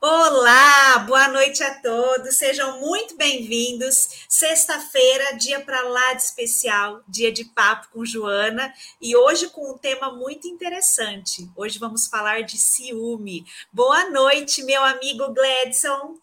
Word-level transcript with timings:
Olá, 0.00 0.98
boa 1.06 1.28
noite 1.28 1.62
a 1.62 1.74
todos, 1.80 2.36
sejam 2.36 2.80
muito 2.80 3.16
bem-vindos. 3.16 4.26
Sexta-feira, 4.28 5.36
dia 5.36 5.60
para 5.60 5.82
lá 5.82 6.12
de 6.14 6.22
especial, 6.22 7.02
dia 7.06 7.30
de 7.30 7.44
papo 7.44 7.88
com 7.92 8.04
Joana, 8.04 8.72
e 9.00 9.14
hoje 9.16 9.48
com 9.48 9.72
um 9.72 9.78
tema 9.78 10.12
muito 10.12 10.48
interessante. 10.48 11.48
Hoje 11.56 11.78
vamos 11.78 12.08
falar 12.08 12.42
de 12.42 12.58
ciúme. 12.58 13.44
Boa 13.72 14.10
noite, 14.10 14.64
meu 14.64 14.82
amigo 14.82 15.32
Gledson. 15.32 16.16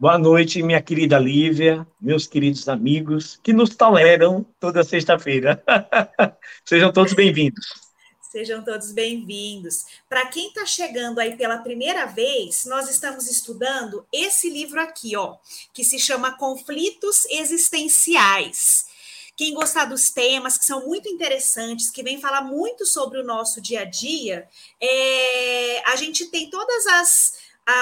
Boa 0.00 0.16
noite, 0.16 0.62
minha 0.62 0.80
querida 0.80 1.18
Lívia, 1.18 1.86
meus 2.00 2.26
queridos 2.26 2.68
amigos 2.68 3.38
que 3.42 3.52
nos 3.52 3.76
toleram 3.76 4.46
toda 4.58 4.84
sexta-feira. 4.84 5.62
Sejam 6.64 6.92
todos 6.92 7.12
bem-vindos. 7.12 7.87
Sejam 8.38 8.62
todos 8.62 8.92
bem-vindos. 8.92 9.84
Para 10.08 10.24
quem 10.26 10.46
está 10.46 10.64
chegando 10.64 11.18
aí 11.18 11.36
pela 11.36 11.58
primeira 11.58 12.06
vez, 12.06 12.66
nós 12.66 12.88
estamos 12.88 13.28
estudando 13.28 14.06
esse 14.12 14.48
livro 14.48 14.80
aqui, 14.80 15.16
ó, 15.16 15.38
que 15.74 15.82
se 15.82 15.98
chama 15.98 16.38
Conflitos 16.38 17.26
Existenciais. 17.28 18.86
Quem 19.36 19.54
gostar 19.54 19.86
dos 19.86 20.10
temas 20.10 20.56
que 20.56 20.64
são 20.64 20.86
muito 20.86 21.08
interessantes, 21.08 21.90
que 21.90 22.00
vem 22.00 22.20
falar 22.20 22.42
muito 22.42 22.86
sobre 22.86 23.18
o 23.18 23.24
nosso 23.24 23.60
dia 23.60 23.80
a 23.80 23.84
dia, 23.84 24.48
é, 24.80 25.82
a 25.90 25.96
gente 25.96 26.26
tem 26.26 26.48
todas 26.48 26.86
as 26.86 27.32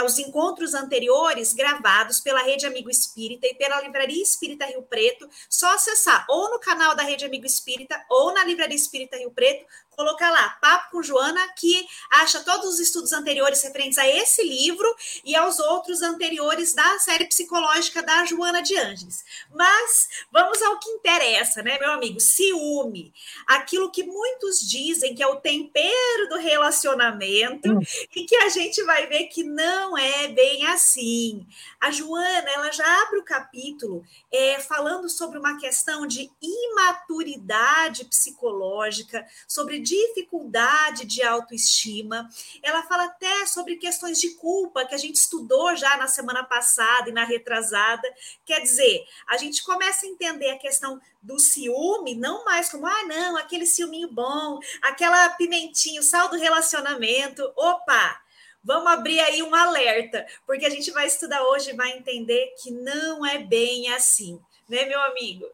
os 0.04 0.18
encontros 0.18 0.74
anteriores 0.74 1.52
gravados 1.52 2.20
pela 2.20 2.43
Rede 2.43 2.66
Amigo 2.66 2.91
Espírita 2.91 3.46
e 3.46 3.54
pela 3.54 3.80
Livraria 3.80 4.23
Espírita 4.23 4.66
Rio 4.66 4.82
Preto, 4.82 5.29
só 5.48 5.73
acessar 5.74 6.27
ou 6.29 6.51
no 6.51 6.59
canal 6.59 6.96
da 6.96 7.04
Rede 7.04 7.24
Amigo 7.24 7.46
Espírita 7.46 8.04
ou 8.10 8.34
na 8.34 8.45
Livraria 8.45 8.74
Espírita 8.74 9.16
Rio 9.16 9.30
Preto 9.30 9.65
colocar 9.96 10.30
lá, 10.30 10.50
Papo 10.60 10.91
com 10.91 11.02
Joana, 11.02 11.41
que 11.56 11.86
acha 12.10 12.41
todos 12.41 12.74
os 12.74 12.80
estudos 12.80 13.12
anteriores 13.12 13.62
referentes 13.62 13.98
a 13.98 14.06
esse 14.06 14.42
livro 14.42 14.87
e 15.24 15.34
aos 15.34 15.59
outros 15.59 16.02
anteriores 16.02 16.74
da 16.74 16.98
série 16.98 17.24
psicológica 17.24 18.02
da 18.02 18.24
Joana 18.24 18.62
de 18.62 18.76
Anges. 18.76 19.24
Mas 19.54 20.09
vamos 20.30 20.60
ao 20.62 20.79
que 20.79 20.90
interessa, 20.90 21.62
né, 21.62 21.79
meu 21.79 21.90
amigo? 21.90 22.21
Ciúme. 22.21 23.12
Aquilo 23.46 23.90
que 23.90 24.04
muitos 24.04 24.60
dizem 24.60 25.15
que 25.15 25.23
é 25.23 25.26
o 25.26 25.37
tempero 25.37 26.28
do 26.28 26.37
relacionamento 26.37 27.73
hum. 27.73 27.80
e 28.15 28.24
que 28.24 28.37
a 28.37 28.49
gente 28.51 28.82
vai 28.82 29.06
ver 29.06 29.24
que 29.24 29.43
não 29.43 29.96
é 29.96 30.28
bem 30.28 30.66
assim. 30.66 31.46
A 31.80 31.90
Joana, 31.90 32.51
ela 32.51 32.71
já 32.71 33.02
abre 33.02 33.18
o 33.18 33.24
capítulo 33.24 34.04
é, 34.32 34.60
falando 34.60 35.09
sobre 35.09 35.38
uma 35.38 35.59
questão 35.59 36.06
de 36.06 36.30
imaturidade 36.43 38.04
psicológica, 38.04 39.26
sobre 39.46 39.85
dificuldade 39.87 41.06
de 41.06 41.23
autoestima. 41.23 42.29
Ela 42.60 42.82
fala 42.82 43.04
até 43.04 43.46
sobre 43.46 43.76
questões 43.76 44.20
de 44.20 44.30
culpa 44.34 44.84
que 44.84 44.95
a 44.95 44.98
gente 44.98 45.15
estudou 45.15 45.76
já 45.76 45.96
na 45.96 46.09
semana 46.09 46.43
passada 46.43 47.09
e 47.09 47.12
na 47.12 47.24
retrasada. 47.24 48.12
Quer 48.45 48.60
dizer, 48.60 49.06
a 49.28 49.37
gente 49.37 49.62
começa 49.62 50.04
a 50.04 50.09
entender 50.09 50.51
a 50.51 50.59
questão 50.59 51.01
do 51.23 51.38
ciúme, 51.38 52.16
não 52.16 52.45
mais 52.45 52.68
como, 52.68 52.87
ah, 52.87 53.04
não, 53.04 53.37
aquele 53.37 53.66
ciúminho 53.66 54.09
bom, 54.10 54.59
aquela 54.82 55.28
pimentinho, 55.30 56.02
sal 56.02 56.28
do 56.28 56.37
relacionamento. 56.37 57.43
Opa! 57.56 58.21
Vamos 58.65 58.88
abrir 58.88 59.21
aí 59.21 59.45
um 59.45 59.54
alerta, 59.54 60.26
porque 60.45 60.66
a 60.66 60.71
gente 60.71 60.90
vai 60.90 61.06
estudar 61.06 61.40
hoje 61.45 61.71
e 61.71 61.76
vai 61.76 61.93
entender 61.93 62.52
que 62.60 62.73
não 62.73 63.24
é 63.24 63.38
bem 63.38 63.93
assim, 63.93 64.41
né, 64.69 64.84
meu 64.87 65.00
amigo? 65.03 65.47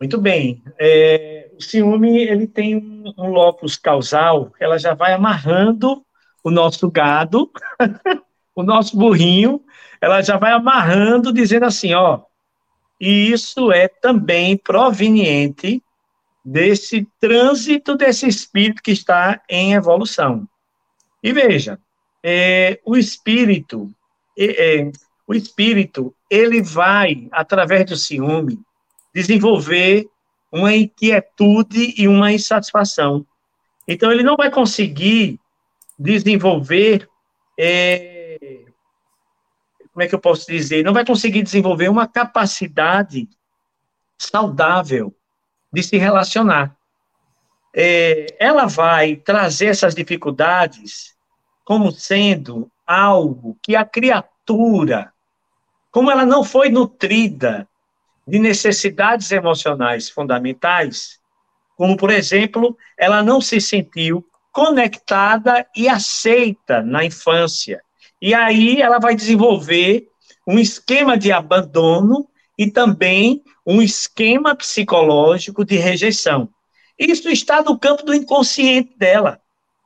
Muito 0.00 0.20
bem. 0.20 0.62
É, 0.78 1.50
o 1.58 1.62
ciúme 1.62 2.18
ele 2.18 2.46
tem 2.46 2.76
um, 2.76 3.30
locus 3.30 3.76
causal, 3.76 4.52
ela 4.60 4.78
já 4.78 4.94
vai 4.94 5.12
amarrando 5.12 6.04
o 6.44 6.50
nosso 6.50 6.90
gado, 6.90 7.50
o 8.54 8.62
nosso 8.62 8.96
burrinho, 8.96 9.62
ela 10.00 10.22
já 10.22 10.36
vai 10.36 10.52
amarrando, 10.52 11.32
dizendo 11.32 11.64
assim, 11.64 11.94
ó, 11.94 12.20
e 13.00 13.30
isso 13.32 13.72
é 13.72 13.88
também 13.88 14.56
proveniente 14.56 15.82
desse 16.44 17.06
trânsito 17.18 17.96
desse 17.96 18.28
espírito 18.28 18.82
que 18.82 18.92
está 18.92 19.42
em 19.48 19.74
evolução. 19.74 20.46
E 21.22 21.32
veja, 21.32 21.78
é, 22.22 22.78
o 22.84 22.96
espírito, 22.96 23.90
é, 24.38 24.78
é, 24.80 24.92
o 25.26 25.34
espírito, 25.34 26.14
ele 26.30 26.62
vai 26.62 27.28
através 27.32 27.84
do 27.86 27.96
ciúme 27.96 28.60
desenvolver 29.16 30.06
uma 30.52 30.76
inquietude 30.76 31.94
e 31.96 32.06
uma 32.06 32.34
insatisfação. 32.34 33.26
Então, 33.88 34.12
ele 34.12 34.22
não 34.22 34.36
vai 34.36 34.50
conseguir 34.50 35.40
desenvolver, 35.98 37.08
é, 37.58 38.66
como 39.90 40.02
é 40.02 40.06
que 40.06 40.14
eu 40.14 40.18
posso 40.18 40.46
dizer? 40.46 40.84
Não 40.84 40.92
vai 40.92 41.02
conseguir 41.02 41.42
desenvolver 41.42 41.88
uma 41.88 42.06
capacidade 42.06 43.26
saudável 44.18 45.14
de 45.72 45.82
se 45.82 45.96
relacionar. 45.96 46.76
É, 47.74 48.36
ela 48.38 48.66
vai 48.66 49.16
trazer 49.16 49.68
essas 49.68 49.94
dificuldades 49.94 51.16
como 51.64 51.90
sendo 51.90 52.70
algo 52.86 53.56
que 53.62 53.74
a 53.74 53.84
criatura, 53.84 55.10
como 55.90 56.10
ela 56.10 56.26
não 56.26 56.44
foi 56.44 56.68
nutrida 56.68 57.66
de 58.26 58.38
necessidades 58.38 59.30
emocionais 59.30 60.10
fundamentais, 60.10 61.18
como, 61.76 61.96
por 61.96 62.10
exemplo, 62.10 62.76
ela 62.98 63.22
não 63.22 63.40
se 63.40 63.60
sentiu 63.60 64.24
conectada 64.50 65.66
e 65.76 65.88
aceita 65.88 66.82
na 66.82 67.04
infância. 67.04 67.82
E 68.20 68.34
aí 68.34 68.80
ela 68.80 68.98
vai 68.98 69.14
desenvolver 69.14 70.08
um 70.46 70.58
esquema 70.58 71.18
de 71.18 71.30
abandono 71.30 72.26
e 72.58 72.70
também 72.70 73.42
um 73.66 73.82
esquema 73.82 74.54
psicológico 74.54 75.64
de 75.64 75.76
rejeição. 75.76 76.48
Isso 76.98 77.28
está 77.28 77.62
no 77.62 77.78
campo 77.78 78.04
do 78.04 78.14
inconsciente 78.14 78.96
dela. 78.96 79.38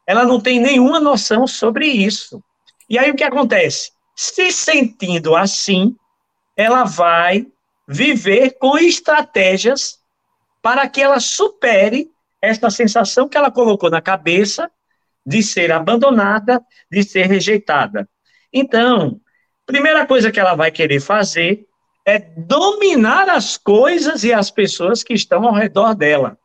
Ela 0.06 0.24
não 0.24 0.40
tem 0.40 0.60
nenhuma 0.60 1.00
noção 1.00 1.46
sobre 1.46 1.86
isso. 1.86 2.42
E 2.88 2.98
aí 2.98 3.10
o 3.10 3.16
que 3.16 3.24
acontece? 3.24 3.90
Se 4.14 4.52
sentindo 4.52 5.34
assim, 5.34 5.96
ela 6.56 6.84
vai 6.84 7.46
viver 7.92 8.56
com 8.58 8.78
estratégias 8.78 9.98
para 10.62 10.88
que 10.88 11.02
ela 11.02 11.18
supere 11.18 12.08
essa 12.40 12.70
sensação 12.70 13.28
que 13.28 13.36
ela 13.36 13.50
colocou 13.50 13.90
na 13.90 14.00
cabeça 14.00 14.70
de 15.26 15.42
ser 15.42 15.72
abandonada, 15.72 16.64
de 16.90 17.02
ser 17.02 17.26
rejeitada. 17.26 18.08
Então, 18.52 19.20
primeira 19.66 20.06
coisa 20.06 20.30
que 20.30 20.38
ela 20.38 20.54
vai 20.54 20.70
querer 20.70 21.00
fazer 21.00 21.66
é 22.06 22.18
dominar 22.18 23.28
as 23.28 23.56
coisas 23.56 24.22
e 24.22 24.32
as 24.32 24.52
pessoas 24.52 25.02
que 25.02 25.12
estão 25.12 25.44
ao 25.44 25.52
redor 25.52 25.94
dela. 25.94 26.38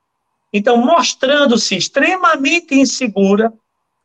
Então, 0.51 0.77
mostrando-se 0.77 1.75
extremamente 1.75 2.73
insegura, 2.73 3.53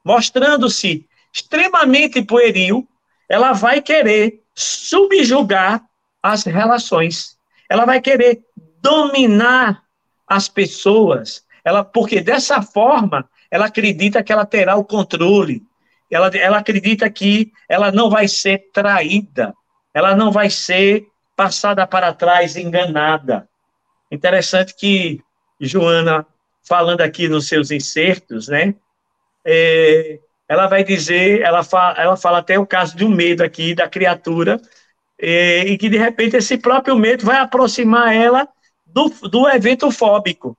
mostrando-se 0.05 1.09
extremamente 1.33 2.23
pueril, 2.23 2.87
ela 3.29 3.53
vai 3.53 3.81
querer 3.81 4.43
subjugar 4.55 5.83
as 6.23 6.45
relações. 6.45 7.37
Ela 7.69 7.85
vai 7.85 8.01
querer 8.01 8.41
dominar 8.83 9.83
as 10.27 10.49
pessoas. 10.49 11.45
Ela, 11.65 11.85
porque 11.85 12.21
dessa 12.21 12.63
forma 12.63 13.29
ela 13.51 13.67
acredita 13.67 14.23
que 14.23 14.33
ela 14.33 14.47
terá 14.47 14.77
o 14.77 14.85
controle. 14.85 15.63
Ela, 16.11 16.29
ela 16.29 16.59
acredita 16.59 17.09
que 17.11 17.53
ela 17.69 17.91
não 17.93 18.11
vai 18.11 18.27
ser 18.29 18.71
traída. 18.73 19.55
Ela 19.93 20.15
não 20.15 20.31
vai 20.31 20.51
ser 20.51 21.07
passada 21.37 21.87
para 21.87 22.13
trás, 22.13 22.57
enganada. 22.57 23.49
Interessante 24.11 24.75
que 24.75 25.21
Joana, 25.61 26.27
falando 26.63 27.01
aqui 27.01 27.29
nos 27.29 27.49
seus 27.49 27.71
insertos, 27.71 28.49
né? 28.49 28.75
É, 29.45 30.19
ela 30.49 30.67
vai 30.67 30.83
dizer, 30.83 31.43
ela 31.43 31.63
fala, 31.63 32.01
ela 32.01 32.17
fala 32.17 32.39
até 32.39 32.59
o 32.59 32.67
caso 32.67 32.97
de 32.97 33.05
um 33.05 33.09
medo 33.09 33.43
aqui 33.43 33.75
da 33.75 33.89
criatura 33.89 34.61
e, 35.21 35.65
e, 35.69 35.79
que 35.79 35.89
de 35.89 35.99
repente 35.99 36.37
esse 36.37 36.57
próprio 36.57 36.97
medo 36.97 37.25
vai 37.25 37.37
aproximar 37.37 38.15
ela 38.15 38.49
do, 38.87 39.09
do 39.29 39.49
evento 39.49 39.91
fóbico. 39.91 40.57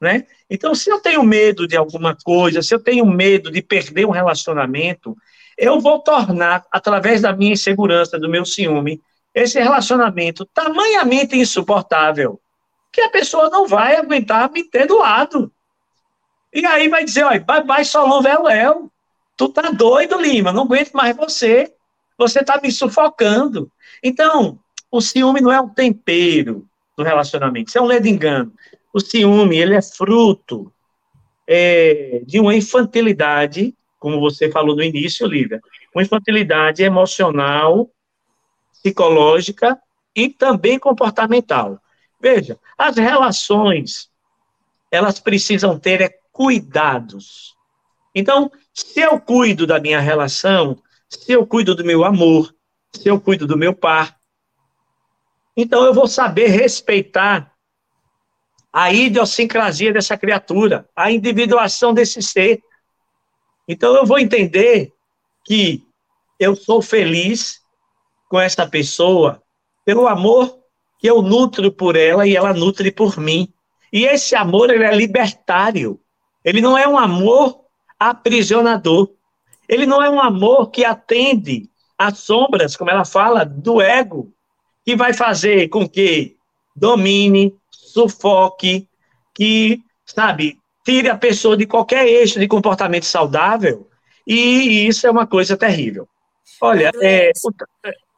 Né? 0.00 0.26
Então, 0.50 0.74
se 0.74 0.90
eu 0.90 1.00
tenho 1.00 1.22
medo 1.22 1.66
de 1.66 1.76
alguma 1.76 2.16
coisa, 2.24 2.60
se 2.60 2.74
eu 2.74 2.80
tenho 2.80 3.06
medo 3.06 3.50
de 3.50 3.62
perder 3.62 4.04
um 4.04 4.10
relacionamento, 4.10 5.16
eu 5.56 5.80
vou 5.80 6.00
tornar, 6.00 6.64
através 6.72 7.20
da 7.20 7.32
minha 7.32 7.52
insegurança, 7.52 8.18
do 8.18 8.28
meu 8.28 8.44
ciúme, 8.44 9.00
esse 9.32 9.60
relacionamento 9.60 10.44
tamanhamente 10.46 11.36
insuportável 11.36 12.40
que 12.92 13.00
a 13.00 13.08
pessoa 13.08 13.48
não 13.48 13.66
vai 13.66 13.96
aguentar 13.96 14.50
me 14.50 14.64
ter 14.64 14.86
do 14.86 14.98
lado. 14.98 15.50
E 16.52 16.66
aí 16.66 16.88
vai 16.88 17.04
dizer, 17.04 17.24
olha, 17.24 17.40
bye 17.40 17.64
bye 17.64 17.84
Solon 17.84 18.22
tu 19.36 19.48
tá 19.48 19.70
doido, 19.70 20.20
Lima, 20.20 20.52
não 20.52 20.64
aguento 20.64 20.92
mais 20.92 21.16
você. 21.16 21.72
Você 22.28 22.40
está 22.40 22.60
me 22.60 22.70
sufocando. 22.70 23.70
Então, 24.02 24.58
o 24.90 25.00
ciúme 25.00 25.40
não 25.40 25.52
é 25.52 25.60
um 25.60 25.68
tempero 25.68 26.66
do 26.96 27.02
relacionamento, 27.02 27.68
isso 27.68 27.78
é 27.78 27.80
um 27.80 27.86
ledo 27.86 28.06
engano. 28.06 28.52
O 28.92 29.00
ciúme, 29.00 29.56
ele 29.56 29.74
é 29.74 29.82
fruto 29.82 30.72
é, 31.46 32.22
de 32.26 32.38
uma 32.38 32.54
infantilidade 32.54 33.74
como 34.02 34.18
você 34.18 34.50
falou 34.50 34.74
no 34.74 34.82
início, 34.82 35.24
Lívia, 35.28 35.62
uma 35.94 36.02
infantilidade 36.02 36.82
emocional, 36.82 37.88
psicológica 38.72 39.80
e 40.12 40.28
também 40.28 40.76
comportamental. 40.76 41.80
Veja, 42.20 42.58
as 42.76 42.96
relações, 42.96 44.10
elas 44.90 45.20
precisam 45.20 45.78
ter 45.78 46.00
é, 46.00 46.18
cuidados. 46.32 47.54
Então, 48.12 48.50
se 48.74 48.98
eu 48.98 49.20
cuido 49.20 49.68
da 49.68 49.78
minha 49.78 50.00
relação, 50.00 50.82
se 51.20 51.32
eu 51.32 51.46
cuido 51.46 51.74
do 51.74 51.84
meu 51.84 52.04
amor, 52.04 52.54
se 52.92 53.08
eu 53.08 53.20
cuido 53.20 53.46
do 53.46 53.56
meu 53.56 53.74
par, 53.74 54.16
então 55.56 55.84
eu 55.84 55.92
vou 55.92 56.06
saber 56.06 56.46
respeitar 56.48 57.52
a 58.72 58.90
idiosincrasia 58.92 59.92
dessa 59.92 60.16
criatura, 60.16 60.88
a 60.96 61.12
individuação 61.12 61.92
desse 61.92 62.22
ser. 62.22 62.62
Então 63.68 63.94
eu 63.94 64.06
vou 64.06 64.18
entender 64.18 64.90
que 65.44 65.86
eu 66.40 66.56
sou 66.56 66.80
feliz 66.80 67.60
com 68.28 68.40
essa 68.40 68.66
pessoa 68.66 69.42
pelo 69.84 70.08
amor 70.08 70.58
que 70.98 71.06
eu 71.06 71.20
nutro 71.20 71.70
por 71.70 71.96
ela 71.96 72.26
e 72.26 72.34
ela 72.34 72.54
nutre 72.54 72.90
por 72.90 73.18
mim. 73.18 73.52
E 73.92 74.06
esse 74.06 74.34
amor 74.34 74.70
ele 74.70 74.84
é 74.84 74.94
libertário. 74.94 76.00
Ele 76.42 76.62
não 76.62 76.78
é 76.78 76.88
um 76.88 76.96
amor 76.96 77.60
aprisionador. 77.98 79.10
Ele 79.72 79.86
não 79.86 80.02
é 80.02 80.10
um 80.10 80.20
amor 80.20 80.70
que 80.70 80.84
atende 80.84 81.66
às 81.96 82.18
sombras, 82.18 82.76
como 82.76 82.90
ela 82.90 83.06
fala, 83.06 83.42
do 83.42 83.80
ego, 83.80 84.30
que 84.84 84.94
vai 84.94 85.14
fazer 85.14 85.68
com 85.68 85.88
que 85.88 86.36
domine, 86.76 87.54
sufoque, 87.70 88.86
que, 89.34 89.80
sabe, 90.04 90.58
tire 90.84 91.08
a 91.08 91.16
pessoa 91.16 91.56
de 91.56 91.64
qualquer 91.64 92.06
eixo 92.06 92.38
de 92.38 92.46
comportamento 92.46 93.06
saudável, 93.06 93.88
e 94.26 94.86
isso 94.86 95.06
é 95.06 95.10
uma 95.10 95.26
coisa 95.26 95.56
terrível. 95.56 96.06
Olha, 96.60 96.90
é, 97.00 97.30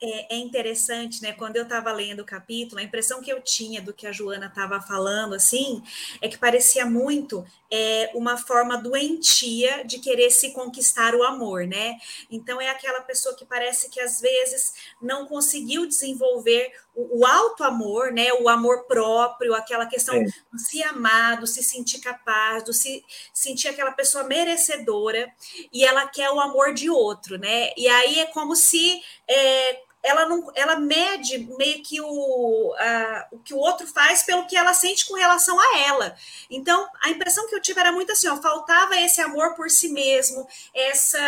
é, 0.03 0.35
é, 0.35 0.37
interessante, 0.37 1.23
né? 1.23 1.33
Quando 1.33 1.57
eu 1.57 1.63
estava 1.63 1.93
lendo 1.93 2.21
o 2.21 2.27
capítulo, 2.27 2.81
a 2.81 2.85
impressão 2.85 3.23
que 3.23 3.33
eu 3.33 3.41
tinha 3.41 3.81
do 3.81 3.95
que 3.95 4.07
a 4.07 4.13
Joana 4.13 4.47
estava 4.47 4.81
falando, 4.81 5.35
assim, 5.35 5.83
é 6.21 6.29
que 6.29 6.37
parecia 6.37 6.85
muito 6.85 7.45
é, 7.77 8.13
uma 8.15 8.37
forma 8.37 8.79
doentia 8.79 9.83
de 9.85 9.99
querer 9.99 10.31
se 10.31 10.53
conquistar 10.53 11.13
o 11.13 11.25
amor, 11.25 11.67
né? 11.67 11.97
Então 12.31 12.61
é 12.61 12.71
aquela 12.71 13.01
pessoa 13.01 13.35
que 13.35 13.45
parece 13.45 13.91
que 13.91 13.99
às 13.99 14.21
vezes 14.21 14.75
não 15.03 15.27
conseguiu 15.27 15.85
desenvolver 15.85 16.71
o, 16.95 17.23
o 17.23 17.27
alto 17.27 17.65
amor, 17.65 18.13
né? 18.13 18.33
O 18.35 18.49
amor 18.49 18.85
próprio, 18.85 19.55
aquela 19.55 19.87
questão 19.87 20.15
é. 20.15 20.23
de 20.23 20.33
se 20.57 20.85
amar, 20.85 21.41
do 21.41 21.49
se 21.49 21.65
sentir 21.65 21.99
capaz, 21.99 22.63
do 22.63 22.73
se 22.73 23.05
sentir 23.33 23.67
aquela 23.67 23.91
pessoa 23.91 24.23
merecedora, 24.23 25.29
e 25.73 25.85
ela 25.85 26.07
quer 26.07 26.31
o 26.31 26.39
amor 26.41 26.75
de 26.75 26.89
outro, 26.89 27.37
né? 27.39 27.73
E 27.77 27.89
aí 27.89 28.21
é 28.21 28.27
como 28.27 28.55
se 28.55 29.03
é, 29.27 29.81
ela 30.05 30.27
não, 30.27 30.53
ela 30.55 30.77
mede 30.77 31.39
meio 31.57 31.83
que 31.83 31.99
o, 31.99 32.75
a, 32.79 33.27
o 33.33 33.39
que 33.39 33.55
o 33.55 33.57
outro 33.57 33.87
faz 33.87 34.23
pelo 34.23 34.47
que 34.47 34.55
ela 34.55 34.75
sente 34.75 35.07
com 35.07 35.15
relação 35.15 35.59
a 35.59 35.79
ela. 35.79 36.15
Então, 36.51 36.87
a 37.03 37.09
impressão 37.09 37.49
que 37.49 37.55
eu 37.55 37.63
tive 37.63 37.81
era 37.81 37.91
muito 37.91 38.13
assim, 38.13 38.29
ó, 38.29 38.37
faltava 38.37 38.95
esse 39.01 39.23
amor 39.23 39.55
por 39.55 39.71
si 39.71 39.89
mesmo, 39.89 40.47
essa 40.75 41.19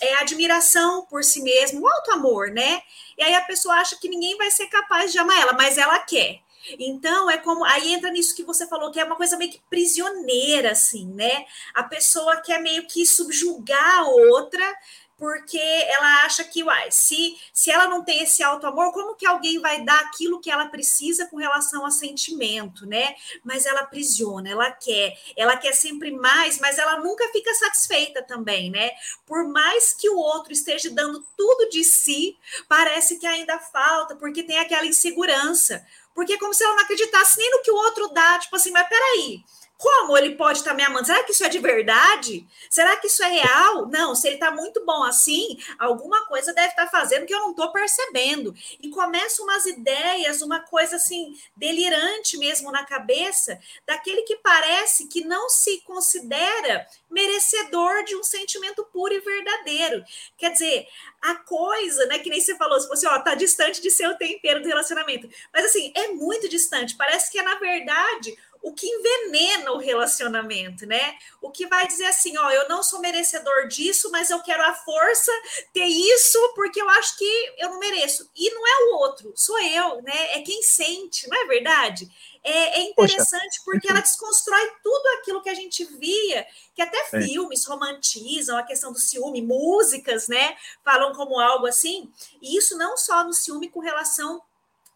é, 0.00 0.14
admiração 0.14 1.06
por 1.06 1.22
si 1.22 1.40
mesmo, 1.40 1.82
o 1.82 1.88
alto 1.88 2.10
amor, 2.10 2.50
né? 2.50 2.82
E 3.16 3.22
aí 3.22 3.34
a 3.34 3.42
pessoa 3.42 3.76
acha 3.76 3.96
que 3.96 4.08
ninguém 4.08 4.36
vai 4.36 4.50
ser 4.50 4.66
capaz 4.66 5.12
de 5.12 5.18
amar 5.18 5.40
ela, 5.40 5.52
mas 5.52 5.78
ela 5.78 5.98
quer. 6.00 6.40
Então, 6.78 7.30
é 7.30 7.38
como. 7.38 7.64
Aí 7.64 7.92
entra 7.92 8.10
nisso 8.10 8.34
que 8.34 8.42
você 8.42 8.66
falou, 8.66 8.90
que 8.90 9.00
é 9.00 9.04
uma 9.04 9.16
coisa 9.16 9.36
meio 9.36 9.50
que 9.50 9.60
prisioneira, 9.70 10.72
assim, 10.72 11.06
né? 11.06 11.46
A 11.74 11.82
pessoa 11.82 12.36
quer 12.36 12.60
meio 12.60 12.86
que 12.86 13.06
subjugar 13.06 14.00
a 14.00 14.08
outra 14.08 14.76
porque 15.20 15.58
ela 15.58 16.24
acha 16.24 16.42
que, 16.42 16.64
uai, 16.64 16.90
se, 16.90 17.36
se 17.52 17.70
ela 17.70 17.86
não 17.86 18.02
tem 18.02 18.22
esse 18.22 18.42
alto 18.42 18.66
amor, 18.66 18.90
como 18.90 19.14
que 19.14 19.26
alguém 19.26 19.58
vai 19.60 19.84
dar 19.84 20.00
aquilo 20.00 20.40
que 20.40 20.50
ela 20.50 20.70
precisa 20.70 21.26
com 21.26 21.36
relação 21.36 21.84
a 21.84 21.90
sentimento, 21.90 22.86
né? 22.86 23.14
Mas 23.44 23.66
ela 23.66 23.80
aprisiona, 23.80 24.48
ela 24.48 24.72
quer, 24.72 25.14
ela 25.36 25.58
quer 25.58 25.74
sempre 25.74 26.10
mais, 26.10 26.58
mas 26.58 26.78
ela 26.78 27.00
nunca 27.00 27.28
fica 27.28 27.52
satisfeita 27.52 28.22
também, 28.22 28.70
né? 28.70 28.92
Por 29.26 29.46
mais 29.46 29.92
que 29.92 30.08
o 30.08 30.16
outro 30.16 30.54
esteja 30.54 30.88
dando 30.88 31.22
tudo 31.36 31.68
de 31.68 31.84
si, 31.84 32.38
parece 32.66 33.18
que 33.18 33.26
ainda 33.26 33.58
falta, 33.58 34.16
porque 34.16 34.42
tem 34.42 34.58
aquela 34.58 34.86
insegurança. 34.86 35.86
Porque 36.14 36.32
é 36.32 36.38
como 36.38 36.54
se 36.54 36.64
ela 36.64 36.76
não 36.76 36.82
acreditasse 36.82 37.36
nem 37.36 37.50
no 37.50 37.62
que 37.62 37.70
o 37.70 37.76
outro 37.76 38.08
dá, 38.08 38.38
tipo 38.38 38.56
assim, 38.56 38.70
mas 38.70 38.88
peraí, 38.88 39.44
como 39.80 40.18
ele 40.18 40.36
pode 40.36 40.58
estar 40.58 40.74
me 40.74 40.82
amando? 40.82 41.06
Será 41.06 41.24
que 41.24 41.32
isso 41.32 41.42
é 41.42 41.48
de 41.48 41.58
verdade? 41.58 42.46
Será 42.68 42.98
que 42.98 43.06
isso 43.06 43.24
é 43.24 43.28
real? 43.28 43.86
Não, 43.86 44.14
se 44.14 44.28
ele 44.28 44.34
está 44.34 44.50
muito 44.50 44.84
bom 44.84 45.02
assim, 45.04 45.58
alguma 45.78 46.26
coisa 46.26 46.52
deve 46.52 46.68
estar 46.68 46.86
fazendo 46.88 47.24
que 47.24 47.32
eu 47.32 47.40
não 47.40 47.52
estou 47.52 47.72
percebendo. 47.72 48.54
E 48.78 48.90
começam 48.90 49.46
umas 49.46 49.64
ideias, 49.64 50.42
uma 50.42 50.60
coisa 50.60 50.96
assim, 50.96 51.34
delirante 51.56 52.36
mesmo 52.36 52.70
na 52.70 52.84
cabeça, 52.84 53.58
daquele 53.86 54.20
que 54.22 54.36
parece 54.36 55.08
que 55.08 55.24
não 55.24 55.48
se 55.48 55.80
considera 55.80 56.86
merecedor 57.10 58.04
de 58.04 58.14
um 58.14 58.22
sentimento 58.22 58.84
puro 58.92 59.14
e 59.14 59.20
verdadeiro. 59.20 60.04
Quer 60.36 60.52
dizer, 60.52 60.86
a 61.22 61.36
coisa, 61.36 62.04
né, 62.04 62.18
que 62.18 62.28
nem 62.28 62.40
você 62.40 62.54
falou, 62.54 62.78
se 62.78 62.86
você, 62.86 63.06
ó, 63.06 63.18
tá 63.20 63.34
distante 63.34 63.80
de 63.80 63.90
ser 63.90 64.08
o 64.08 64.18
tempero 64.18 64.60
do 64.60 64.68
relacionamento. 64.68 65.26
Mas 65.54 65.64
assim, 65.64 65.90
é 65.96 66.08
muito 66.08 66.50
distante. 66.50 66.96
Parece 66.96 67.30
que 67.32 67.38
é, 67.38 67.42
na 67.42 67.54
verdade, 67.54 68.36
o 68.62 68.74
que 68.74 68.86
envenena 68.86 69.72
o 69.72 69.78
relacionamento, 69.78 70.86
né? 70.86 71.16
O 71.40 71.50
que 71.50 71.66
vai 71.66 71.86
dizer 71.86 72.06
assim, 72.06 72.36
ó, 72.36 72.50
eu 72.50 72.68
não 72.68 72.82
sou 72.82 73.00
merecedor 73.00 73.68
disso, 73.68 74.10
mas 74.10 74.30
eu 74.30 74.40
quero 74.42 74.62
a 74.62 74.74
força 74.74 75.32
ter 75.72 75.86
isso 75.86 76.38
porque 76.54 76.80
eu 76.80 76.88
acho 76.90 77.16
que 77.16 77.54
eu 77.58 77.70
não 77.70 77.78
mereço. 77.78 78.30
E 78.36 78.50
não 78.50 78.66
é 78.66 78.84
o 78.84 78.98
outro, 78.98 79.32
sou 79.34 79.58
eu, 79.60 80.02
né? 80.02 80.36
É 80.36 80.42
quem 80.42 80.62
sente, 80.62 81.28
não 81.28 81.42
é 81.42 81.46
verdade? 81.46 82.08
É, 82.42 82.80
é 82.80 82.82
interessante 82.82 83.58
Poxa. 83.58 83.62
porque 83.64 83.90
ela 83.90 84.00
desconstrói 84.00 84.70
tudo 84.82 85.06
aquilo 85.18 85.42
que 85.42 85.50
a 85.50 85.54
gente 85.54 85.84
via, 85.84 86.46
que 86.74 86.82
até 86.82 86.98
é. 86.98 87.22
filmes 87.22 87.66
romantizam 87.66 88.56
a 88.56 88.62
questão 88.62 88.92
do 88.92 88.98
ciúme, 88.98 89.42
músicas, 89.42 90.28
né? 90.28 90.56
Falam 90.84 91.14
como 91.14 91.38
algo 91.38 91.66
assim. 91.66 92.10
E 92.40 92.56
isso 92.56 92.76
não 92.76 92.96
só 92.96 93.24
no 93.24 93.32
ciúme 93.32 93.68
com 93.68 93.80
relação 93.80 94.42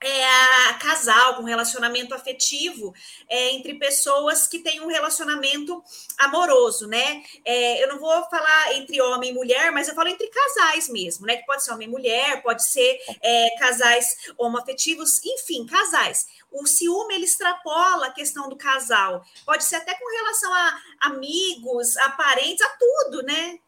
é, 0.07 0.75
casal, 0.75 1.37
com 1.37 1.43
relacionamento 1.45 2.15
afetivo 2.15 2.95
é, 3.29 3.51
entre 3.51 3.75
pessoas 3.75 4.47
que 4.47 4.59
têm 4.59 4.81
um 4.81 4.87
relacionamento 4.87 5.83
amoroso, 6.19 6.87
né? 6.87 7.23
É, 7.45 7.83
eu 7.83 7.89
não 7.89 7.99
vou 7.99 8.23
falar 8.25 8.75
entre 8.75 9.01
homem 9.01 9.31
e 9.31 9.35
mulher, 9.35 9.73
mas 9.73 9.89
eu 9.89 9.95
falo 9.95 10.09
entre 10.09 10.27
casais 10.29 10.89
mesmo, 10.89 11.27
né? 11.27 11.37
Que 11.37 11.47
pode 11.47 11.65
ser 11.65 11.73
homem 11.73 11.89
e 11.89 11.91
mulher, 11.91 12.43
pode 12.43 12.65
ser 12.69 12.99
é, 13.23 13.51
casais 13.59 14.07
homoafetivos, 14.37 15.25
enfim, 15.25 15.67
casais. 15.67 16.27
O 16.53 16.67
ciúme 16.67 17.15
ele 17.15 17.25
extrapola 17.25 18.07
a 18.07 18.13
questão 18.13 18.49
do 18.49 18.57
casal, 18.57 19.25
pode 19.45 19.65
ser 19.65 19.77
até 19.77 19.95
com 19.95 20.17
relação 20.17 20.53
a 20.53 20.81
amigos, 21.01 21.97
a 21.97 22.11
parentes, 22.11 22.65
a 22.65 22.69
tudo, 22.79 23.23
né? 23.23 23.59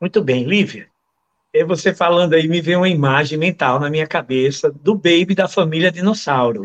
Muito 0.00 0.22
bem, 0.22 0.44
Lívia. 0.44 0.90
E 1.52 1.64
você 1.64 1.94
falando 1.94 2.34
aí, 2.34 2.46
me 2.46 2.60
veio 2.60 2.80
uma 2.80 2.88
imagem 2.88 3.38
mental 3.38 3.80
na 3.80 3.88
minha 3.88 4.06
cabeça 4.06 4.70
do 4.70 4.94
baby 4.94 5.34
da 5.34 5.48
família 5.48 5.90
dinossauro. 5.90 6.62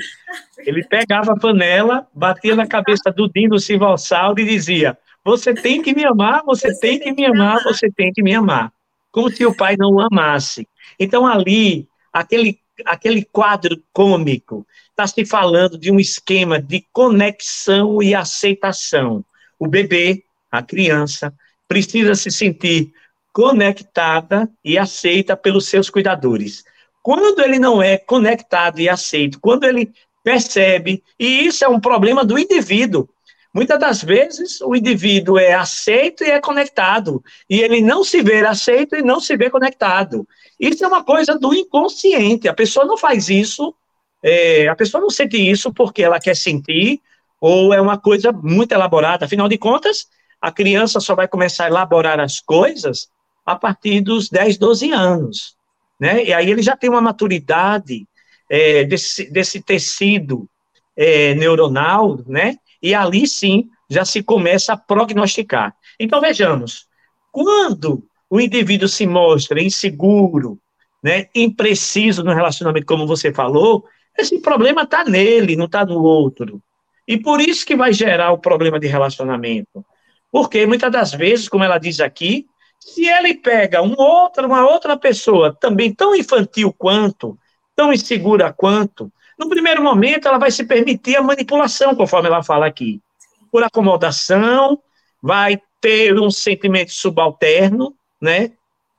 Ele 0.57 0.83
pegava 0.83 1.31
a 1.31 1.39
panela, 1.39 2.05
batia 2.13 2.55
na 2.55 2.67
cabeça 2.67 3.09
do 3.11 3.29
Dino 3.29 3.55
e 3.55 4.45
dizia: 4.45 4.97
Você 5.23 5.53
tem 5.53 5.81
que 5.81 5.95
me 5.95 6.03
amar, 6.03 6.43
você, 6.43 6.73
você 6.73 6.79
tem, 6.81 6.99
que 6.99 7.13
me 7.13 7.25
amar, 7.25 7.53
amar, 7.53 7.63
você 7.63 7.89
tem 7.89 8.11
que 8.11 8.21
me 8.21 8.35
amar. 8.35 8.73
Como 9.09 9.29
se 9.31 9.45
o 9.45 9.55
pai 9.55 9.75
não 9.77 9.91
o 9.91 10.01
amasse. 10.01 10.67
Então, 10.99 11.25
ali, 11.25 11.87
aquele, 12.11 12.59
aquele 12.85 13.23
quadro 13.23 13.81
cômico, 13.93 14.67
está 14.89 15.07
se 15.07 15.25
falando 15.25 15.77
de 15.77 15.91
um 15.91 15.99
esquema 15.99 16.61
de 16.61 16.85
conexão 16.91 18.03
e 18.03 18.13
aceitação. 18.13 19.23
O 19.57 19.65
bebê, 19.65 20.23
a 20.51 20.61
criança, 20.61 21.33
precisa 21.67 22.15
se 22.15 22.29
sentir 22.29 22.93
conectada 23.33 24.47
e 24.63 24.77
aceita 24.77 25.35
pelos 25.35 25.65
seus 25.67 25.89
cuidadores. 25.89 26.63
Quando 27.01 27.41
ele 27.41 27.57
não 27.57 27.81
é 27.81 27.97
conectado 27.97 28.79
e 28.79 28.87
aceito, 28.87 29.39
quando 29.41 29.63
ele 29.63 29.91
percebe, 30.23 31.03
e 31.19 31.47
isso 31.47 31.65
é 31.65 31.67
um 31.67 31.79
problema 31.79 32.23
do 32.23 32.37
indivíduo. 32.37 33.09
Muitas 33.53 33.79
das 33.79 34.03
vezes 34.03 34.61
o 34.61 34.75
indivíduo 34.75 35.37
é 35.37 35.53
aceito 35.53 36.23
e 36.23 36.31
é 36.31 36.39
conectado, 36.39 37.23
e 37.49 37.59
ele 37.59 37.81
não 37.81 38.03
se 38.03 38.21
vê 38.21 38.45
aceito 38.45 38.95
e 38.95 39.01
não 39.01 39.19
se 39.19 39.35
vê 39.35 39.49
conectado. 39.49 40.27
Isso 40.59 40.83
é 40.85 40.87
uma 40.87 41.03
coisa 41.03 41.37
do 41.37 41.53
inconsciente. 41.53 42.47
A 42.47 42.53
pessoa 42.53 42.85
não 42.85 42.97
faz 42.97 43.29
isso, 43.29 43.75
é, 44.23 44.67
a 44.67 44.75
pessoa 44.75 45.01
não 45.01 45.09
sente 45.09 45.37
isso 45.37 45.73
porque 45.73 46.01
ela 46.01 46.19
quer 46.19 46.35
sentir, 46.35 47.01
ou 47.41 47.73
é 47.73 47.81
uma 47.81 47.97
coisa 47.97 48.31
muito 48.31 48.71
elaborada. 48.71 49.25
Afinal 49.25 49.49
de 49.49 49.57
contas, 49.57 50.07
a 50.41 50.51
criança 50.51 50.99
só 50.99 51.13
vai 51.13 51.27
começar 51.27 51.65
a 51.65 51.67
elaborar 51.67 52.19
as 52.19 52.39
coisas 52.39 53.09
a 53.45 53.55
partir 53.55 54.01
dos 54.01 54.29
10, 54.29 54.57
12 54.57 54.91
anos. 54.91 55.55
Né? 55.99 56.25
E 56.25 56.33
aí 56.33 56.49
ele 56.49 56.61
já 56.61 56.75
tem 56.75 56.89
uma 56.89 57.01
maturidade 57.01 58.07
é, 58.49 58.83
desse, 58.83 59.31
desse 59.31 59.61
tecido 59.61 60.47
é, 60.95 61.33
neuronal, 61.35 62.19
né? 62.27 62.55
E 62.81 62.93
ali 62.93 63.27
sim 63.27 63.69
já 63.89 64.03
se 64.05 64.21
começa 64.21 64.73
a 64.73 64.77
prognosticar. 64.77 65.75
Então 65.99 66.19
vejamos, 66.19 66.87
Quando 67.31 68.05
o 68.29 68.39
indivíduo 68.39 68.87
se 68.87 69.05
mostra 69.05 69.61
inseguro, 69.61 70.59
né, 71.03 71.27
impreciso 71.35 72.23
no 72.23 72.33
relacionamento, 72.33 72.85
como 72.85 73.05
você 73.05 73.33
falou, 73.33 73.85
esse 74.17 74.39
problema 74.39 74.83
está 74.83 75.03
nele, 75.03 75.55
não 75.55 75.65
está 75.65 75.85
no 75.85 76.01
outro. 76.01 76.61
E 77.07 77.17
por 77.17 77.41
isso 77.41 77.65
que 77.65 77.75
vai 77.75 77.91
gerar 77.91 78.31
o 78.31 78.37
problema 78.37 78.79
de 78.79 78.87
relacionamento. 78.87 79.85
Porque 80.31 80.65
muitas 80.65 80.91
das 80.91 81.13
vezes, 81.13 81.49
como 81.49 81.63
ela 81.63 81.77
diz 81.77 81.99
aqui, 81.99 82.47
se 82.85 83.07
ele 83.07 83.33
pega 83.33 83.81
um 83.81 83.95
outro, 83.97 84.45
uma 84.45 84.67
outra 84.67 84.97
pessoa 84.97 85.55
também 85.57 85.93
tão 85.93 86.13
infantil 86.13 86.73
quanto, 86.73 87.39
tão 87.73 87.93
insegura 87.93 88.51
quanto, 88.51 89.09
no 89.39 89.47
primeiro 89.47 89.81
momento 89.81 90.27
ela 90.27 90.37
vai 90.37 90.51
se 90.51 90.65
permitir 90.65 91.15
a 91.15 91.23
manipulação, 91.23 91.95
conforme 91.95 92.27
ela 92.27 92.43
fala 92.43 92.67
aqui. 92.67 93.01
Por 93.49 93.63
acomodação, 93.63 94.77
vai 95.21 95.61
ter 95.79 96.19
um 96.19 96.29
sentimento 96.29 96.91
subalterno, 96.91 97.95
né? 98.21 98.51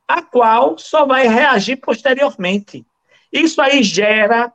A 0.08 0.22
qual 0.22 0.78
só 0.78 1.04
vai 1.04 1.28
reagir 1.28 1.76
posteriormente. 1.76 2.86
Isso 3.30 3.60
aí 3.60 3.82
gera 3.82 4.50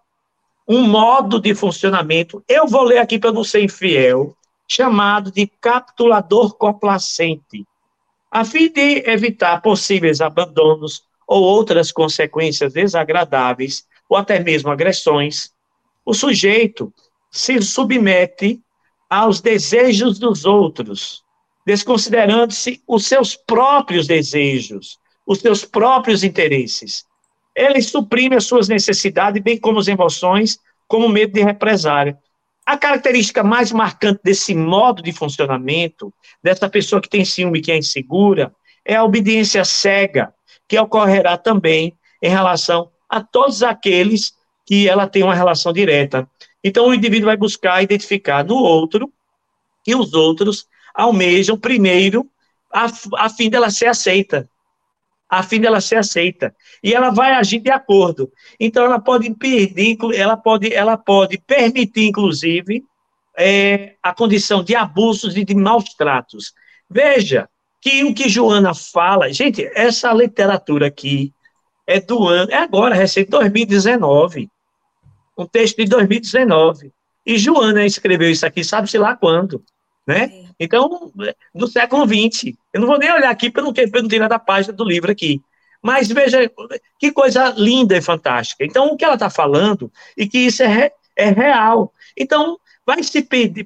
um 0.68 0.88
modo 0.88 1.40
de 1.40 1.54
funcionamento. 1.54 2.44
Eu 2.48 2.68
vou 2.68 2.82
ler 2.82 2.98
aqui 2.98 3.20
para 3.20 3.32
não 3.32 3.44
ser 3.44 3.64
infiel, 3.64 4.36
chamado 4.68 5.32
de 5.32 5.46
captulador 5.62 6.56
complacente. 6.56 7.64
A 8.32 8.46
fim 8.46 8.72
de 8.72 9.04
evitar 9.10 9.62
possíveis 9.62 10.22
abandonos 10.22 11.04
ou 11.28 11.44
outras 11.44 11.92
consequências 11.92 12.74
desagradáveis, 12.74 13.88
ou 14.08 14.18
até 14.18 14.40
mesmo 14.40 14.70
agressões, 14.70 15.52
o 16.06 16.14
sujeito 16.14 16.94
se 17.32 17.62
submete 17.62 18.60
aos 19.10 19.42
desejos 19.42 20.20
dos 20.20 20.46
outros, 20.46 21.24
desconsiderando-se 21.66 22.82
os 22.88 23.06
seus 23.06 23.36
próprios 23.36 24.08
desejos, 24.08 25.00
os 25.26 25.40
seus 25.40 25.66
próprios 25.66 26.24
interesses. 26.24 27.06
Ele 27.56 27.82
suprime 27.82 28.36
as 28.36 28.46
suas 28.46 28.68
necessidades, 28.68 29.42
bem 29.42 29.60
como 29.60 29.80
as 29.80 29.88
emoções, 29.88 30.60
como 30.88 31.10
medo 31.10 31.34
de 31.34 31.44
represália. 31.44 32.18
A 32.70 32.78
característica 32.78 33.44
mais 33.44 33.72
marcante 33.72 34.22
desse 34.24 34.54
modo 34.54 35.02
de 35.02 35.12
funcionamento, 35.12 36.14
dessa 36.44 36.70
pessoa 36.70 37.02
que 37.02 37.10
tem 37.10 37.26
ciúme, 37.26 37.62
que 37.62 37.72
é 37.72 37.78
insegura, 37.80 38.54
é 38.86 38.96
a 38.96 39.04
obediência 39.04 39.66
cega, 39.66 40.32
que 40.68 40.78
ocorrerá 40.78 41.36
também 41.36 41.98
em 42.22 42.30
relação 42.30 42.92
a 43.10 43.24
todos 43.24 43.64
aqueles 43.64 44.34
que 44.68 44.88
ela 44.88 45.08
tem 45.08 45.24
uma 45.24 45.34
relação 45.34 45.74
direta. 45.74 46.30
Então, 46.64 46.88
o 46.88 46.94
indivíduo 46.94 47.26
vai 47.26 47.36
buscar 47.36 47.82
identificar 47.82 48.46
no 48.46 48.58
outro 48.58 49.12
que 49.84 49.96
os 49.96 50.14
outros 50.14 50.68
almejam 50.94 51.58
primeiro 51.58 52.30
a, 52.72 52.86
a 53.18 53.30
fim 53.32 53.50
dela 53.50 53.72
ser 53.72 53.88
aceita. 53.88 54.48
A 55.30 55.44
fim 55.44 55.62
dela 55.62 55.80
ser 55.80 55.98
aceita. 55.98 56.56
E 56.84 56.94
ela 56.94 57.12
vai 57.12 57.34
agir 57.34 57.60
de 57.60 57.70
acordo. 57.70 58.32
Então, 58.60 58.84
ela 58.84 59.00
pode 59.00 59.28
impedir, 59.28 59.98
ela 60.16 60.36
pode, 60.36 60.74
ela 60.74 60.98
pode 60.98 61.38
permitir, 61.38 62.08
inclusive, 62.08 62.84
é, 63.38 63.96
a 64.02 64.14
condição 64.14 64.64
de 64.64 64.76
abusos 64.76 65.38
e 65.38 65.46
de 65.46 65.54
maus 65.54 65.94
tratos. 65.94 66.54
Veja 66.90 67.48
que 67.82 68.04
o 68.04 68.14
que 68.14 68.28
Joana 68.28 68.74
fala, 68.74 69.32
gente, 69.32 69.70
essa 69.74 70.12
literatura 70.12 70.88
aqui 70.88 71.32
é 71.86 72.00
do 72.00 72.28
ano, 72.28 72.52
é 72.52 72.58
agora, 72.58 72.96
recente, 72.96 73.30
2019 73.30 74.50
um 75.42 75.48
texto 75.48 75.78
de 75.78 75.86
2019. 75.86 76.92
E 77.26 77.38
Joana 77.38 77.86
escreveu 77.86 78.30
isso 78.30 78.46
aqui, 78.46 78.64
sabe-se 78.64 78.98
lá 78.98 79.16
quando, 79.16 79.64
né? 80.10 80.24
É. 80.24 80.44
Então, 80.60 81.12
do 81.54 81.68
século 81.68 82.04
XX. 82.04 82.56
Eu 82.74 82.82
não 82.82 82.88
vou 82.88 82.98
nem 82.98 83.12
olhar 83.12 83.30
aqui 83.30 83.52
para 83.52 83.62
não, 83.62 83.72
não 83.72 84.08
tirar 84.08 84.28
da 84.28 84.40
página 84.40 84.74
do 84.74 84.84
livro 84.84 85.12
aqui. 85.12 85.40
Mas 85.82 86.10
veja 86.10 86.52
que 86.98 87.12
coisa 87.12 87.54
linda 87.56 87.96
e 87.96 88.02
fantástica. 88.02 88.66
Então, 88.66 88.88
o 88.88 88.98
que 88.98 89.06
ela 89.06 89.14
está 89.14 89.30
falando, 89.30 89.92
e 90.18 90.28
que 90.28 90.40
isso 90.40 90.64
é, 90.64 90.68
re, 90.68 90.92
é 91.16 91.30
real. 91.30 91.94
Então, 92.18 92.58
vai 92.86 93.04
se 93.04 93.22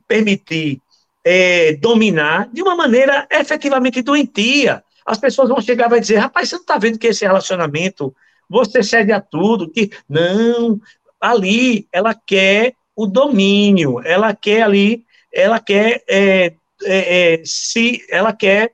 permitir 0.05 0.81
é, 1.23 1.73
dominar 1.77 2.49
de 2.51 2.61
uma 2.61 2.75
maneira 2.75 3.25
efetivamente 3.31 4.01
doentia. 4.01 4.83
As 5.05 5.17
pessoas 5.17 5.47
vão 5.47 5.61
chegar 5.61 5.87
e 5.87 5.91
vai 5.91 5.99
dizer, 6.01 6.17
rapaz, 6.17 6.49
você 6.49 6.55
não 6.55 6.61
está 6.61 6.77
vendo 6.77 6.99
que 6.99 7.07
esse 7.07 7.25
relacionamento, 7.25 8.13
você 8.49 8.83
cede 8.83 9.13
a 9.13 9.21
tudo, 9.21 9.71
que 9.71 9.89
não, 10.07 10.79
ali 11.19 11.87
ela 11.91 12.13
quer 12.13 12.73
o 12.95 13.07
domínio, 13.07 13.99
ela 14.05 14.35
quer 14.35 14.61
ali, 14.61 15.03
ela 15.33 15.59
quer 15.59 16.03
é, 16.07 16.53
é, 16.85 17.33
é, 17.33 17.41
se 17.43 18.05
ela 18.09 18.31
quer 18.31 18.71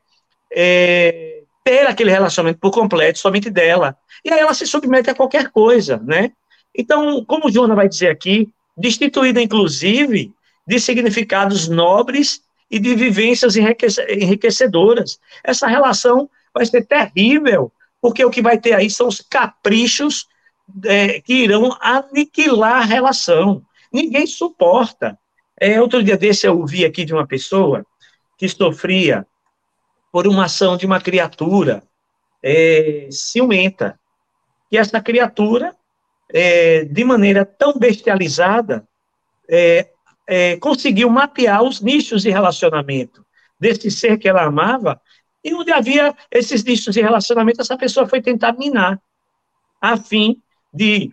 é, 0.51 1.43
ter 1.63 1.87
aquele 1.87 2.11
relacionamento 2.11 2.59
por 2.59 2.71
completo, 2.71 3.19
somente 3.19 3.49
dela. 3.49 3.97
E 4.25 4.31
aí 4.31 4.39
ela 4.39 4.53
se 4.53 4.67
submete 4.67 5.09
a 5.09 5.15
qualquer 5.15 5.49
coisa, 5.49 5.97
né? 6.03 6.31
Então, 6.75 7.23
como 7.25 7.47
o 7.47 7.51
Joana 7.51 7.75
vai 7.75 7.87
dizer 7.87 8.09
aqui, 8.09 8.49
destituída 8.77 9.41
inclusive 9.41 10.33
de 10.67 10.79
significados 10.79 11.67
nobres 11.67 12.41
e 12.69 12.77
de 12.77 12.93
vivências 12.95 13.55
enriquecedoras. 13.55 15.19
Essa 15.43 15.67
relação 15.67 16.29
vai 16.53 16.65
ser 16.65 16.85
terrível, 16.85 17.71
porque 18.01 18.23
o 18.23 18.29
que 18.29 18.41
vai 18.41 18.57
ter 18.57 18.73
aí 18.73 18.89
são 18.89 19.07
os 19.07 19.21
caprichos 19.21 20.27
é, 20.85 21.19
que 21.21 21.33
irão 21.33 21.75
aniquilar 21.81 22.81
a 22.81 22.85
relação. 22.85 23.63
Ninguém 23.91 24.27
suporta. 24.27 25.17
É, 25.59 25.81
outro 25.81 26.01
dia 26.01 26.17
desse 26.17 26.47
eu 26.47 26.57
ouvi 26.57 26.85
aqui 26.85 27.03
de 27.03 27.13
uma 27.13 27.27
pessoa 27.27 27.85
que 28.37 28.47
sofria 28.47 29.27
por 30.11 30.25
uma 30.25 30.45
ação 30.45 30.77
de 30.77 30.85
uma 30.85 31.01
criatura 31.01 31.83
é, 32.41 33.09
ciumenta. 33.11 33.99
E 34.71 34.77
essa 34.77 35.01
criatura, 35.01 35.75
é, 36.31 36.85
de 36.85 37.03
maneira 37.03 37.43
tão 37.43 37.77
bestializada, 37.77 38.87
é, 39.49 39.89
é, 40.27 40.57
conseguiu 40.57 41.09
mapear 41.09 41.63
os 41.63 41.81
nichos 41.81 42.21
de 42.21 42.29
relacionamento 42.29 43.25
desse 43.59 43.91
ser 43.91 44.17
que 44.17 44.29
ela 44.29 44.43
amava, 44.43 45.01
e 45.43 45.53
onde 45.53 45.71
havia 45.71 46.15
esses 46.31 46.63
nichos 46.63 46.93
de 46.93 47.01
relacionamento, 47.01 47.61
essa 47.61 47.77
pessoa 47.77 48.07
foi 48.07 48.21
tentar 48.21 48.53
minar, 48.53 49.01
a 49.81 49.97
fim 49.97 50.41
de 50.73 51.11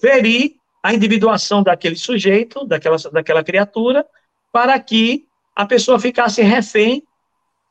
ferir 0.00 0.56
a 0.82 0.94
individuação 0.94 1.62
daquele 1.62 1.96
sujeito, 1.96 2.64
daquela, 2.66 2.96
daquela 3.12 3.44
criatura, 3.44 4.06
para 4.52 4.78
que 4.78 5.26
a 5.54 5.66
pessoa 5.66 5.98
ficasse 5.98 6.42
refém, 6.42 7.02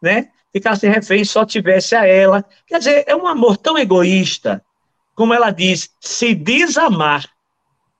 né? 0.02 0.30
Ficasse 0.52 0.88
refém 0.88 1.24
só 1.24 1.46
tivesse 1.46 1.96
a 1.96 2.06
ela. 2.06 2.44
Quer 2.66 2.80
dizer, 2.80 3.04
é 3.08 3.16
um 3.16 3.28
amor 3.28 3.58
tão 3.58 3.78
egoísta, 3.78 4.64
como 5.14 5.34
ela 5.34 5.52
diz, 5.52 5.90
se 6.00 6.34
desamar, 6.34 7.30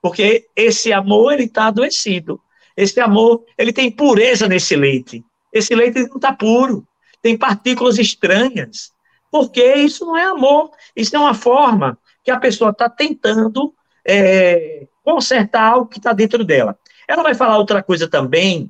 porque 0.00 0.46
esse 0.54 0.92
amor 0.92 1.32
ele 1.32 1.44
está 1.44 1.66
adoecido. 1.66 2.40
Esse 2.76 3.00
amor 3.00 3.44
ele 3.56 3.72
tem 3.72 3.90
pureza 3.90 4.46
nesse 4.46 4.76
leite. 4.76 5.24
Esse 5.52 5.74
leite 5.74 6.00
não 6.08 6.16
está 6.16 6.32
puro, 6.32 6.86
tem 7.22 7.36
partículas 7.36 7.98
estranhas. 7.98 8.92
Porque 9.30 9.74
isso 9.74 10.04
não 10.04 10.16
é 10.16 10.24
amor, 10.24 10.70
isso 10.94 11.16
é 11.16 11.18
uma 11.18 11.34
forma 11.34 11.98
que 12.22 12.30
a 12.30 12.38
pessoa 12.38 12.70
está 12.70 12.88
tentando 12.88 13.74
é, 14.04 14.86
consertar 15.06 15.72
algo 15.72 15.86
que 15.86 15.98
está 15.98 16.12
dentro 16.12 16.44
dela. 16.44 16.76
Ela 17.06 17.22
vai 17.22 17.32
falar 17.32 17.58
outra 17.58 17.80
coisa 17.80 18.08
também, 18.08 18.68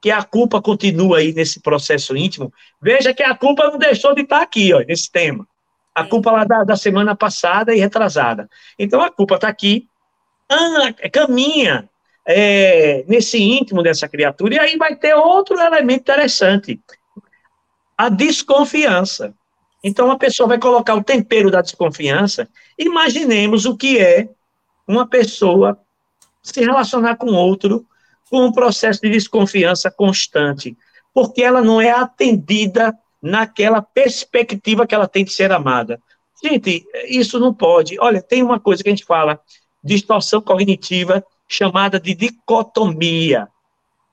que 0.00 0.12
a 0.12 0.22
culpa 0.22 0.62
continua 0.62 1.18
aí 1.18 1.32
nesse 1.32 1.58
processo 1.58 2.16
íntimo. 2.16 2.52
Veja 2.80 3.12
que 3.12 3.24
a 3.24 3.34
culpa 3.34 3.68
não 3.68 3.76
deixou 3.76 4.14
de 4.14 4.22
estar 4.22 4.38
tá 4.38 4.42
aqui, 4.44 4.72
ó, 4.72 4.78
nesse 4.86 5.10
tema. 5.10 5.44
A 5.92 6.04
culpa 6.04 6.30
lá 6.30 6.44
da, 6.44 6.62
da 6.62 6.76
semana 6.76 7.16
passada 7.16 7.74
e 7.74 7.80
retrasada. 7.80 8.48
Então 8.78 9.02
a 9.02 9.10
culpa 9.10 9.34
está 9.34 9.48
aqui, 9.48 9.88
anda, 10.48 10.92
caminha 11.10 11.90
é, 12.24 13.04
nesse 13.08 13.42
íntimo 13.42 13.82
dessa 13.82 14.08
criatura, 14.08 14.54
e 14.54 14.58
aí 14.60 14.76
vai 14.76 14.94
ter 14.94 15.14
outro 15.14 15.58
elemento 15.58 16.00
interessante: 16.00 16.80
a 17.98 18.08
desconfiança. 18.08 19.34
Então 19.82 20.12
a 20.12 20.18
pessoa 20.18 20.48
vai 20.48 20.58
colocar 20.58 20.94
o 20.94 21.02
tempero 21.02 21.50
da 21.50 21.60
desconfiança. 21.60 22.48
Imaginemos 22.78 23.64
o 23.64 23.76
que 23.76 23.98
é 23.98 24.28
uma 24.86 25.06
pessoa 25.06 25.78
se 26.42 26.60
relacionar 26.60 27.16
com 27.16 27.32
outro 27.32 27.86
com 28.30 28.44
um 28.44 28.52
processo 28.52 29.00
de 29.00 29.10
desconfiança 29.10 29.90
constante, 29.90 30.76
porque 31.14 31.42
ela 31.42 31.62
não 31.62 31.80
é 31.80 31.90
atendida 31.90 32.96
naquela 33.22 33.80
perspectiva 33.80 34.86
que 34.86 34.94
ela 34.94 35.08
tem 35.08 35.24
de 35.24 35.32
ser 35.32 35.52
amada. 35.52 36.00
Gente, 36.42 36.84
isso 37.08 37.38
não 37.38 37.54
pode. 37.54 37.98
Olha, 37.98 38.20
tem 38.20 38.42
uma 38.42 38.60
coisa 38.60 38.82
que 38.82 38.88
a 38.88 38.92
gente 38.92 39.04
fala, 39.04 39.40
distorção 39.82 40.40
cognitiva, 40.40 41.24
chamada 41.48 41.98
de 41.98 42.14
dicotomia, 42.14 43.48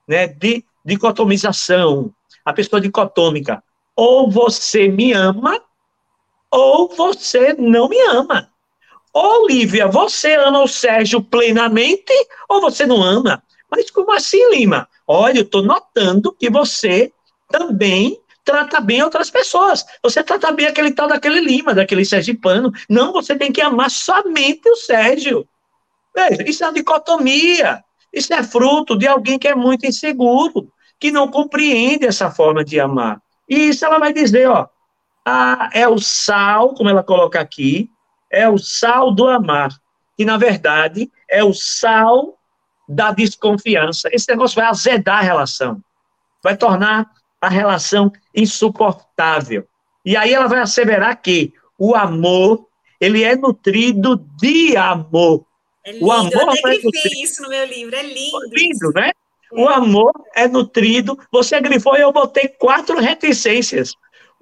né? 0.08 0.28
De 0.28 0.64
dicotomização. 0.86 2.14
A 2.46 2.54
pessoa 2.54 2.82
dicotômica 2.82 3.64
ou 3.96 4.30
você 4.30 4.88
me 4.88 5.14
ama, 5.14 5.62
ou 6.50 6.88
você 6.90 7.54
não 7.54 7.88
me 7.88 8.00
ama. 8.10 8.53
Olivia, 9.14 9.88
você 9.88 10.34
ama 10.36 10.64
o 10.64 10.68
Sérgio 10.68 11.22
plenamente 11.22 12.14
ou 12.50 12.60
você 12.60 12.86
não 12.86 13.04
ama? 13.04 13.44
Mas 13.70 13.92
como 13.92 14.12
assim, 14.12 14.50
Lima? 14.50 14.88
Olha, 15.08 15.40
eu 15.40 15.44
estou 15.44 15.62
notando 15.62 16.34
que 16.34 16.50
você 16.50 17.12
também 17.50 18.20
trata 18.44 18.82
bem 18.82 19.04
outras 19.04 19.30
pessoas. 19.30 19.86
Você 20.02 20.24
trata 20.24 20.52
bem 20.52 20.66
aquele 20.66 20.92
tal 20.92 21.08
daquele 21.08 21.40
Lima, 21.40 21.74
daquele 21.74 22.04
sergipano. 22.04 22.72
Não, 22.90 23.14
você 23.14 23.36
tem 23.36 23.52
que 23.52 23.62
amar 23.62 23.92
somente 23.92 24.68
o 24.68 24.76
Sérgio. 24.76 25.48
Veja, 26.16 26.44
isso 26.48 26.64
é 26.64 26.68
uma 26.68 26.74
dicotomia. 26.74 27.84
Isso 28.12 28.34
é 28.34 28.44
fruto 28.44 28.98
de 28.98 29.08
alguém 29.08 29.40
que 29.40 29.48
é 29.48 29.56
muito 29.56 29.86
inseguro, 29.86 30.72
que 31.00 31.12
não 31.12 31.28
compreende 31.28 32.06
essa 32.06 32.30
forma 32.30 32.64
de 32.64 32.80
amar. 32.80 33.22
E 33.50 33.70
isso 33.70 33.86
ela 33.86 34.00
vai 34.00 34.14
dizer, 34.14 34.48
ó, 34.50 34.68
ah, 35.26 35.70
é 35.74 35.88
o 35.88 35.98
sal, 35.98 36.74
como 36.76 36.90
ela 36.90 37.04
coloca 37.04 37.40
aqui, 37.40 37.90
é 38.34 38.50
o 38.50 38.58
sal 38.58 39.14
do 39.14 39.28
amar, 39.28 39.70
que 40.18 40.26
na 40.26 40.38
verdade 40.38 41.10
é 41.30 41.44
o 41.44 41.54
sal 41.54 42.38
da 42.90 43.12
desconfiança. 43.12 44.10
Esse 44.12 44.28
negócio 44.30 44.56
vai 44.56 44.66
azedar 44.66 45.20
a 45.20 45.22
relação, 45.22 45.82
vai 46.44 46.58
tornar 46.58 47.10
a 47.40 47.48
relação 47.48 48.12
insuportável. 48.36 49.68
E 50.04 50.18
aí 50.18 50.34
ela 50.34 50.48
vai 50.48 50.60
asseverar 50.60 51.22
que 51.22 51.54
o 51.78 51.96
amor, 51.96 52.68
ele 53.00 53.24
é 53.24 53.36
nutrido 53.36 54.18
de 54.40 54.76
amor. 54.76 55.46
É 55.86 55.92
lindo, 55.92 56.06
o 56.06 56.12
amor 56.12 56.32
eu 56.34 56.50
até 56.50 56.78
grifei 56.78 57.12
é 57.12 57.24
isso 57.24 57.44
no 57.44 57.50
meu 57.50 57.66
livro, 57.66 57.96
é 57.96 58.04
lindo. 58.04 58.40
Lindo, 58.52 58.92
né? 58.94 59.12
O 59.52 59.68
amor 59.70 60.12
é 60.36 60.48
nutrido. 60.48 61.18
Você 61.32 61.60
grifou 61.62 61.96
e 61.96 62.02
eu 62.02 62.12
botei 62.12 62.48
quatro 62.48 63.00
reticências. 63.00 63.94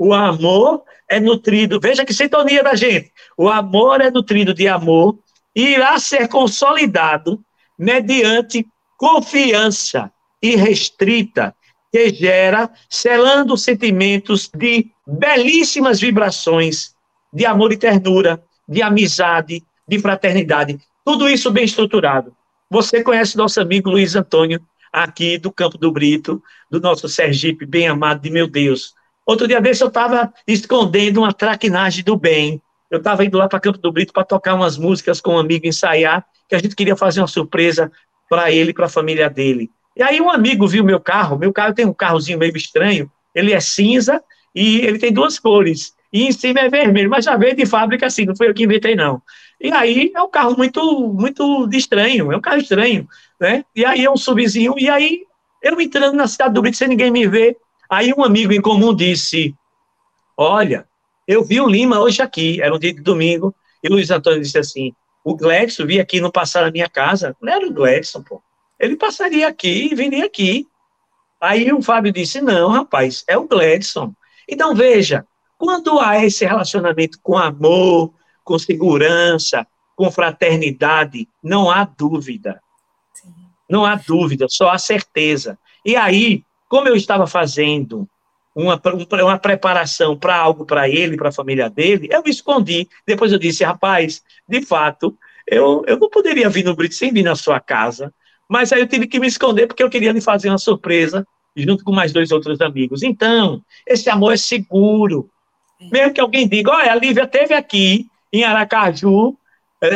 O 0.03 0.15
amor 0.15 0.81
é 1.07 1.19
nutrido. 1.19 1.79
Veja 1.79 2.03
que 2.03 2.11
sintonia 2.11 2.63
da 2.63 2.73
gente. 2.73 3.11
O 3.37 3.47
amor 3.47 4.01
é 4.01 4.09
nutrido 4.09 4.51
de 4.51 4.67
amor 4.67 5.19
e 5.55 5.75
irá 5.75 5.99
ser 5.99 6.27
consolidado 6.27 7.39
mediante 7.77 8.65
confiança 8.97 10.11
irrestrita 10.41 11.55
que 11.91 12.09
gera, 12.09 12.71
selando 12.89 13.55
sentimentos 13.55 14.49
de 14.49 14.89
belíssimas 15.05 15.99
vibrações 15.99 16.95
de 17.31 17.45
amor 17.45 17.71
e 17.71 17.77
ternura, 17.77 18.43
de 18.67 18.81
amizade, 18.81 19.63
de 19.87 19.99
fraternidade. 19.99 20.79
Tudo 21.05 21.29
isso 21.29 21.51
bem 21.51 21.65
estruturado. 21.65 22.35
Você 22.71 23.03
conhece 23.03 23.37
nosso 23.37 23.61
amigo 23.61 23.91
Luiz 23.91 24.15
Antônio, 24.15 24.59
aqui 24.91 25.37
do 25.37 25.51
Campo 25.51 25.77
do 25.77 25.91
Brito, 25.91 26.41
do 26.71 26.81
nosso 26.81 27.07
Sergipe, 27.07 27.67
bem 27.67 27.87
amado 27.87 28.19
de 28.19 28.31
meu 28.31 28.47
Deus. 28.47 28.99
Outro 29.25 29.47
dia 29.47 29.61
desse 29.61 29.83
eu 29.83 29.87
estava 29.87 30.33
escondendo 30.47 31.19
uma 31.19 31.33
traquinagem 31.33 32.03
do 32.03 32.17
bem. 32.17 32.61
Eu 32.89 32.97
estava 32.97 33.23
indo 33.23 33.37
lá 33.37 33.47
para 33.47 33.59
Campo 33.59 33.77
do 33.77 33.91
Brito 33.91 34.11
para 34.11 34.23
tocar 34.23 34.55
umas 34.55 34.77
músicas 34.77 35.21
com 35.21 35.35
um 35.35 35.39
amigo, 35.39 35.65
ensaiar, 35.65 36.25
que 36.49 36.55
a 36.55 36.59
gente 36.59 36.75
queria 36.75 36.95
fazer 36.95 37.21
uma 37.21 37.27
surpresa 37.27 37.91
para 38.29 38.51
ele 38.51 38.73
para 38.73 38.85
a 38.85 38.89
família 38.89 39.29
dele. 39.29 39.69
E 39.95 40.03
aí 40.03 40.21
um 40.21 40.29
amigo 40.29 40.67
viu 40.67 40.83
meu 40.83 40.99
carro, 40.99 41.37
meu 41.37 41.51
carro 41.51 41.73
tem 41.73 41.85
um 41.85 41.93
carrozinho 41.93 42.39
meio 42.39 42.55
estranho, 42.55 43.11
ele 43.35 43.53
é 43.53 43.59
cinza 43.59 44.23
e 44.55 44.79
ele 44.81 44.97
tem 44.97 45.11
duas 45.11 45.37
cores, 45.37 45.93
e 46.13 46.27
em 46.27 46.31
cima 46.31 46.61
é 46.61 46.69
vermelho, 46.69 47.09
mas 47.09 47.25
já 47.25 47.37
veio 47.37 47.55
de 47.55 47.65
fábrica 47.65 48.05
assim, 48.05 48.25
não 48.25 48.35
foi 48.35 48.49
eu 48.49 48.53
que 48.53 48.63
inventei 48.63 48.95
não. 48.95 49.21
E 49.59 49.71
aí 49.71 50.11
é 50.15 50.21
um 50.21 50.29
carro 50.29 50.55
muito 50.57 51.13
muito 51.13 51.69
estranho, 51.73 52.31
é 52.31 52.37
um 52.37 52.41
carro 52.41 52.57
estranho, 52.57 53.07
né? 53.39 53.63
E 53.75 53.85
aí 53.85 54.03
é 54.03 54.09
um 54.09 54.17
subzinho, 54.17 54.75
e 54.77 54.89
aí 54.89 55.23
eu 55.61 55.79
entrando 55.79 56.15
na 56.15 56.27
cidade 56.27 56.53
do 56.53 56.61
Brito 56.61 56.77
sem 56.77 56.87
ninguém 56.87 57.11
me 57.11 57.27
ver, 57.27 57.57
aí 57.91 58.13
um 58.17 58.23
amigo 58.23 58.53
em 58.53 58.61
comum 58.61 58.95
disse, 58.95 59.53
olha, 60.37 60.87
eu 61.27 61.43
vi 61.43 61.59
o 61.59 61.67
Lima 61.67 61.99
hoje 61.99 62.21
aqui, 62.21 62.61
era 62.61 62.73
um 62.73 62.79
dia 62.79 62.93
de 62.93 63.01
domingo, 63.01 63.53
e 63.83 63.89
o 63.89 63.91
Luiz 63.91 64.09
Antônio 64.09 64.41
disse 64.41 64.57
assim, 64.57 64.93
o 65.25 65.35
Gledson 65.35 65.85
vi 65.85 65.99
aqui 65.99 66.21
não 66.21 66.31
passar 66.31 66.63
na 66.63 66.71
minha 66.71 66.87
casa, 66.87 67.35
não 67.41 67.51
era 67.51 67.67
o 67.67 67.73
Gledson, 67.73 68.23
pô, 68.23 68.41
ele 68.79 68.95
passaria 68.95 69.45
aqui 69.45 69.89
e 69.91 69.95
viria 69.95 70.25
aqui. 70.25 70.65
Aí 71.39 71.71
o 71.73 71.81
Fábio 71.81 72.13
disse, 72.13 72.39
não, 72.39 72.69
rapaz, 72.69 73.25
é 73.27 73.37
o 73.37 73.47
Gledson. 73.47 74.13
Então, 74.47 74.73
veja, 74.73 75.25
quando 75.57 75.99
há 75.99 76.23
esse 76.23 76.45
relacionamento 76.45 77.19
com 77.21 77.37
amor, 77.37 78.13
com 78.43 78.57
segurança, 78.57 79.67
com 79.95 80.09
fraternidade, 80.09 81.27
não 81.43 81.69
há 81.69 81.83
dúvida. 81.83 82.61
Não 83.69 83.85
há 83.85 83.95
dúvida, 83.95 84.47
só 84.49 84.69
há 84.69 84.77
certeza. 84.77 85.59
E 85.85 85.95
aí, 85.95 86.43
como 86.71 86.87
eu 86.87 86.95
estava 86.95 87.27
fazendo 87.27 88.07
uma, 88.55 88.81
uma 89.21 89.37
preparação 89.37 90.17
para 90.17 90.37
algo 90.37 90.65
para 90.65 90.87
ele, 90.87 91.17
para 91.17 91.27
a 91.27 91.33
família 91.33 91.69
dele, 91.69 92.07
eu 92.09 92.23
me 92.23 92.29
escondi. 92.29 92.87
Depois 93.05 93.33
eu 93.33 93.37
disse, 93.37 93.65
rapaz, 93.65 94.23
de 94.47 94.61
fato, 94.61 95.17
eu, 95.45 95.83
eu 95.85 95.99
não 95.99 96.09
poderia 96.09 96.47
vir 96.47 96.63
no 96.63 96.73
Brito 96.73 96.95
sem 96.95 97.11
vir 97.11 97.23
na 97.23 97.35
sua 97.35 97.59
casa. 97.59 98.13
Mas 98.47 98.71
aí 98.71 98.79
eu 98.79 98.87
tive 98.87 99.05
que 99.05 99.19
me 99.19 99.27
esconder 99.27 99.67
porque 99.67 99.83
eu 99.83 99.89
queria 99.89 100.13
lhe 100.13 100.21
fazer 100.21 100.47
uma 100.47 100.57
surpresa 100.57 101.27
junto 101.57 101.83
com 101.83 101.91
mais 101.91 102.13
dois 102.13 102.31
outros 102.31 102.61
amigos. 102.61 103.03
Então, 103.03 103.61
esse 103.85 104.09
amor 104.09 104.31
é 104.31 104.37
seguro. 104.37 105.29
Mesmo 105.91 106.13
que 106.13 106.21
alguém 106.21 106.47
diga, 106.47 106.71
olha, 106.71 106.93
a 106.93 106.95
Lívia 106.95 107.27
teve 107.27 107.53
aqui 107.53 108.05
em 108.31 108.45
Aracaju, 108.45 109.37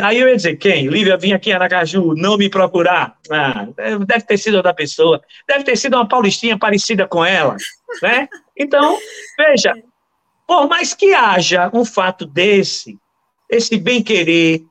aí 0.02 0.18
eu 0.18 0.28
ia 0.28 0.36
dizer, 0.36 0.56
quem? 0.56 0.88
Lívia 0.88 1.16
vinha 1.16 1.36
aqui 1.36 1.50
em 1.50 1.52
Aracaju 1.52 2.14
não 2.14 2.36
me 2.36 2.48
procurar? 2.48 3.16
Ah, 3.30 3.66
deve 4.04 4.24
ter 4.24 4.36
sido 4.36 4.56
outra 4.56 4.74
pessoa, 4.74 5.22
deve 5.46 5.64
ter 5.64 5.76
sido 5.76 5.94
uma 5.94 6.08
paulistinha 6.08 6.58
parecida 6.58 7.06
com 7.06 7.24
ela, 7.24 7.56
né? 8.02 8.28
Então, 8.56 8.98
veja, 9.38 9.74
por 10.46 10.68
mais 10.68 10.92
que 10.92 11.14
haja 11.14 11.70
um 11.72 11.84
fato 11.84 12.26
desse, 12.26 12.98
esse 13.48 13.76
bem-querer, 13.76 14.64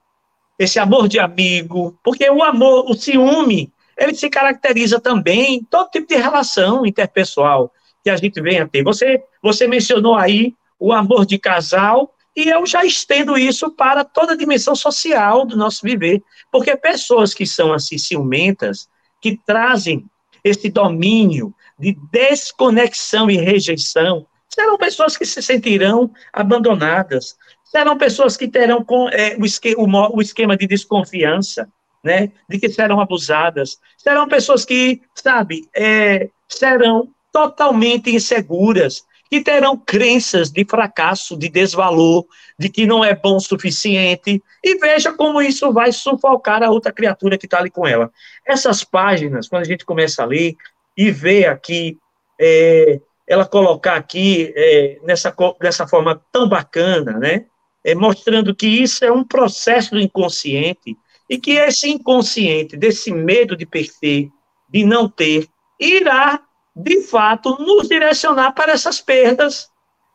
esse 0.57 0.79
amor 0.79 1.07
de 1.07 1.19
amigo, 1.19 1.97
porque 2.03 2.29
o 2.29 2.43
amor, 2.43 2.89
o 2.89 2.93
ciúme, 2.93 3.71
ele 3.97 4.13
se 4.13 4.29
caracteriza 4.29 4.99
também 4.99 5.55
em 5.55 5.63
todo 5.63 5.89
tipo 5.89 6.07
de 6.07 6.15
relação 6.15 6.85
interpessoal 6.85 7.71
que 8.03 8.09
a 8.09 8.17
gente 8.17 8.41
vem 8.41 8.59
a 8.59 8.67
ter. 8.67 8.83
Você, 8.83 9.23
você 9.41 9.67
mencionou 9.67 10.15
aí 10.15 10.53
o 10.79 10.91
amor 10.91 11.25
de 11.25 11.39
casal, 11.39 12.13
e 12.35 12.49
eu 12.49 12.65
já 12.65 12.83
estendo 12.83 13.37
isso 13.37 13.71
para 13.71 14.03
toda 14.03 14.33
a 14.33 14.37
dimensão 14.37 14.75
social 14.75 15.45
do 15.45 15.55
nosso 15.55 15.81
viver, 15.83 16.21
porque 16.51 16.75
pessoas 16.75 17.33
que 17.33 17.45
são 17.45 17.71
assim 17.71 17.97
ciumentas, 17.97 18.89
que 19.21 19.39
trazem 19.45 20.05
esse 20.43 20.69
domínio 20.69 21.53
de 21.79 21.97
desconexão 22.11 23.29
e 23.29 23.37
rejeição, 23.37 24.27
serão 24.49 24.77
pessoas 24.77 25.17
que 25.17 25.25
se 25.25 25.41
sentirão 25.41 26.11
abandonadas, 26.31 27.35
serão 27.63 27.97
pessoas 27.97 28.37
que 28.37 28.47
terão 28.47 28.83
com, 28.83 29.09
é, 29.09 29.35
o, 29.37 29.45
esquema, 29.45 30.09
o 30.13 30.21
esquema 30.21 30.55
de 30.55 30.67
desconfiança, 30.67 31.67
né, 32.03 32.31
de 32.47 32.59
que 32.59 32.69
serão 32.69 33.01
abusadas, 33.01 33.79
serão 33.97 34.27
pessoas 34.27 34.63
que, 34.63 35.01
sabe, 35.15 35.67
é, 35.75 36.29
serão 36.47 37.09
totalmente 37.33 38.15
inseguras, 38.15 39.03
que 39.29 39.41
terão 39.41 39.77
crenças 39.77 40.51
de 40.51 40.63
fracasso, 40.65 41.37
de 41.37 41.49
desvalor, 41.49 42.25
de 42.57 42.69
que 42.69 42.85
não 42.85 43.03
é 43.03 43.15
bom 43.15 43.37
o 43.37 43.39
suficiente, 43.39 44.41
e 44.63 44.77
veja 44.77 45.11
como 45.11 45.41
isso 45.41 45.71
vai 45.73 45.91
sufocar 45.91 46.63
a 46.63 46.69
outra 46.69 46.91
criatura 46.91 47.37
que 47.37 47.45
está 47.45 47.59
ali 47.59 47.69
com 47.69 47.87
ela. 47.87 48.11
Essas 48.45 48.83
páginas, 48.83 49.47
quando 49.47 49.63
a 49.63 49.65
gente 49.65 49.85
começa 49.85 50.23
a 50.23 50.25
ler 50.25 50.55
e 50.95 51.11
vê 51.11 51.45
aqui, 51.45 51.97
é, 52.39 52.99
ela 53.27 53.45
colocar 53.45 53.95
aqui 53.95 54.53
é, 54.55 54.99
nessa, 55.03 55.35
dessa 55.59 55.87
forma 55.87 56.21
tão 56.31 56.47
bacana, 56.47 57.13
né, 57.13 57.45
é, 57.83 57.95
mostrando 57.95 58.55
que 58.55 58.67
isso 58.67 59.03
é 59.03 59.11
um 59.11 59.23
processo 59.23 59.91
do 59.91 59.99
inconsciente, 59.99 60.95
e 61.29 61.39
que 61.39 61.53
esse 61.53 61.89
inconsciente, 61.89 62.77
desse 62.77 63.11
medo 63.11 63.57
de 63.57 63.65
perder, 63.65 64.29
de 64.69 64.83
não 64.85 65.09
ter, 65.09 65.47
irá, 65.79 66.39
de 66.75 67.01
fato, 67.01 67.57
nos 67.59 67.87
direcionar 67.87 68.51
para 68.53 68.73
essas 68.73 68.99
perdas, 68.99 69.69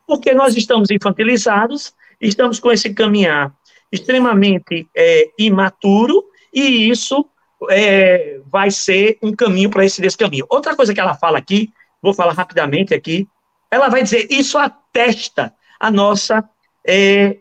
porque 0.05 0.33
nós 0.33 0.55
estamos 0.55 0.91
infantilizados, 0.91 1.93
estamos 2.19 2.59
com 2.59 2.71
esse 2.71 2.93
caminhar 2.93 3.53
extremamente 3.91 4.87
é, 4.95 5.29
imaturo, 5.37 6.23
e 6.53 6.89
isso 6.89 7.25
é, 7.69 8.39
vai 8.45 8.69
ser 8.69 9.17
um 9.21 9.33
caminho 9.33 9.69
para 9.69 9.85
esse 9.85 10.01
descaminho. 10.01 10.45
Outra 10.49 10.75
coisa 10.75 10.93
que 10.93 10.99
ela 10.99 11.15
fala 11.15 11.37
aqui, 11.37 11.71
vou 12.01 12.13
falar 12.13 12.33
rapidamente 12.33 12.93
aqui, 12.93 13.27
ela 13.69 13.89
vai 13.89 14.03
dizer, 14.03 14.27
isso 14.29 14.57
atesta 14.57 15.53
a 15.79 15.89
nossa 15.89 16.47
é, 16.85 17.37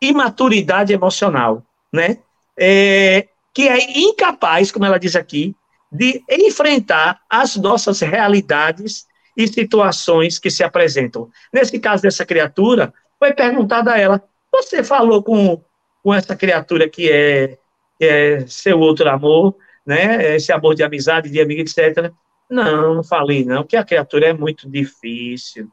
imaturidade 0.00 0.92
emocional, 0.92 1.64
né? 1.92 2.18
é, 2.60 3.26
que 3.54 3.66
é 3.66 3.98
incapaz, 3.98 4.70
como 4.70 4.84
ela 4.84 4.98
diz 4.98 5.16
aqui, 5.16 5.56
de 5.90 6.22
enfrentar 6.28 7.20
as 7.28 7.56
nossas 7.56 8.00
realidades 8.00 9.06
e 9.36 9.46
situações 9.46 10.38
que 10.38 10.50
se 10.50 10.62
apresentam. 10.62 11.28
Nesse 11.52 11.78
caso 11.78 12.02
dessa 12.02 12.24
criatura, 12.24 12.92
foi 13.18 13.32
perguntado 13.32 13.90
a 13.90 13.98
ela: 13.98 14.22
você 14.52 14.84
falou 14.84 15.22
com, 15.22 15.62
com 16.02 16.14
essa 16.14 16.36
criatura 16.36 16.88
que 16.88 17.10
é, 17.10 17.58
que 17.98 18.04
é 18.04 18.46
seu 18.46 18.78
outro 18.78 19.08
amor, 19.08 19.56
né? 19.84 20.36
Esse 20.36 20.52
amor 20.52 20.74
de 20.74 20.82
amizade, 20.82 21.30
de 21.30 21.40
amigo, 21.40 21.60
etc. 21.60 22.12
Não, 22.50 22.96
não 22.96 23.04
falei, 23.04 23.44
não, 23.44 23.64
que 23.64 23.76
a 23.76 23.84
criatura 23.84 24.26
é 24.26 24.32
muito 24.32 24.68
difícil. 24.68 25.68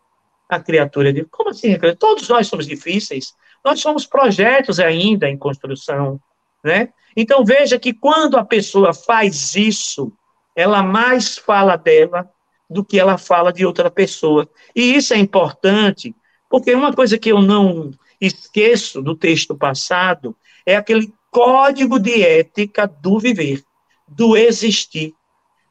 A 0.50 0.60
criatura 0.60 1.12
de. 1.12 1.26
Como 1.26 1.50
assim? 1.50 1.78
Todos 2.00 2.30
nós 2.30 2.48
somos 2.48 2.66
difíceis. 2.66 3.34
Nós 3.66 3.80
somos 3.82 4.06
projetos 4.06 4.80
ainda 4.80 5.28
em 5.28 5.38
construção. 5.38 6.22
Né? 6.68 6.90
Então 7.16 7.46
veja 7.46 7.80
que 7.80 7.94
quando 7.94 8.36
a 8.36 8.44
pessoa 8.44 8.94
faz 8.94 9.56
isso, 9.56 10.12
ela 10.54 10.84
mais 10.84 11.38
fala 11.38 11.78
dela, 11.78 12.30
do 12.70 12.84
que 12.84 13.00
ela 13.00 13.18
fala 13.18 13.54
de 13.54 13.66
outra 13.66 13.90
pessoa. 13.90 14.50
E 14.76 14.96
isso 14.96 15.14
é 15.14 15.18
importante, 15.18 16.14
porque 16.50 16.76
uma 16.76 16.92
coisa 16.92 17.18
que 17.18 17.32
eu 17.32 17.42
não 17.42 17.92
esqueço 18.20 19.02
do 19.02 19.16
texto 19.16 19.56
passado 19.56 20.36
é 20.66 20.76
aquele 20.76 21.14
código 21.32 21.98
de 21.98 22.22
ética 22.22 22.86
do 22.86 23.18
viver, 23.18 23.64
do 24.06 24.36
existir. 24.36 25.14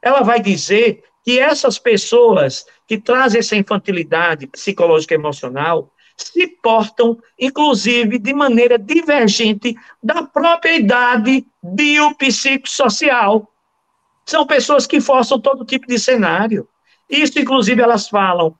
Ela 0.01 0.23
vai 0.23 0.41
dizer 0.41 1.05
que 1.23 1.39
essas 1.39 1.79
pessoas 1.79 2.65
que 2.89 2.97
trazem 2.97 3.41
essa 3.41 3.55
infantilidade 3.55 4.47
psicológica 4.47 5.13
e 5.13 5.19
emocional 5.19 5.93
se 6.17 6.47
portam, 6.47 7.19
inclusive, 7.39 8.19
de 8.19 8.33
maneira 8.33 8.79
divergente 8.79 9.77
da 10.03 10.23
própria 10.23 10.77
idade 10.77 11.47
biopsicossocial. 11.63 13.47
São 14.25 14.47
pessoas 14.47 14.87
que 14.87 15.01
forçam 15.01 15.39
todo 15.39 15.65
tipo 15.65 15.87
de 15.87 15.99
cenário. 15.99 16.67
Isso, 17.09 17.39
inclusive, 17.39 17.83
elas 17.83 18.09
falam 18.09 18.57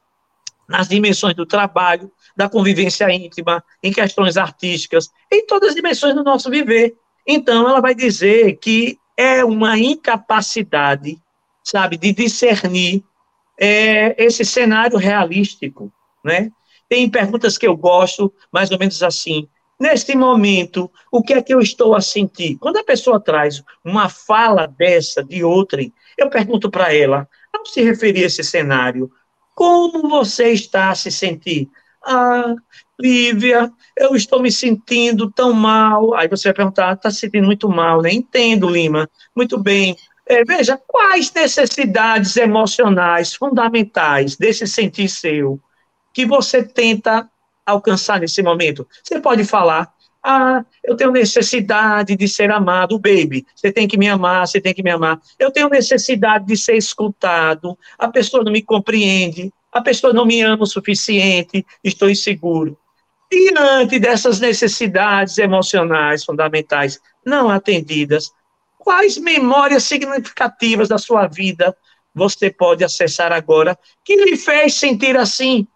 nas 0.69 0.89
dimensões 0.89 1.35
do 1.35 1.47
trabalho, 1.47 2.11
da 2.37 2.49
convivência 2.49 3.11
íntima, 3.11 3.65
em 3.83 3.93
questões 3.93 4.37
artísticas, 4.37 5.11
em 5.33 5.47
todas 5.47 5.71
as 5.71 5.75
dimensões 5.75 6.15
do 6.15 6.25
nosso 6.25 6.51
viver. 6.51 6.95
Então, 7.27 7.69
ela 7.69 7.81
vai 7.81 7.95
dizer 7.95 8.59
que 8.59 8.99
é 9.17 9.45
uma 9.45 9.79
incapacidade, 9.79 11.19
sabe, 11.65 11.97
de 11.97 12.13
discernir 12.13 13.03
é, 13.59 14.23
esse 14.23 14.45
cenário 14.45 14.99
realístico, 14.99 15.91
né? 16.23 16.51
Tem 16.89 17.11
perguntas 17.11 17.59
que 17.59 17.67
eu 17.67 17.77
gosto, 17.77 18.33
mais 18.53 18.71
ou 18.71 18.79
menos 18.79 19.03
assim. 19.03 19.49
Neste 19.79 20.17
momento, 20.17 20.91
o 21.13 21.23
que 21.23 21.35
é 21.35 21.43
que 21.43 21.53
eu 21.53 21.61
estou 21.61 21.95
a 21.95 22.01
sentir? 22.01 22.57
Quando 22.59 22.79
a 22.79 22.85
pessoa 22.85 23.21
traz 23.21 23.63
uma 23.85 24.09
fala 24.09 24.67
dessa 24.67 25.23
de 25.23 25.45
outrem, 25.45 25.93
eu 26.17 26.31
pergunto 26.31 26.71
para 26.71 26.95
ela, 26.95 27.29
ao 27.53 27.67
se 27.67 27.83
referir 27.83 28.25
a 28.25 28.27
esse 28.27 28.43
cenário, 28.43 29.11
como 29.55 30.09
você 30.09 30.51
está 30.53 30.91
a 30.91 30.95
se 30.95 31.11
sentir? 31.11 31.69
Ah, 32.05 32.55
Lívia, 32.99 33.71
eu 33.97 34.15
estou 34.15 34.41
me 34.41 34.51
sentindo 34.51 35.31
tão 35.31 35.53
mal. 35.53 36.15
Aí 36.15 36.29
você 36.29 36.49
vai 36.49 36.55
perguntar, 36.55 36.95
está 36.95 37.11
se 37.11 37.21
sentindo 37.21 37.47
muito 37.47 37.69
mal, 37.69 38.01
né? 38.01 38.13
Entendo, 38.13 38.69
Lima. 38.69 39.09
Muito 39.35 39.59
bem. 39.59 39.97
É, 40.27 40.45
veja, 40.45 40.81
quais 40.87 41.33
necessidades 41.33 42.37
emocionais 42.37 43.35
fundamentais 43.35 44.37
desse 44.37 44.67
sentir 44.67 45.09
seu 45.09 45.61
que 46.17 46.25
você 46.25 46.63
tenta 46.63 47.29
alcançar 47.67 48.21
nesse 48.21 48.43
momento? 48.43 48.89
Você 49.05 49.21
pode 49.21 49.45
falar, 49.45 49.93
ah, 50.25 50.65
eu 50.83 50.97
tenho 50.97 51.13
necessidade 51.13 52.17
de 52.17 52.27
ser 52.27 52.51
amado, 52.51 52.99
baby. 52.99 53.47
Você 53.55 53.71
tem 53.71 53.87
que 53.87 53.99
me 53.99 54.09
amar, 54.09 54.49
você 54.49 54.59
tem 54.59 54.73
que 54.73 54.83
me 54.83 54.91
amar. 54.91 55.21
Eu 55.39 55.51
tenho 55.51 55.69
necessidade 55.69 56.47
de 56.47 56.57
ser 56.57 56.75
escutado. 56.75 57.79
A 57.99 58.09
pessoa 58.09 58.43
não 58.43 58.51
me 58.51 58.63
compreende. 58.63 59.53
A 59.71 59.83
pessoa 59.83 60.15
não 60.15 60.25
me 60.25 60.41
ama 60.41 60.63
o 60.63 60.67
suficiente. 60.67 61.67
Estou 61.85 62.09
inseguro. 62.09 62.79
Diante 63.31 63.99
dessas 63.99 64.41
necessidades 64.41 65.37
emocionais 65.37 66.25
fundamentais 66.25 66.99
não 67.27 67.51
atendidas, 67.51 68.33
quais 68.79 69.19
memórias 69.19 69.83
significativas 69.83 70.89
da 70.89 70.97
sua 70.97 71.27
vida 71.27 71.77
você 72.15 72.51
pode 72.51 72.83
acessar 72.83 73.33
agora 73.33 73.79
que 74.03 74.17
lhe 74.17 74.35
fez 74.35 74.77
sentir 74.77 75.15
assim? 75.15 75.69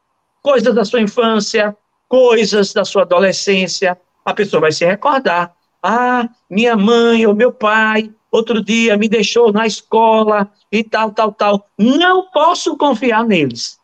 Coisas 0.42 0.74
da 0.74 0.84
sua 0.84 1.00
infância, 1.00 1.76
coisas 2.08 2.72
da 2.72 2.84
sua 2.84 3.02
adolescência, 3.02 3.98
a 4.24 4.34
pessoa 4.34 4.62
vai 4.62 4.72
se 4.72 4.84
recordar. 4.84 5.54
Ah, 5.82 6.28
minha 6.48 6.76
mãe 6.76 7.26
ou 7.26 7.34
meu 7.34 7.52
pai, 7.52 8.12
outro 8.30 8.62
dia 8.62 8.96
me 8.96 9.08
deixou 9.08 9.52
na 9.52 9.66
escola 9.66 10.50
e 10.70 10.84
tal, 10.84 11.12
tal, 11.12 11.32
tal. 11.32 11.66
Não 11.78 12.30
posso 12.30 12.76
confiar 12.76 13.24
neles. 13.24 13.78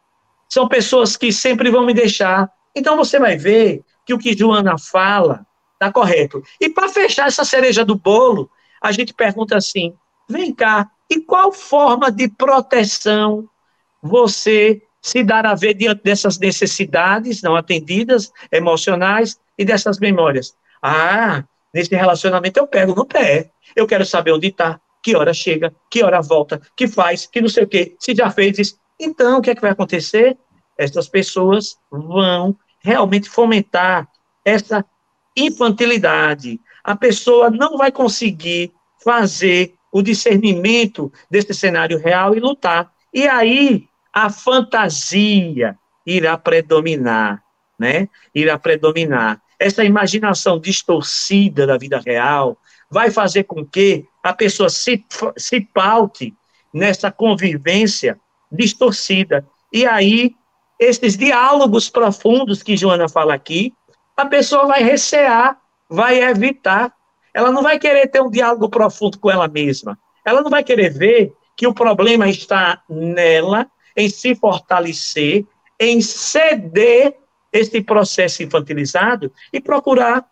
São 0.49 0.69
pessoas 0.69 1.17
que 1.17 1.33
sempre 1.33 1.71
vão 1.71 1.85
me 1.85 1.95
deixar. 1.95 2.51
Então 2.75 2.97
você 2.97 3.19
vai 3.19 3.37
ver 3.37 3.83
que 4.05 4.15
o 4.15 4.19
que 4.19 4.37
Joana 4.37 4.79
fala 4.79 5.47
está 5.75 5.93
correto. 5.93 6.43
E 6.61 6.69
para 6.69 6.89
fechar 6.89 7.27
essa 7.27 7.45
cereja 7.45 7.85
do 7.85 7.97
bolo, 7.97 8.51
a 8.81 8.93
gente 8.93 9.13
pergunta 9.13 9.57
assim: 9.57 9.95
vem 10.29 10.55
cá, 10.55 10.91
e 11.11 11.21
qual 11.21 11.53
forma 11.53 12.11
de 12.11 12.29
proteção 12.29 13.49
você 14.03 14.83
se 15.07 15.23
dará 15.23 15.53
a 15.53 15.55
ver 15.55 15.75
diante 15.75 16.03
dessas 16.03 16.37
necessidades 16.37 17.41
não 17.41 17.55
atendidas, 17.55 18.33
emocionais, 18.51 19.39
e 19.57 19.65
dessas 19.65 20.01
memórias. 20.01 20.57
Ah, 20.83 21.45
nesse 21.73 21.95
relacionamento 21.95 22.59
eu 22.59 22.67
pego 22.67 22.93
no 22.93 23.07
pé. 23.07 23.53
Eu 23.77 23.87
quero 23.87 24.05
saber 24.05 24.33
onde 24.33 24.49
está, 24.49 24.81
que 25.01 25.15
hora 25.15 25.33
chega, 25.33 25.73
que 25.89 26.03
hora 26.03 26.21
volta, 26.21 26.61
que 26.77 26.89
faz, 26.89 27.25
que 27.25 27.41
não 27.41 27.49
sei 27.49 27.63
o 27.63 27.69
quê, 27.69 27.95
se 28.01 28.17
já 28.17 28.29
fez 28.33 28.59
isso. 28.59 28.79
Então, 28.99 29.39
o 29.39 29.43
que 29.43 29.51
é 29.51 29.55
que 29.55 29.61
vai 29.61 29.71
acontecer? 29.71 30.37
Essas 30.77 31.09
pessoas 31.09 31.77
vão 31.89 32.57
realmente 32.81 33.31
fomentar 33.31 34.09
essa 34.45 34.85
infantilidade. 35.37 36.61
A 36.83 36.97
pessoa 36.97 37.49
não 37.49 37.79
vai 37.79 37.93
conseguir 37.93 38.73
fazer 39.05 39.73
o 39.93 40.03
discernimento 40.03 41.13
desse 41.31 41.55
cenário 41.55 41.97
real 41.97 42.35
e 42.35 42.41
lutar. 42.41 42.91
E 43.15 43.29
aí 43.29 43.89
a 44.17 44.31
fantasia 44.31 45.77
irá 46.07 46.39
predominar, 46.39 47.43
né? 47.79 48.09
Irá 48.35 48.59
predominar 48.59 49.43
essa 49.59 49.85
imaginação 49.85 50.59
distorcida 50.59 51.67
da 51.67 51.79
vida 51.79 52.01
real 52.05 52.59
vai 52.91 53.11
fazer 53.11 53.45
com 53.45 53.65
que 53.65 54.07
a 54.23 54.33
pessoa 54.33 54.69
se, 54.69 55.05
se 55.37 55.61
paute 55.61 56.35
nessa 56.73 57.11
convivência 57.11 58.21
distorcida. 58.51 59.47
E 59.73 59.87
aí, 59.87 60.35
esses 60.79 61.17
diálogos 61.17 61.89
profundos 61.89 62.63
que 62.63 62.77
Joana 62.77 63.09
fala 63.09 63.35
aqui, 63.35 63.73
a 64.17 64.27
pessoa 64.27 64.67
vai 64.67 64.83
recear, 64.83 65.59
vai 65.89 66.23
evitar. 66.23 66.93
Ela 67.35 67.51
não 67.51 67.63
vai 67.63 67.79
querer 67.79 68.09
ter 68.09 68.23
um 68.23 68.31
diálogo 68.31 68.69
profundo 68.69 69.19
com 69.19 69.31
ela 69.31 69.49
mesma. 69.49 69.99
Ela 70.25 70.43
não 70.43 70.51
vai 70.51 70.63
querer 70.63 70.91
ver 70.91 71.33
que 71.57 71.67
o 71.67 71.75
problema 71.75 72.29
está 72.29 72.83
nela, 72.89 73.67
em 73.97 74.09
se 74.09 74.35
fortalecer, 74.35 75.45
em 75.79 76.01
ceder 76.01 77.17
esse 77.53 77.81
processo 77.81 78.43
infantilizado 78.43 79.33
e 79.53 79.61
procurar 79.61 80.27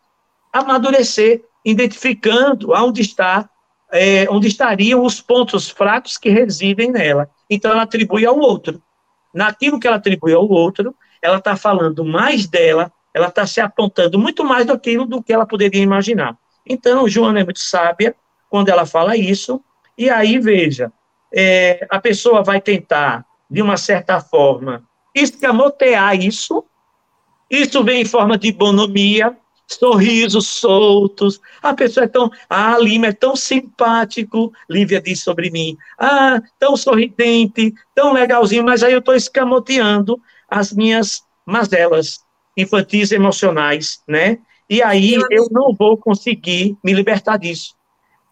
amadurecer, 0.52 1.42
identificando 1.64 2.72
onde 2.72 3.00
está, 3.00 3.48
é, 3.92 4.28
onde 4.30 4.48
estariam 4.48 5.02
os 5.02 5.20
pontos 5.20 5.70
fracos 5.70 6.18
que 6.18 6.28
residem 6.28 6.90
nela. 6.90 7.30
Então 7.48 7.70
ela 7.70 7.82
atribui 7.82 8.26
ao 8.26 8.38
outro. 8.38 8.82
Naquilo 9.32 9.80
que 9.80 9.86
ela 9.86 9.96
atribui 9.96 10.32
ao 10.32 10.48
outro, 10.48 10.94
ela 11.20 11.38
está 11.38 11.56
falando 11.56 12.04
mais 12.04 12.46
dela, 12.46 12.92
ela 13.12 13.28
está 13.28 13.46
se 13.46 13.60
apontando 13.60 14.18
muito 14.18 14.44
mais 14.44 14.66
daquilo 14.66 15.06
do 15.06 15.22
que 15.22 15.32
ela 15.32 15.46
poderia 15.46 15.82
imaginar. 15.82 16.36
Então, 16.66 17.08
Joana 17.08 17.40
é 17.40 17.44
muito 17.44 17.60
sábia 17.60 18.14
quando 18.48 18.68
ela 18.68 18.86
fala 18.86 19.16
isso, 19.16 19.60
e 19.96 20.10
aí, 20.10 20.38
veja, 20.38 20.92
é, 21.32 21.86
a 21.90 22.00
pessoa 22.00 22.42
vai 22.42 22.60
tentar, 22.60 23.24
de 23.54 23.62
uma 23.62 23.76
certa 23.76 24.20
forma, 24.20 24.82
escamotear 25.14 26.20
isso, 26.20 26.64
isso 27.48 27.84
vem 27.84 28.02
em 28.02 28.04
forma 28.04 28.36
de 28.36 28.50
bonomia, 28.50 29.36
sorrisos 29.68 30.48
soltos. 30.48 31.40
A 31.62 31.72
pessoa 31.72 32.02
é 32.02 32.08
tão. 32.08 32.28
Ah, 32.50 32.76
Lima 32.80 33.06
é 33.06 33.12
tão 33.12 33.36
simpático, 33.36 34.52
Lívia 34.68 35.00
diz 35.00 35.22
sobre 35.22 35.50
mim. 35.50 35.76
Ah, 35.96 36.42
tão 36.58 36.76
sorridente, 36.76 37.72
tão 37.94 38.12
legalzinho, 38.12 38.64
mas 38.64 38.82
aí 38.82 38.92
eu 38.92 38.98
estou 38.98 39.14
escamoteando 39.14 40.20
as 40.48 40.72
minhas 40.72 41.22
mazelas 41.46 42.24
infantis 42.56 43.12
emocionais, 43.12 44.02
né? 44.08 44.38
E 44.68 44.82
aí 44.82 45.14
eu 45.30 45.46
não 45.52 45.72
vou 45.72 45.96
conseguir 45.96 46.76
me 46.82 46.92
libertar 46.92 47.36
disso. 47.36 47.76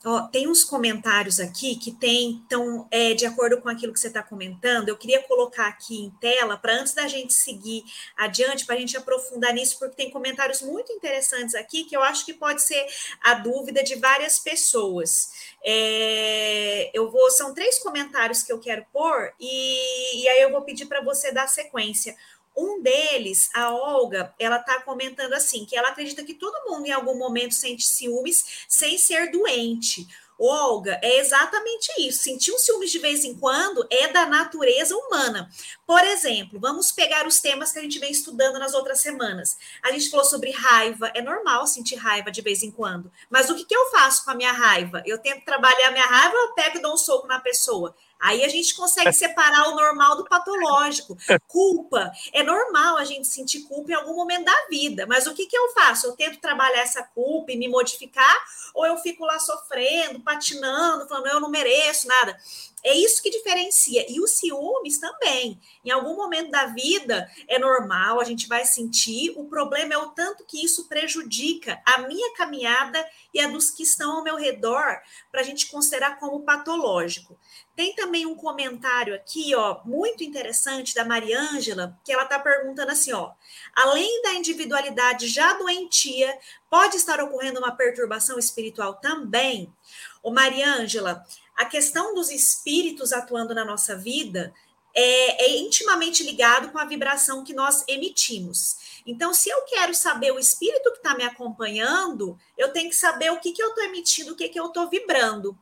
Ó, 0.05 0.23
tem 0.23 0.49
uns 0.49 0.65
comentários 0.65 1.39
aqui 1.39 1.77
que 1.77 1.93
tem, 1.93 2.43
então, 2.45 2.89
é, 2.91 3.15
de 3.15 3.25
acordo 3.25 3.61
com 3.61 3.69
aquilo 3.69 3.93
que 3.93 4.01
você 4.01 4.09
está 4.09 4.21
comentando, 4.21 4.89
eu 4.89 4.97
queria 4.97 5.23
colocar 5.23 5.69
aqui 5.69 5.97
em 6.05 6.11
tela 6.21 6.57
para 6.57 6.75
antes 6.75 6.93
da 6.93 7.07
gente 7.07 7.33
seguir 7.33 7.85
adiante, 8.17 8.67
para 8.67 8.75
a 8.75 8.79
gente 8.79 8.97
aprofundar 8.97 9.55
nisso, 9.55 9.79
porque 9.79 9.95
tem 9.95 10.11
comentários 10.11 10.61
muito 10.61 10.93
interessantes 10.93 11.55
aqui 11.55 11.85
que 11.85 11.97
eu 11.97 12.03
acho 12.03 12.27
que 12.27 12.35
pode 12.35 12.63
ser 12.63 12.85
a 13.23 13.35
dúvida 13.35 13.83
de 13.85 13.95
várias 13.95 14.41
pessoas. 14.41 15.31
É, 15.65 16.91
eu 16.93 17.09
vou, 17.09 17.31
são 17.31 17.55
três 17.55 17.79
comentários 17.79 18.43
que 18.43 18.53
eu 18.53 18.59
quero 18.59 18.85
pôr, 18.93 19.33
e, 19.39 20.23
e 20.23 20.29
aí 20.29 20.43
eu 20.43 20.51
vou 20.51 20.63
pedir 20.63 20.87
para 20.87 21.01
você 21.01 21.31
dar 21.31 21.47
sequência. 21.47 22.17
Um 22.57 22.83
deles, 22.83 23.49
a 23.55 23.73
Olga, 23.73 24.35
ela 24.39 24.57
está 24.57 24.81
comentando 24.83 25.33
assim, 25.33 25.65
que 25.65 25.77
ela 25.77 25.89
acredita 25.89 26.23
que 26.23 26.35
todo 26.35 26.71
mundo 26.71 26.87
em 26.87 26.93
algum 26.93 27.17
momento 27.17 27.55
sente 27.55 27.85
ciúmes 27.85 28.67
sem 28.69 28.99
ser 28.99 29.31
doente. 29.31 30.07
Olga, 30.45 30.99
é 31.03 31.19
exatamente 31.19 31.89
isso. 31.99 32.25
Sentir 32.25 32.53
um 32.53 32.59
ciúmes 32.59 32.91
de 32.91 32.99
vez 32.99 33.25
em 33.25 33.35
quando 33.35 33.87
é 33.89 34.09
da 34.09 34.27
natureza 34.27 34.97
humana. 34.97 35.49
Por 35.87 36.03
exemplo, 36.03 36.59
vamos 36.59 36.91
pegar 36.91 37.27
os 37.29 37.41
temas 37.41 37.71
que 37.71 37.79
a 37.79 37.83
gente 37.83 38.01
vem 38.01 38.11
estudando 38.11 38.59
nas 38.59 38.75
outras 38.75 39.01
semanas. 39.01 39.57
A 39.83 39.93
gente 39.93 40.11
falou 40.11 40.25
sobre 40.27 40.51
raiva. 40.51 41.13
É 41.15 41.23
normal 41.23 41.67
sentir 41.69 41.95
raiva 41.95 42.33
de 42.33 42.43
vez 42.43 42.63
em 42.65 42.73
quando. 42.73 43.11
Mas 43.31 43.51
o 43.51 43.55
que, 43.55 43.65
que 43.65 43.77
eu 43.77 43.91
faço 43.91 44.25
com 44.25 44.33
a 44.33 44.35
minha 44.35 44.53
raiva? 44.53 45.03
Eu 45.07 45.19
tento 45.19 45.45
trabalhar 45.45 45.89
a 45.89 45.93
minha 45.93 46.07
raiva 46.07 46.35
ou 46.35 46.43
eu 46.47 46.55
pego 46.55 46.79
e 46.79 46.83
dou 46.83 46.95
um 46.95 46.99
soco 46.99 47.29
na 47.29 47.39
pessoa? 47.39 47.95
Aí 48.23 48.45
a 48.45 48.49
gente 48.49 48.73
consegue 48.77 49.13
separar 49.13 49.69
o 49.69 49.75
normal 49.75 50.17
do 50.17 50.25
patológico. 50.25 51.19
Culpa. 51.49 52.13
É 52.33 52.45
normal 52.45 52.97
a 52.97 53.05
gente 53.05 53.27
sentir 53.27 53.63
culpa 53.65 53.91
em 53.91 53.95
algum 53.95 54.15
momento 54.15 54.45
da 54.45 54.67
vida, 54.71 55.07
mas 55.09 55.27
o 55.27 55.35
que, 55.35 55.47
que 55.47 55.59
eu 55.59 55.73
faço? 55.73 56.07
Eu 56.07 56.13
tento 56.13 56.39
trabalhar 56.39 56.83
essa 56.83 57.03
culpa 57.03 57.51
e 57.51 57.57
me 57.57 57.67
modificar, 57.67 58.37
ou 58.75 58.87
eu 58.87 58.97
fico 58.99 59.25
lá 59.25 59.41
sofrendo, 59.41 60.21
patinando, 60.21 61.09
falando, 61.09 61.27
eu 61.27 61.41
não 61.41 61.51
mereço 61.51 62.07
nada. 62.07 62.39
É 62.85 62.95
isso 62.95 63.23
que 63.23 63.31
diferencia. 63.31 64.05
E 64.09 64.21
os 64.21 64.39
ciúmes 64.39 64.99
também. 64.99 65.61
Em 65.85 65.91
algum 65.91 66.17
momento 66.17 66.51
da 66.51 66.67
vida 66.67 67.31
é 67.49 67.59
normal, 67.59 68.21
a 68.21 68.25
gente 68.25 68.49
vai 68.49 68.65
sentir. 68.65 69.33
O 69.37 69.45
problema 69.45 69.95
é 69.95 69.99
o 69.99 70.11
tanto 70.11 70.45
que 70.45 70.65
isso 70.65 70.89
prejudica 70.89 71.81
a 71.87 72.03
minha 72.03 72.35
caminhada 72.35 73.05
e 73.33 73.41
a 73.41 73.49
dos 73.49 73.71
que 73.71 73.83
estão 73.85 74.19
ao 74.19 74.25
meu 74.25 74.37
redor, 74.37 75.01
para 75.31 75.41
a 75.41 75.45
gente 75.45 75.71
considerar 75.71 76.19
como 76.19 76.45
patológico. 76.45 77.39
Tem 77.75 77.95
também 77.95 78.27
um 78.27 78.35
comentário 78.35 79.15
aqui, 79.15 79.55
ó, 79.55 79.81
muito 79.85 80.23
interessante 80.23 80.95
da 80.95 81.05
Mariângela, 81.05 81.99
que 82.05 82.13
ela 82.13 82.25
está 82.25 82.39
perguntando 82.39 82.93
assim, 82.93 83.13
ó, 83.13 83.33
além 83.75 84.23
da 84.23 84.35
individualidade 84.35 85.27
já 85.27 85.55
doentia, 85.55 86.39
pode 86.69 86.97
estar 86.97 87.21
ocorrendo 87.21 87.59
uma 87.59 87.75
perturbação 87.75 88.39
espiritual 88.39 88.95
também? 88.95 89.73
Ô 90.23 90.31
Mariângela, 90.31 91.25
a 91.57 91.65
questão 91.65 92.15
dos 92.15 92.31
espíritos 92.31 93.13
atuando 93.13 93.55
na 93.55 93.65
nossa 93.65 93.97
vida 93.97 94.53
é, 94.95 95.47
é, 95.47 95.57
intimamente 95.59 96.23
ligado 96.23 96.71
com 96.71 96.79
a 96.79 96.85
vibração 96.85 97.43
que 97.43 97.55
nós 97.55 97.85
emitimos. 97.89 99.01
Então, 99.07 99.33
se 99.33 99.49
eu 99.49 99.63
quero 99.63 99.95
saber 99.95 100.33
o 100.33 100.39
espírito 100.39 100.93
que 100.93 100.99
está 100.99 101.15
me 101.15 101.25
acompanhando, 101.25 102.39
eu 102.57 102.73
tenho 102.73 102.91
que 102.91 102.97
saber 102.97 103.31
o 103.33 103.41
que, 103.41 103.53
que 103.53 103.63
eu 103.63 103.71
estou 103.71 103.85
emitindo, 103.85 104.33
o 104.33 104.37
que, 104.37 104.49
que 104.49 104.61
eu 104.61 104.67
estou 104.67 104.89
vibrando. 104.89 105.57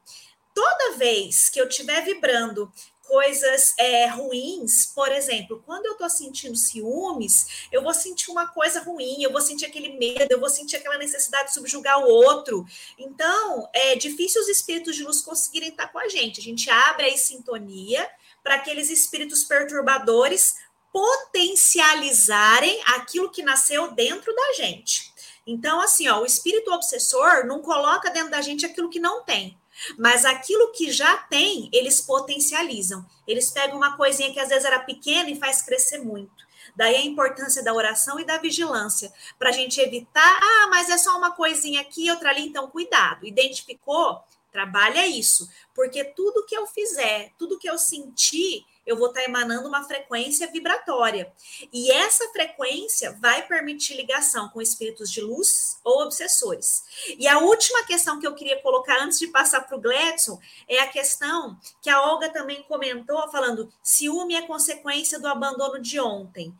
Toda 0.60 0.98
vez 0.98 1.48
que 1.48 1.58
eu 1.58 1.66
estiver 1.66 2.04
vibrando 2.04 2.70
coisas 3.04 3.72
é, 3.78 4.08
ruins, 4.08 4.84
por 4.94 5.10
exemplo, 5.10 5.62
quando 5.64 5.86
eu 5.86 5.92
estou 5.92 6.10
sentindo 6.10 6.54
ciúmes, 6.54 7.66
eu 7.72 7.82
vou 7.82 7.94
sentir 7.94 8.30
uma 8.30 8.46
coisa 8.46 8.82
ruim, 8.82 9.22
eu 9.22 9.32
vou 9.32 9.40
sentir 9.40 9.64
aquele 9.64 9.96
medo, 9.96 10.30
eu 10.30 10.38
vou 10.38 10.50
sentir 10.50 10.76
aquela 10.76 10.98
necessidade 10.98 11.48
de 11.48 11.54
subjugar 11.54 12.04
o 12.04 12.10
outro. 12.10 12.66
Então, 12.98 13.70
é 13.72 13.96
difícil 13.96 14.42
os 14.42 14.48
espíritos 14.48 14.96
de 14.96 15.02
luz 15.02 15.22
conseguirem 15.22 15.70
estar 15.70 15.88
com 15.88 15.98
a 15.98 16.08
gente. 16.08 16.40
A 16.40 16.42
gente 16.42 16.68
abre 16.68 17.06
aí 17.06 17.16
sintonia 17.16 18.06
para 18.42 18.56
aqueles 18.56 18.90
espíritos 18.90 19.42
perturbadores 19.44 20.56
potencializarem 20.92 22.82
aquilo 22.84 23.30
que 23.30 23.42
nasceu 23.42 23.92
dentro 23.92 24.34
da 24.34 24.52
gente. 24.52 25.10
Então, 25.46 25.80
assim, 25.80 26.06
ó, 26.06 26.20
o 26.20 26.26
espírito 26.26 26.70
obsessor 26.70 27.46
não 27.46 27.62
coloca 27.62 28.10
dentro 28.10 28.30
da 28.30 28.42
gente 28.42 28.66
aquilo 28.66 28.90
que 28.90 29.00
não 29.00 29.24
tem. 29.24 29.58
Mas 29.98 30.24
aquilo 30.24 30.72
que 30.72 30.90
já 30.90 31.16
tem, 31.16 31.68
eles 31.72 32.00
potencializam. 32.00 33.04
Eles 33.26 33.50
pegam 33.50 33.76
uma 33.76 33.96
coisinha 33.96 34.32
que 34.32 34.40
às 34.40 34.48
vezes 34.48 34.64
era 34.64 34.80
pequena 34.80 35.30
e 35.30 35.38
faz 35.38 35.62
crescer 35.62 35.98
muito. 35.98 36.48
Daí 36.76 36.96
a 36.96 37.04
importância 37.04 37.62
da 37.62 37.74
oração 37.74 38.20
e 38.20 38.24
da 38.24 38.38
vigilância, 38.38 39.12
para 39.38 39.50
a 39.50 39.52
gente 39.52 39.80
evitar, 39.80 40.40
ah, 40.42 40.68
mas 40.70 40.88
é 40.88 40.98
só 40.98 41.16
uma 41.18 41.32
coisinha 41.32 41.80
aqui, 41.80 42.10
outra 42.10 42.30
ali, 42.30 42.46
então 42.46 42.68
cuidado. 42.68 43.26
Identificou? 43.26 44.22
Trabalha 44.52 45.06
isso, 45.06 45.48
porque 45.74 46.04
tudo 46.04 46.44
que 46.44 46.56
eu 46.56 46.66
fizer, 46.66 47.32
tudo 47.38 47.58
que 47.58 47.70
eu 47.70 47.78
sentir, 47.78 48.64
eu 48.86 48.96
vou 48.96 49.08
estar 49.08 49.22
emanando 49.22 49.68
uma 49.68 49.84
frequência 49.84 50.50
vibratória. 50.50 51.32
E 51.72 51.90
essa 51.90 52.26
frequência 52.28 53.16
vai 53.20 53.46
permitir 53.46 53.94
ligação 53.94 54.48
com 54.48 54.60
espíritos 54.60 55.10
de 55.10 55.20
luz 55.20 55.78
ou 55.84 56.02
obsessores. 56.02 56.82
E 57.18 57.28
a 57.28 57.38
última 57.38 57.84
questão 57.84 58.18
que 58.18 58.26
eu 58.26 58.34
queria 58.34 58.60
colocar 58.62 59.00
antes 59.02 59.18
de 59.18 59.28
passar 59.28 59.60
para 59.62 59.76
o 59.76 59.80
Gledson 59.80 60.40
é 60.68 60.80
a 60.80 60.88
questão 60.88 61.58
que 61.82 61.90
a 61.90 62.02
Olga 62.02 62.28
também 62.30 62.62
comentou, 62.64 63.30
falando: 63.30 63.72
ciúme 63.82 64.34
é 64.34 64.42
consequência 64.42 65.18
do 65.18 65.28
abandono 65.28 65.80
de 65.80 66.00
ontem. 66.00 66.54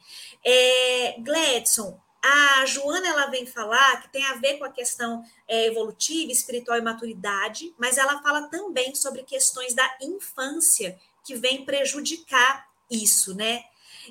É, 0.44 1.16
Gledson, 1.18 2.00
a 2.22 2.66
Joana 2.66 3.09
ela 3.09 3.26
vem 3.26 3.46
falar 3.46 4.02
que 4.02 4.12
tem 4.12 4.24
a 4.26 4.35
ver 4.35 4.59
com 4.59 4.64
a 4.64 4.70
questão 4.70 5.24
é, 5.48 5.66
evolutiva, 5.66 6.30
espiritual 6.30 6.76
e 6.76 6.83
maturidade, 6.83 7.74
mas 7.78 7.96
ela 7.96 8.20
fala 8.22 8.42
também 8.48 8.94
sobre 8.94 9.22
questões 9.22 9.72
da 9.72 9.90
infância 10.02 10.98
que 11.24 11.35
vem 11.37 11.64
prejudicar 11.64 12.66
isso, 12.90 13.35
né? 13.35 13.64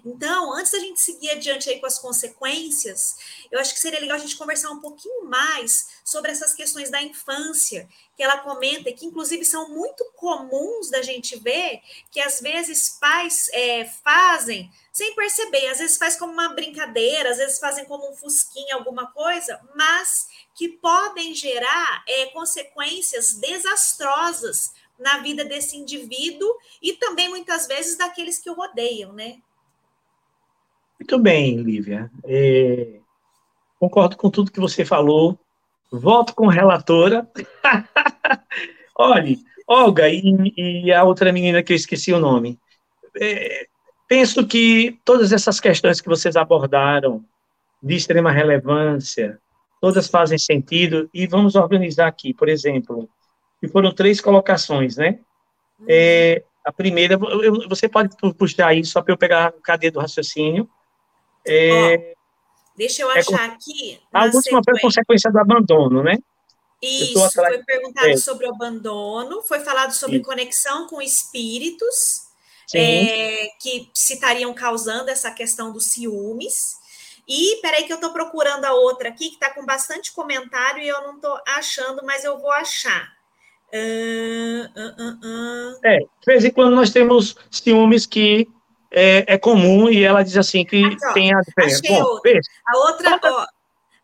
Então, 0.06 0.54
antes 0.54 0.72
da 0.72 0.80
gente 0.80 1.02
seguir 1.02 1.32
adiante 1.32 1.69
aí 1.69 1.80
com 1.80 1.86
as 1.86 2.00
consequências, 2.00 3.15
eu 3.52 3.60
acho 3.60 3.74
que 3.74 3.80
seria 3.80 4.00
legal 4.00 4.17
a 4.17 4.19
gente 4.19 4.38
conversar 4.38 4.69
um 4.72 4.80
pouquinho 4.80 5.26
mais 5.26 6.00
sobre 6.04 6.32
essas 6.32 6.54
questões 6.54 6.89
da 6.89 7.02
infância, 7.02 7.88
que 8.15 8.24
ela 8.24 8.38
comenta, 8.39 8.91
que 8.91 9.06
inclusive 9.06 9.43
são 9.45 9.69
muito 9.69 10.04
comuns 10.15 10.89
da 10.89 11.02
gente 11.02 11.38
ver, 11.39 11.82
que 12.12 12.19
às 12.19 12.39
vezes 12.39 12.98
pais 13.00 13.50
é, 13.52 13.86
fazem 13.86 14.72
sem 14.91 15.15
perceber, 15.15 15.67
às 15.67 15.80
vezes 15.80 15.98
faz 15.98 16.17
como 16.17 16.34
uma 16.34 16.50
brincadeira, 16.50 17.32
às 17.32 17.38
vezes 17.38 17.60
fazem 17.60 17.86
como 17.86 18.10
um 18.10 18.15
fusquinha, 18.15 18.76
alguma 18.76 19.12
coisa, 19.12 19.60
mas 19.76 20.28
que 20.54 20.67
podem 20.67 21.34
gerar 21.34 22.04
é, 22.08 22.26
consequências 22.28 23.34
desastrosas 23.34 24.74
na 25.00 25.20
vida 25.20 25.46
desse 25.46 25.78
indivíduo 25.78 26.50
e 26.82 26.94
também 26.94 27.30
muitas 27.30 27.68
vezes 27.68 27.98
daqueles 27.98 28.40
que 28.40 28.50
o 28.50 28.54
rodeiam, 28.54 29.14
né? 29.14 29.38
Muito 31.00 31.18
bem, 31.18 31.62
Lívia. 31.62 32.12
É, 32.26 33.00
concordo 33.80 34.18
com 34.18 34.30
tudo 34.30 34.52
que 34.52 34.60
você 34.60 34.84
falou. 34.84 35.40
Voto 35.92 36.36
com 36.36 36.48
relatora. 36.48 37.28
Olhe, 38.96 39.40
Olga 39.66 40.10
e, 40.10 40.22
e, 40.58 40.92
a 40.92 41.04
outra 41.04 41.32
menina 41.32 41.64
que 41.64 41.72
eu 41.72 41.78
esqueci 41.78 42.12
o 42.12 42.20
nome. 42.20 42.60
É, 43.20 43.68
penso 44.08 44.46
que 44.46 45.00
todas 45.06 45.32
essas 45.32 45.60
questões 45.60 46.02
que 46.02 46.10
vocês 46.10 46.36
abordaram, 46.36 47.24
de 47.82 47.96
extrema 47.96 48.32
relevância, 48.32 49.40
todas 49.80 50.08
fazem 50.08 50.38
sentido 50.38 51.10
e 51.14 51.26
vamos 51.26 51.56
organizar 51.56 52.08
aqui, 52.08 52.34
por 52.34 52.50
exemplo, 52.50 53.10
que 53.60 53.67
foram 53.67 53.93
três 53.93 54.22
colocações, 54.22 54.98
né? 54.98 55.19
É, 55.88 56.43
a 56.63 56.72
primeira, 56.72 57.15
eu, 57.15 57.67
você 57.67 57.88
pode 57.88 58.15
puxar 58.38 58.67
aí 58.67 58.84
só 58.84 59.02
para 59.02 59.13
eu 59.13 59.17
pegar 59.17 59.48
a 59.48 59.52
cadeia 59.52 59.91
do 59.91 60.00
raciocínio. 60.00 60.69
É, 61.45 62.13
deixa 62.76 63.02
eu 63.02 63.12
é 63.12 63.19
achar 63.19 63.50
é, 63.50 63.54
aqui. 63.54 64.00
A 64.13 64.26
última 64.26 64.62
foi 64.63 64.80
consequência 64.80 65.32
do 65.32 65.39
abandono, 65.39 66.04
né? 66.04 66.17
Isso, 66.82 67.32
foi 67.34 67.63
perguntado 67.63 68.17
sobre 68.17 68.45
o 68.45 68.54
abandono, 68.54 69.41
foi 69.41 69.60
falado 69.60 69.91
sobre 69.91 70.17
Sim. 70.17 70.24
conexão 70.24 70.88
com 70.88 71.02
espíritos, 71.02 72.30
é, 72.74 73.50
que 73.60 73.89
se 73.93 74.13
estariam 74.13 74.54
causando 74.54 75.10
essa 75.10 75.30
questão 75.32 75.74
dos 75.74 75.88
ciúmes. 75.88 76.78
E 77.28 77.60
peraí 77.62 77.84
que 77.84 77.91
eu 77.91 77.98
estou 77.98 78.13
procurando 78.13 78.65
a 78.65 78.74
outra 78.74 79.10
aqui, 79.10 79.30
que 79.30 79.36
está 79.36 79.54
com 79.54 79.65
bastante 79.65 80.12
comentário 80.13 80.82
e 80.82 80.88
eu 80.88 81.02
não 81.02 81.15
estou 81.15 81.38
achando, 81.45 82.04
mas 82.06 82.24
eu 82.24 82.39
vou 82.39 82.52
achar. 82.52 83.18
É, 83.71 84.67
de 85.99 86.25
vez 86.25 86.45
em 86.45 86.51
quando 86.51 86.75
nós 86.75 86.89
temos 86.89 87.36
ciúmes 87.51 88.05
que 88.05 88.47
é, 88.91 89.36
é 89.36 89.38
comum 89.38 89.89
e 89.89 90.03
ela 90.03 90.23
diz 90.23 90.38
assim 90.38 90.65
que 90.65 90.84
Aqui, 90.84 91.13
tem 91.13 91.34
a 91.34 91.41
diferença. 91.41 91.82
Bom, 91.88 92.03
outra. 92.03 92.39
A 92.67 92.77
outra, 92.77 93.19
ó, 93.23 93.45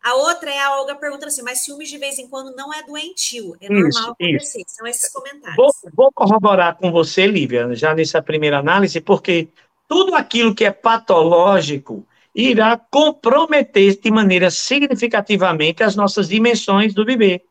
a 0.06 0.14
outra 0.14 0.50
é 0.50 0.60
a 0.60 0.78
Olga 0.78 0.94
perguntando 0.94 1.26
assim, 1.26 1.42
mas 1.42 1.64
ciúmes 1.64 1.88
de 1.88 1.98
vez 1.98 2.18
em 2.18 2.28
quando 2.28 2.54
não 2.54 2.72
é 2.72 2.82
doentio, 2.84 3.56
é 3.60 3.68
normal 3.68 3.90
isso, 3.90 4.00
acontecer. 4.00 4.60
Isso. 4.60 4.76
São 4.76 4.86
esses 4.86 5.12
comentários. 5.12 5.56
Vou, 5.56 5.70
vou 5.92 6.12
corroborar 6.12 6.76
com 6.76 6.92
você, 6.92 7.26
Lívia, 7.26 7.74
já 7.74 7.92
nessa 7.92 8.22
primeira 8.22 8.58
análise, 8.58 9.00
porque 9.00 9.48
tudo 9.88 10.14
aquilo 10.14 10.54
que 10.54 10.64
é 10.64 10.70
patológico 10.70 12.06
irá 12.32 12.76
comprometer 12.76 13.98
de 13.98 14.10
maneira 14.10 14.50
significativamente 14.50 15.82
as 15.82 15.96
nossas 15.96 16.28
dimensões 16.28 16.94
do 16.94 17.04
viver. 17.04 17.42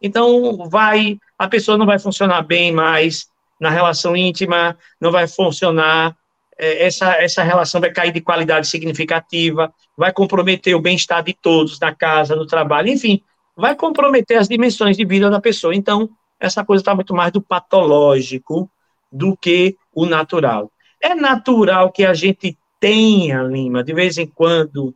Então, 0.00 0.68
vai, 0.68 1.18
a 1.38 1.48
pessoa 1.48 1.78
não 1.78 1.86
vai 1.86 1.98
funcionar 1.98 2.42
bem 2.42 2.72
mais 2.72 3.28
na 3.60 3.70
relação 3.70 4.16
íntima, 4.16 4.76
não 5.00 5.10
vai 5.10 5.26
funcionar 5.26 6.16
é, 6.58 6.86
essa, 6.86 7.12
essa 7.22 7.42
relação 7.42 7.80
vai 7.80 7.90
cair 7.90 8.12
de 8.12 8.20
qualidade 8.20 8.68
significativa, 8.68 9.72
vai 9.96 10.12
comprometer 10.12 10.74
o 10.74 10.80
bem-estar 10.80 11.22
de 11.22 11.34
todos, 11.34 11.78
na 11.78 11.94
casa, 11.94 12.34
no 12.34 12.46
trabalho, 12.46 12.88
enfim, 12.88 13.22
vai 13.54 13.74
comprometer 13.74 14.38
as 14.38 14.48
dimensões 14.48 14.96
de 14.96 15.04
vida 15.04 15.30
da 15.30 15.40
pessoa. 15.40 15.74
Então, 15.74 16.08
essa 16.40 16.64
coisa 16.64 16.80
está 16.80 16.94
muito 16.94 17.14
mais 17.14 17.32
do 17.32 17.40
patológico 17.40 18.70
do 19.12 19.36
que 19.36 19.76
o 19.94 20.06
natural. 20.06 20.70
É 21.00 21.14
natural 21.14 21.92
que 21.92 22.04
a 22.04 22.14
gente 22.14 22.56
tenha, 22.80 23.42
Lima, 23.42 23.82
de 23.84 23.92
vez 23.92 24.18
em 24.18 24.26
quando, 24.26 24.94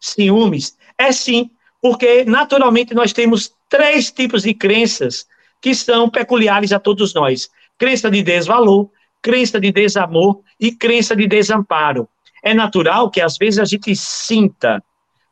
ciúmes? 0.00 0.76
É 0.98 1.12
sim, 1.12 1.50
porque 1.82 2.24
naturalmente 2.24 2.94
nós 2.94 3.12
temos 3.12 3.52
três 3.68 4.12
tipos 4.12 4.44
de 4.44 4.54
crenças 4.54 5.26
que 5.60 5.74
são 5.74 6.08
peculiares 6.08 6.72
a 6.72 6.80
todos 6.80 7.14
nós: 7.14 7.50
crença 7.78 8.10
de 8.10 8.22
desvalor, 8.22 8.90
crença 9.22 9.60
de 9.60 9.72
desamor 9.72 10.40
e 10.60 10.72
crença 10.72 11.16
de 11.16 11.26
desamparo. 11.26 12.08
É 12.44 12.54
natural 12.54 13.10
que 13.10 13.20
às 13.20 13.36
vezes 13.38 13.60
a 13.60 13.66
gente 13.66 13.94
sinta, 13.96 14.82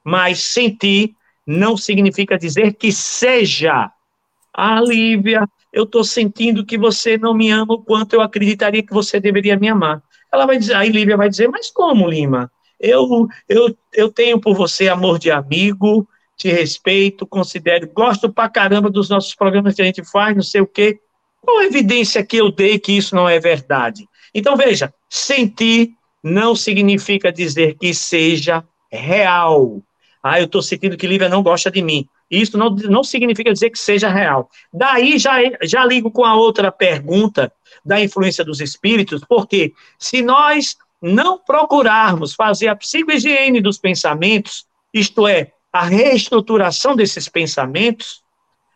mas 0.04 0.40
sentir 0.42 1.14
não 1.46 1.76
significa 1.76 2.38
dizer 2.38 2.74
que 2.74 2.92
seja 2.92 3.90
Ah, 4.54 4.80
Lívia, 4.80 5.48
eu 5.72 5.84
estou 5.84 6.04
sentindo 6.04 6.66
que 6.66 6.78
você 6.78 7.18
não 7.18 7.34
me 7.34 7.50
ama 7.50 7.74
o 7.74 7.82
quanto 7.84 8.14
eu 8.14 8.22
acreditaria 8.22 8.82
que 8.84 8.92
você 8.92 9.20
deveria 9.20 9.56
me 9.58 9.68
amar. 9.68 10.02
Ela 10.32 10.46
vai 10.46 10.58
dizer, 10.58 10.74
aí 10.76 10.90
Lívia 10.90 11.16
vai 11.16 11.28
dizer, 11.30 11.48
mas 11.48 11.70
como, 11.70 12.08
Lima? 12.08 12.50
Eu, 12.80 13.28
eu, 13.48 13.76
eu 13.94 14.12
tenho 14.12 14.40
por 14.40 14.54
você 14.54 14.88
amor 14.88 15.18
de 15.18 15.30
amigo, 15.30 16.08
te 16.40 16.48
respeito, 16.48 17.26
considero, 17.26 17.86
gosto 17.92 18.32
pra 18.32 18.48
caramba 18.48 18.88
dos 18.88 19.10
nossos 19.10 19.34
programas 19.34 19.74
que 19.74 19.82
a 19.82 19.84
gente 19.84 20.02
faz, 20.02 20.34
não 20.34 20.42
sei 20.42 20.62
o 20.62 20.66
quê. 20.66 20.98
Qual 21.42 21.62
evidência 21.62 22.24
que 22.24 22.38
eu 22.38 22.50
dei 22.50 22.78
que 22.78 22.92
isso 22.92 23.14
não 23.14 23.28
é 23.28 23.38
verdade? 23.38 24.08
Então, 24.34 24.56
veja, 24.56 24.92
sentir 25.08 25.90
não 26.24 26.56
significa 26.56 27.30
dizer 27.30 27.76
que 27.78 27.92
seja 27.92 28.64
real. 28.90 29.82
Ah, 30.22 30.40
eu 30.40 30.46
estou 30.46 30.62
sentindo 30.62 30.96
que 30.96 31.06
Lívia 31.06 31.28
não 31.28 31.42
gosta 31.42 31.70
de 31.70 31.82
mim. 31.82 32.08
Isso 32.30 32.56
não, 32.56 32.70
não 32.70 33.04
significa 33.04 33.52
dizer 33.52 33.68
que 33.68 33.78
seja 33.78 34.08
real. 34.08 34.48
Daí 34.72 35.18
já, 35.18 35.36
já 35.62 35.84
ligo 35.84 36.10
com 36.10 36.24
a 36.24 36.34
outra 36.34 36.72
pergunta 36.72 37.52
da 37.84 38.00
influência 38.00 38.42
dos 38.42 38.62
espíritos, 38.62 39.22
porque 39.28 39.74
se 39.98 40.22
nós 40.22 40.74
não 41.02 41.38
procurarmos 41.38 42.34
fazer 42.34 42.68
a 42.68 42.76
psicohigiene 42.76 43.60
dos 43.60 43.76
pensamentos, 43.76 44.64
isto 44.92 45.26
é, 45.28 45.52
a 45.72 45.84
reestruturação 45.84 46.96
desses 46.96 47.28
pensamentos, 47.28 48.22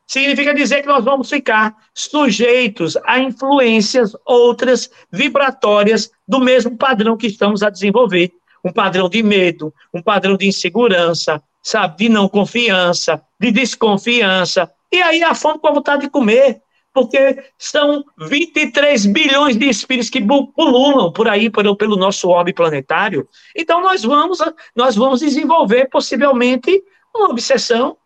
significa 0.07 0.55
dizer 0.55 0.83
que 0.83 0.89
nós 0.89 1.05
vamos 1.05 1.29
ficar 1.29 1.75
sujeitos 1.95 2.97
a 3.05 3.19
influências 3.19 4.15
outras 4.25 4.91
vibratórias 5.11 6.11
do 6.27 6.41
mesmo 6.41 6.77
padrão 6.77 7.17
que 7.17 7.27
estamos 7.27 7.63
a 7.63 7.71
desenvolver. 7.71 8.33
Um 8.65 8.73
padrão 8.73 9.09
de 9.09 9.23
medo, 9.23 9.75
um 9.93 10.03
padrão 10.03 10.37
de 10.37 10.47
insegurança, 10.47 11.43
sabe, 11.63 12.05
de 12.05 12.09
não 12.09 12.29
confiança, 12.29 13.21
de 13.39 13.51
desconfiança. 13.51 14.71
E 14.91 15.03
aí 15.03 15.23
a 15.23 15.35
fome 15.35 15.59
com 15.59 15.69
a 15.69 15.73
vontade 15.73 16.03
de 16.03 16.11
comer, 16.11 16.63
porque 16.95 17.43
são 17.59 18.05
23 18.17 19.05
bilhões 19.07 19.57
de 19.57 19.69
espíritos 19.69 20.09
que 20.09 20.21
pululam 20.21 21.13
por 21.13 21.29
aí 21.29 21.51
pelo, 21.51 21.77
pelo 21.77 21.97
nosso 21.97 22.29
orbe 22.29 22.53
planetário. 22.53 23.29
Então 23.55 23.83
nós 23.83 24.05
vamos, 24.05 24.39
nós 24.77 24.95
vamos 24.95 25.21
desenvolver 25.21 25.91
possivelmente 25.91 26.83
uma 27.15 27.29
obsessão, 27.29 27.97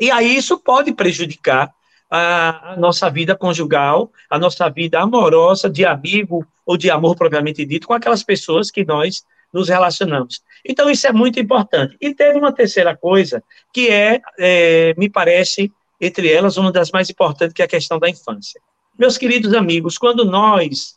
e 0.00 0.10
aí 0.10 0.36
isso 0.36 0.58
pode 0.58 0.92
prejudicar 0.92 1.72
a, 2.10 2.72
a, 2.72 2.76
nossa 2.76 3.08
vida 3.08 3.36
conjugal, 3.36 4.10
a 4.28 4.38
nossa 4.38 4.68
vida 4.68 5.00
amorosa, 5.00 5.70
de 5.70 5.84
amigo 5.84 6.46
ou 6.66 6.76
de 6.76 6.90
amor 6.90 7.16
propriamente 7.16 7.64
dito, 7.64 7.86
com 7.86 7.94
aquelas 7.94 8.22
pessoas 8.22 8.70
que 8.70 8.84
nós 8.84 9.24
nos 9.52 9.68
relacionamos. 9.68 10.42
Então, 10.64 10.90
isso 10.90 11.06
é 11.06 11.12
muito 11.12 11.40
importante. 11.40 11.96
E 12.00 12.14
teve 12.14 12.38
uma 12.38 12.52
terceira 12.52 12.96
coisa, 12.96 13.42
que 13.72 13.88
é, 13.88 14.20
é, 14.38 14.94
me 14.96 15.08
parece, 15.08 15.72
entre 16.00 16.30
elas, 16.30 16.56
uma 16.56 16.72
das 16.72 16.90
mais 16.90 17.10
importantes, 17.10 17.54
que 17.54 17.62
é 17.62 17.64
a 17.64 17.68
questão 17.68 17.98
da 17.98 18.08
infância. 18.08 18.60
Meus 18.98 19.16
queridos 19.18 19.54
amigos, 19.54 19.98
quando 19.98 20.24
nós 20.24 20.96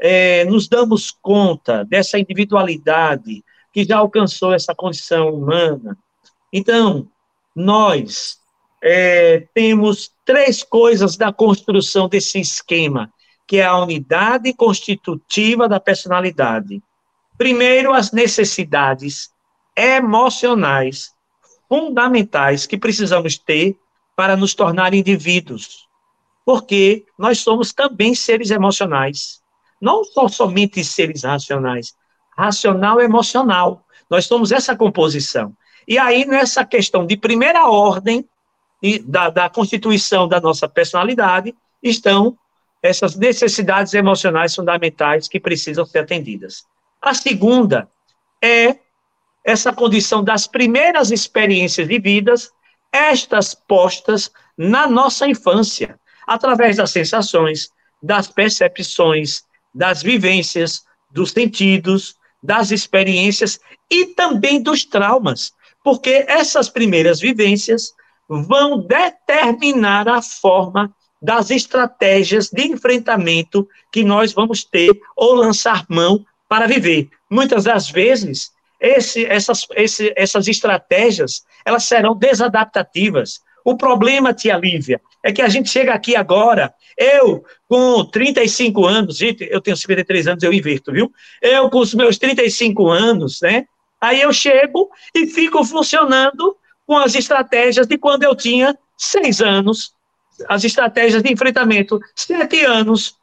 é, 0.00 0.44
nos 0.44 0.68
damos 0.68 1.10
conta 1.10 1.84
dessa 1.84 2.18
individualidade 2.18 3.44
que 3.72 3.84
já 3.84 3.98
alcançou 3.98 4.52
essa 4.52 4.74
condição 4.74 5.34
humana, 5.34 5.96
então, 6.52 7.08
nós 7.56 8.38
é, 8.82 9.46
temos 9.54 10.10
três 10.24 10.62
coisas 10.62 11.16
da 11.16 11.32
construção 11.32 12.08
desse 12.08 12.38
esquema, 12.38 13.12
que 13.46 13.58
é 13.58 13.64
a 13.64 13.78
unidade 13.78 14.52
constitutiva 14.54 15.68
da 15.68 15.80
personalidade 15.80 16.82
Primeiro, 17.42 17.92
as 17.92 18.12
necessidades 18.12 19.30
emocionais 19.76 21.10
fundamentais 21.68 22.66
que 22.66 22.78
precisamos 22.78 23.38
ter 23.38 23.76
para 24.14 24.36
nos 24.36 24.54
tornar 24.54 24.94
indivíduos. 24.94 25.88
Porque 26.44 27.04
nós 27.18 27.38
somos 27.38 27.72
também 27.72 28.14
seres 28.14 28.50
emocionais. 28.50 29.40
Não 29.80 30.04
só 30.04 30.28
somente 30.28 30.84
seres 30.84 31.24
racionais. 31.24 31.94
Racional 32.36 33.00
e 33.00 33.04
emocional. 33.04 33.84
Nós 34.08 34.26
somos 34.26 34.52
essa 34.52 34.76
composição. 34.76 35.54
E 35.86 35.98
aí, 35.98 36.24
nessa 36.24 36.64
questão 36.64 37.06
de 37.06 37.16
primeira 37.16 37.68
ordem 37.68 38.28
da, 39.04 39.30
da 39.30 39.48
constituição 39.48 40.26
da 40.26 40.40
nossa 40.40 40.68
personalidade, 40.68 41.54
estão 41.82 42.36
essas 42.82 43.16
necessidades 43.16 43.94
emocionais 43.94 44.54
fundamentais 44.54 45.28
que 45.28 45.38
precisam 45.38 45.86
ser 45.86 46.00
atendidas. 46.00 46.64
A 47.00 47.14
segunda 47.14 47.88
é 48.42 48.76
essa 49.44 49.72
condição 49.72 50.22
das 50.22 50.46
primeiras 50.46 51.10
experiências 51.10 51.86
de 51.86 51.98
vidas, 51.98 52.52
estas 52.92 53.54
postas 53.54 54.30
na 54.56 54.86
nossa 54.86 55.26
infância, 55.26 55.98
através 56.26 56.76
das 56.76 56.90
sensações, 56.90 57.70
das 58.02 58.28
percepções, 58.28 59.44
das 59.74 60.02
vivências, 60.02 60.84
dos 61.10 61.30
sentidos, 61.30 62.16
das 62.42 62.70
experiências 62.70 63.60
e 63.90 64.06
também 64.06 64.62
dos 64.62 64.84
traumas, 64.84 65.52
porque 65.82 66.24
essas 66.28 66.68
primeiras 66.68 67.20
vivências 67.20 67.92
vão 68.28 68.78
determinar 68.78 70.08
a 70.08 70.20
forma 70.20 70.92
das 71.20 71.50
estratégias 71.50 72.50
de 72.50 72.66
enfrentamento 72.66 73.68
que 73.92 74.02
nós 74.02 74.32
vamos 74.32 74.64
ter 74.64 74.90
ou 75.16 75.34
lançar 75.34 75.86
mão 75.88 76.24
para 76.48 76.66
viver. 76.66 77.08
Muitas 77.30 77.64
das 77.64 77.88
vezes, 77.88 78.50
esse, 78.82 79.24
essas, 79.24 79.64
esse, 79.76 80.12
essas 80.16 80.48
estratégias, 80.48 81.44
elas 81.64 81.84
serão 81.84 82.16
desadaptativas. 82.16 83.40
O 83.64 83.76
problema, 83.76 84.34
tia 84.34 84.56
Lívia, 84.56 85.00
é 85.22 85.32
que 85.32 85.40
a 85.40 85.48
gente 85.48 85.70
chega 85.70 85.94
aqui 85.94 86.16
agora, 86.16 86.74
eu 86.98 87.44
com 87.68 88.04
35 88.04 88.84
anos, 88.84 89.16
gente, 89.18 89.46
eu 89.48 89.60
tenho 89.60 89.76
53 89.76 90.26
anos, 90.26 90.42
eu 90.42 90.52
inverto, 90.52 90.90
viu? 90.90 91.12
Eu 91.40 91.70
com 91.70 91.78
os 91.78 91.94
meus 91.94 92.18
35 92.18 92.88
anos, 92.90 93.40
né? 93.40 93.66
Aí 94.00 94.20
eu 94.20 94.32
chego 94.32 94.90
e 95.14 95.28
fico 95.28 95.64
funcionando 95.64 96.56
com 96.84 96.98
as 96.98 97.14
estratégias 97.14 97.86
de 97.86 97.96
quando 97.96 98.24
eu 98.24 98.34
tinha 98.34 98.76
seis 98.98 99.40
anos, 99.40 99.94
as 100.48 100.64
estratégias 100.64 101.22
de 101.22 101.32
enfrentamento, 101.32 102.00
sete 102.16 102.64
anos, 102.64 103.16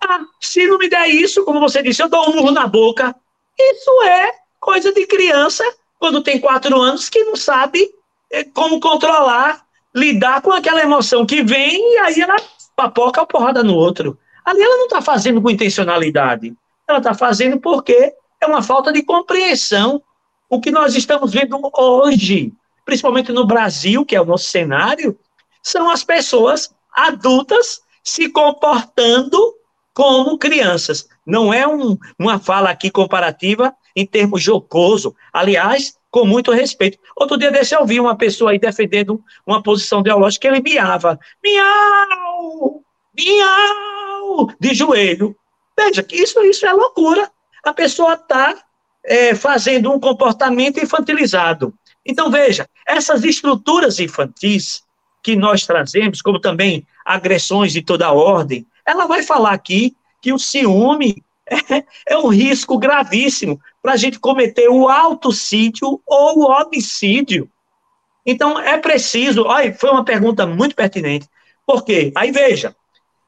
ah, 0.00 0.20
se 0.40 0.68
não 0.68 0.78
me 0.78 0.88
der 0.88 1.08
isso, 1.08 1.44
como 1.44 1.58
você 1.58 1.82
disse, 1.82 2.00
eu 2.00 2.08
dou 2.08 2.30
um 2.30 2.36
murro 2.36 2.52
na 2.52 2.68
boca. 2.68 3.14
Isso 3.58 4.02
é 4.04 4.39
coisa 4.60 4.92
de 4.92 5.06
criança, 5.06 5.64
quando 5.98 6.22
tem 6.22 6.38
quatro 6.38 6.80
anos, 6.80 7.08
que 7.08 7.24
não 7.24 7.34
sabe 7.34 7.90
eh, 8.30 8.44
como 8.44 8.78
controlar, 8.78 9.64
lidar 9.94 10.42
com 10.42 10.52
aquela 10.52 10.82
emoção 10.82 11.26
que 11.26 11.42
vem 11.42 11.94
e 11.94 11.98
aí 11.98 12.20
ela 12.20 12.36
papoca 12.76 13.22
a 13.22 13.26
porrada 13.26 13.62
no 13.62 13.74
outro. 13.74 14.18
Ali 14.44 14.62
ela 14.62 14.76
não 14.76 14.84
está 14.84 15.02
fazendo 15.02 15.40
com 15.40 15.50
intencionalidade. 15.50 16.54
Ela 16.86 16.98
está 16.98 17.14
fazendo 17.14 17.58
porque 17.58 18.14
é 18.40 18.46
uma 18.46 18.62
falta 18.62 18.92
de 18.92 19.02
compreensão. 19.02 20.02
O 20.48 20.60
que 20.60 20.70
nós 20.70 20.94
estamos 20.94 21.32
vendo 21.32 21.58
hoje, 21.76 22.52
principalmente 22.84 23.32
no 23.32 23.46
Brasil, 23.46 24.04
que 24.04 24.16
é 24.16 24.20
o 24.20 24.24
nosso 24.24 24.48
cenário, 24.48 25.18
são 25.62 25.90
as 25.90 26.02
pessoas 26.02 26.74
adultas 26.92 27.82
se 28.02 28.28
comportando 28.28 29.38
como 29.92 30.38
crianças. 30.38 31.08
Não 31.26 31.52
é 31.52 31.66
um, 31.66 31.96
uma 32.18 32.38
fala 32.38 32.70
aqui 32.70 32.90
comparativa 32.90 33.74
em 33.94 34.06
termos 34.06 34.42
jocoso, 34.42 35.14
aliás, 35.32 35.94
com 36.10 36.24
muito 36.24 36.50
respeito. 36.50 36.98
Outro 37.16 37.38
dia 37.38 37.50
desse 37.50 37.74
eu 37.74 37.86
vi 37.86 38.00
uma 38.00 38.16
pessoa 38.16 38.50
aí 38.50 38.58
defendendo 38.58 39.22
uma 39.46 39.62
posição 39.62 40.00
ideológica 40.00 40.48
ele 40.48 40.60
miava, 40.60 41.18
miau, 41.42 42.82
miau, 43.16 44.52
de 44.58 44.74
joelho. 44.74 45.36
Veja, 45.78 46.02
que 46.02 46.16
isso, 46.16 46.40
isso 46.42 46.66
é 46.66 46.72
loucura. 46.72 47.30
A 47.64 47.72
pessoa 47.72 48.14
está 48.14 48.56
é, 49.04 49.34
fazendo 49.34 49.92
um 49.92 50.00
comportamento 50.00 50.78
infantilizado. 50.80 51.72
Então, 52.04 52.30
veja, 52.30 52.68
essas 52.86 53.24
estruturas 53.24 54.00
infantis 54.00 54.82
que 55.22 55.36
nós 55.36 55.66
trazemos, 55.66 56.22
como 56.22 56.40
também 56.40 56.86
agressões 57.04 57.72
de 57.72 57.82
toda 57.82 58.12
ordem, 58.12 58.66
ela 58.86 59.06
vai 59.06 59.22
falar 59.22 59.52
aqui 59.52 59.94
que 60.20 60.32
o 60.32 60.38
ciúme 60.38 61.22
é, 61.46 61.84
é 62.06 62.18
um 62.18 62.28
risco 62.28 62.78
gravíssimo 62.78 63.60
para 63.82 63.92
a 63.92 63.96
gente 63.96 64.18
cometer 64.18 64.68
o 64.68 64.88
autocídio 64.88 66.00
ou 66.06 66.38
o 66.38 66.50
homicídio. 66.50 67.50
Então, 68.24 68.58
é 68.58 68.76
preciso. 68.78 69.44
Olha, 69.44 69.72
foi 69.74 69.90
uma 69.90 70.04
pergunta 70.04 70.46
muito 70.46 70.74
pertinente. 70.74 71.28
Por 71.66 71.84
quê? 71.84 72.12
Aí 72.14 72.30
veja, 72.30 72.74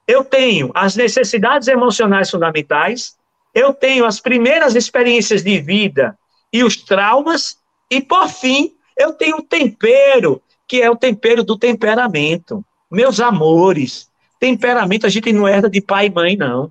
eu 0.06 0.24
tenho 0.24 0.70
as 0.74 0.96
necessidades 0.96 1.68
emocionais 1.68 2.30
fundamentais, 2.30 3.16
eu 3.54 3.72
tenho 3.72 4.04
as 4.04 4.20
primeiras 4.20 4.74
experiências 4.74 5.42
de 5.42 5.60
vida 5.60 6.18
e 6.52 6.62
os 6.62 6.76
traumas, 6.76 7.58
e 7.90 8.00
por 8.00 8.28
fim, 8.28 8.74
eu 8.96 9.12
tenho 9.12 9.38
o 9.38 9.42
tempero, 9.42 10.42
que 10.66 10.82
é 10.82 10.90
o 10.90 10.96
tempero 10.96 11.42
do 11.42 11.56
temperamento. 11.56 12.64
Meus 12.90 13.20
amores, 13.20 14.10
Temperamento 14.42 15.06
a 15.06 15.08
gente 15.08 15.32
não 15.32 15.46
herda 15.46 15.70
de 15.70 15.80
pai 15.80 16.06
e 16.06 16.10
mãe, 16.10 16.36
não. 16.36 16.68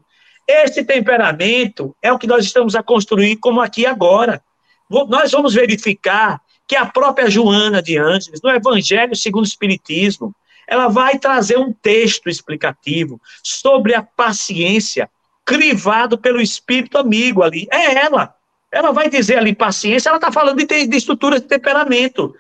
Esse 0.52 0.84
temperamento 0.84 1.96
é 2.02 2.12
o 2.12 2.20
que 2.20 2.28
nós 2.28 2.44
estamos 2.44 2.76
a 2.76 2.84
construir 2.84 3.38
como 3.38 3.62
aqui 3.62 3.86
agora. 3.86 4.44
Nós 4.90 5.32
vamos 5.32 5.54
verificar 5.54 6.42
que 6.68 6.76
a 6.76 6.86
própria 6.86 7.30
Joana 7.30 7.82
de 7.82 7.98
Ângeles, 7.98 8.42
no 8.44 8.50
Evangelho 8.50 9.16
segundo 9.16 9.46
o 9.46 9.48
Espiritismo, 9.48 10.36
ela 10.68 10.90
vai 10.90 11.18
trazer 11.18 11.58
um 11.58 11.72
texto 11.72 12.30
explicativo 12.30 13.20
sobre 13.42 13.96
a 13.96 14.04
paciência 14.04 15.10
crivado 15.46 16.18
pelo 16.18 16.42
espírito 16.42 16.98
amigo 16.98 17.44
ali. 17.44 17.66
É 17.72 17.96
ela. 17.96 18.36
Ela 18.70 18.92
vai 18.92 19.10
dizer 19.10 19.38
ali 19.38 19.56
paciência, 19.56 20.10
ela 20.10 20.18
está 20.18 20.32
falando 20.32 20.58
de, 20.58 20.88
de 20.88 20.98
estrutura 20.98 21.40
de 21.40 21.48
temperamento. 21.48 22.36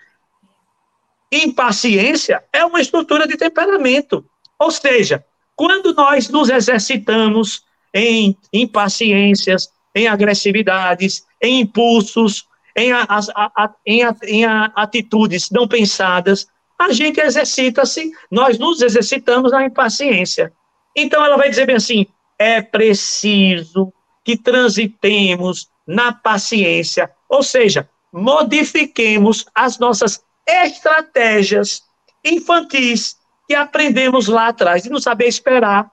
Impaciência 1.31 2.43
é 2.51 2.65
uma 2.65 2.81
estrutura 2.81 3.25
de 3.25 3.37
temperamento. 3.37 4.25
Ou 4.59 4.69
seja, 4.69 5.25
quando 5.55 5.93
nós 5.93 6.29
nos 6.29 6.49
exercitamos 6.49 7.63
em 7.93 8.37
impaciências, 8.53 9.69
em 9.95 10.07
agressividades, 10.07 11.25
em 11.41 11.61
impulsos, 11.61 12.47
em, 12.75 12.91
a, 12.91 13.05
a, 13.09 13.63
a, 13.63 13.73
em, 13.85 14.01
em 14.23 14.45
atitudes 14.45 15.49
não 15.49 15.67
pensadas, 15.67 16.47
a 16.79 16.91
gente 16.91 17.19
exercita-se, 17.19 18.11
nós 18.29 18.57
nos 18.57 18.81
exercitamos 18.81 19.51
na 19.51 19.65
impaciência. 19.65 20.51
Então 20.95 21.23
ela 21.23 21.37
vai 21.37 21.49
dizer 21.49 21.65
bem 21.65 21.75
assim: 21.75 22.05
é 22.39 22.61
preciso 22.61 23.93
que 24.23 24.37
transitemos 24.37 25.69
na 25.85 26.13
paciência, 26.13 27.11
ou 27.27 27.43
seja, 27.43 27.89
modifiquemos 28.11 29.45
as 29.53 29.77
nossas 29.79 30.23
estratégias 30.47 31.83
infantis 32.23 33.17
que 33.47 33.55
aprendemos 33.55 34.27
lá 34.27 34.47
atrás, 34.47 34.83
de 34.83 34.89
não 34.89 34.99
saber 34.99 35.27
esperar, 35.27 35.91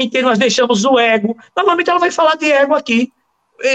em 0.00 0.08
que 0.08 0.22
nós 0.22 0.38
deixamos 0.38 0.84
o 0.86 0.98
ego. 0.98 1.36
Normalmente 1.54 1.90
ela 1.90 2.00
vai 2.00 2.10
falar 2.10 2.34
de 2.34 2.50
ego 2.50 2.74
aqui, 2.74 3.12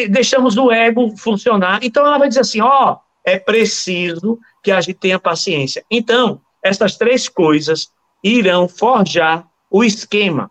deixamos 0.10 0.58
o 0.58 0.72
ego 0.72 1.16
funcionar. 1.16 1.80
Então 1.84 2.04
ela 2.04 2.18
vai 2.18 2.28
dizer 2.28 2.42
assim: 2.42 2.62
ó, 2.62 2.94
oh, 2.94 2.98
é 3.24 3.38
preciso 3.38 4.40
que 4.64 4.72
a 4.72 4.82
gente 4.82 4.96
tenha 4.96 5.20
paciência. 5.20 5.86
Então, 5.90 6.42
essas 6.64 6.98
três 6.98 7.30
coisas 7.30 7.92
irão 8.24 8.68
forjar 8.68 9.48
o 9.70 9.84
esquema, 9.84 10.50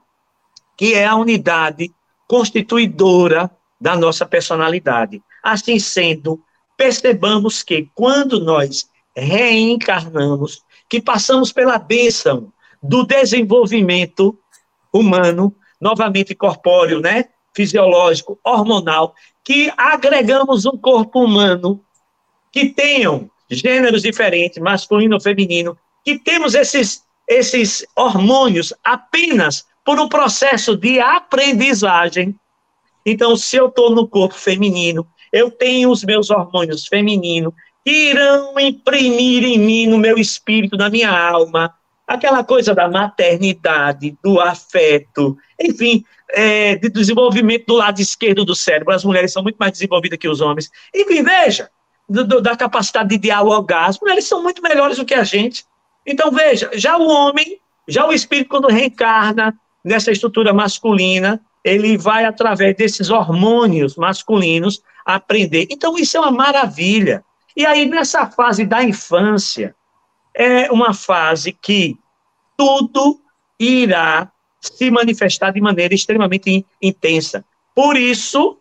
que 0.76 0.94
é 0.94 1.06
a 1.06 1.16
unidade 1.16 1.92
constituidora 2.28 3.50
da 3.80 3.96
nossa 3.96 4.24
personalidade. 4.24 5.20
Assim 5.42 5.80
sendo, 5.80 6.40
percebamos 6.76 7.64
que 7.64 7.90
quando 7.94 8.38
nós 8.38 8.88
reencarnamos, 9.16 10.62
que 10.88 11.02
passamos 11.02 11.52
pela 11.52 11.78
bênção 11.78 12.52
do 12.80 13.04
desenvolvimento 13.04 14.38
humano, 14.92 15.54
novamente 15.80 16.34
corpóreo, 16.34 17.00
né? 17.00 17.26
Fisiológico, 17.54 18.38
hormonal, 18.44 19.14
que 19.44 19.72
agregamos 19.76 20.66
um 20.66 20.76
corpo 20.76 21.24
humano 21.24 21.80
que 22.50 22.70
tenham 22.70 23.30
gêneros 23.50 24.02
diferentes, 24.02 24.58
masculino 24.58 25.14
ou 25.14 25.20
feminino, 25.20 25.76
que 26.04 26.18
temos 26.18 26.54
esses, 26.54 27.02
esses 27.28 27.86
hormônios 27.96 28.72
apenas 28.82 29.64
por 29.84 30.00
um 30.00 30.08
processo 30.08 30.76
de 30.76 30.98
aprendizagem. 30.98 32.34
Então, 33.04 33.36
se 33.36 33.56
eu 33.56 33.68
estou 33.68 33.90
no 33.90 34.08
corpo 34.08 34.34
feminino, 34.34 35.06
eu 35.32 35.50
tenho 35.50 35.90
os 35.90 36.02
meus 36.04 36.30
hormônios 36.30 36.86
femininos 36.86 37.52
que 37.84 38.10
irão 38.10 38.58
imprimir 38.58 39.44
em 39.44 39.58
mim, 39.58 39.86
no 39.86 39.98
meu 39.98 40.16
espírito, 40.16 40.76
na 40.76 40.88
minha 40.88 41.10
alma, 41.10 41.74
aquela 42.06 42.44
coisa 42.44 42.74
da 42.74 42.88
maternidade, 42.88 44.16
do 44.22 44.40
afeto, 44.40 45.36
enfim, 45.60 46.04
é, 46.30 46.76
de 46.76 46.88
desenvolvimento 46.88 47.66
do 47.66 47.74
lado 47.74 48.00
esquerdo 48.00 48.44
do 48.44 48.54
cérebro. 48.54 48.94
As 48.94 49.04
mulheres 49.04 49.32
são 49.32 49.42
muito 49.42 49.56
mais 49.56 49.72
desenvolvidas 49.72 50.18
que 50.18 50.28
os 50.28 50.40
homens. 50.40 50.70
Enfim, 50.94 51.22
veja, 51.22 51.70
do, 52.08 52.24
do, 52.24 52.40
da 52.40 52.56
capacidade 52.56 53.08
de 53.08 53.18
dialogar. 53.18 53.86
As 53.86 53.98
mulheres 53.98 54.26
são 54.26 54.42
muito 54.42 54.62
melhores 54.62 54.98
do 54.98 55.04
que 55.04 55.14
a 55.14 55.24
gente. 55.24 55.64
Então, 56.06 56.30
veja, 56.30 56.70
já 56.74 56.96
o 56.96 57.08
homem, 57.08 57.58
já 57.88 58.06
o 58.06 58.12
espírito, 58.12 58.50
quando 58.50 58.68
reencarna 58.68 59.54
nessa 59.84 60.10
estrutura 60.10 60.52
masculina, 60.52 61.40
ele 61.64 61.96
vai, 61.96 62.24
através 62.24 62.76
desses 62.76 63.08
hormônios 63.08 63.96
masculinos, 63.96 64.82
aprender. 65.04 65.66
Então, 65.70 65.96
isso 65.96 66.16
é 66.16 66.20
uma 66.20 66.30
maravilha. 66.30 67.24
E 67.56 67.64
aí, 67.64 67.86
nessa 67.86 68.26
fase 68.26 68.66
da 68.66 68.82
infância, 68.82 69.74
é 70.34 70.70
uma 70.70 70.92
fase 70.92 71.52
que 71.52 71.96
tudo 72.56 73.20
irá 73.58 74.30
se 74.60 74.90
manifestar 74.90 75.52
de 75.52 75.60
maneira 75.60 75.94
extremamente 75.94 76.64
intensa. 76.80 77.44
Por 77.74 77.96
isso 77.96 78.58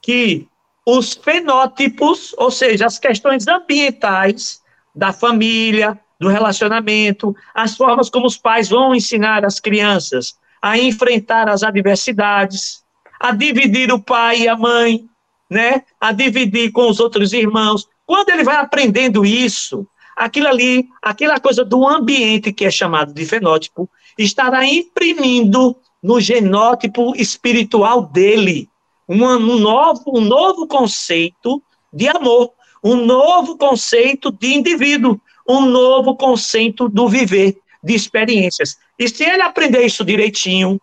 que 0.00 0.48
os 0.86 1.14
fenótipos, 1.14 2.34
ou 2.36 2.50
seja, 2.50 2.86
as 2.86 2.98
questões 2.98 3.46
ambientais 3.46 4.62
da 4.94 5.12
família, 5.12 5.98
do 6.18 6.28
relacionamento, 6.28 7.34
as 7.54 7.76
formas 7.76 8.08
como 8.08 8.26
os 8.26 8.36
pais 8.36 8.68
vão 8.68 8.94
ensinar 8.94 9.44
as 9.44 9.58
crianças 9.58 10.36
a 10.62 10.78
enfrentar 10.78 11.48
as 11.48 11.64
adversidades, 11.64 12.84
a 13.18 13.32
dividir 13.32 13.92
o 13.92 14.00
pai 14.00 14.42
e 14.42 14.48
a 14.48 14.56
mãe, 14.56 15.04
né? 15.50 15.82
A 16.00 16.12
dividir 16.12 16.70
com 16.70 16.88
os 16.88 17.00
outros 17.00 17.32
irmãos. 17.32 17.88
Quando 18.06 18.28
ele 18.30 18.44
vai 18.44 18.56
aprendendo 18.56 19.26
isso, 19.26 19.86
aquilo 20.16 20.48
ali, 20.48 20.88
aquela 21.00 21.40
coisa 21.40 21.64
do 21.64 21.86
ambiente 21.86 22.52
que 22.52 22.64
é 22.64 22.70
chamado 22.70 23.12
de 23.12 23.24
fenótipo, 23.24 23.88
estará 24.18 24.66
imprimindo 24.66 25.76
no 26.02 26.20
genótipo 26.20 27.14
espiritual 27.16 28.02
dele 28.02 28.68
um, 29.08 29.58
novo, 29.58 30.02
um 30.06 30.20
novo 30.20 30.66
conceito 30.66 31.62
de 31.92 32.08
amor, 32.08 32.52
um 32.82 32.96
novo 32.96 33.56
conceito 33.56 34.32
de 34.32 34.54
indivíduo, 34.54 35.20
um 35.48 35.62
novo 35.66 36.16
conceito 36.16 36.88
do 36.88 37.08
viver, 37.08 37.56
de 37.82 37.94
experiências. 37.94 38.76
E 38.98 39.08
se 39.08 39.24
ele 39.24 39.42
aprender 39.42 39.84
isso 39.84 40.04
direitinho, 40.04 40.80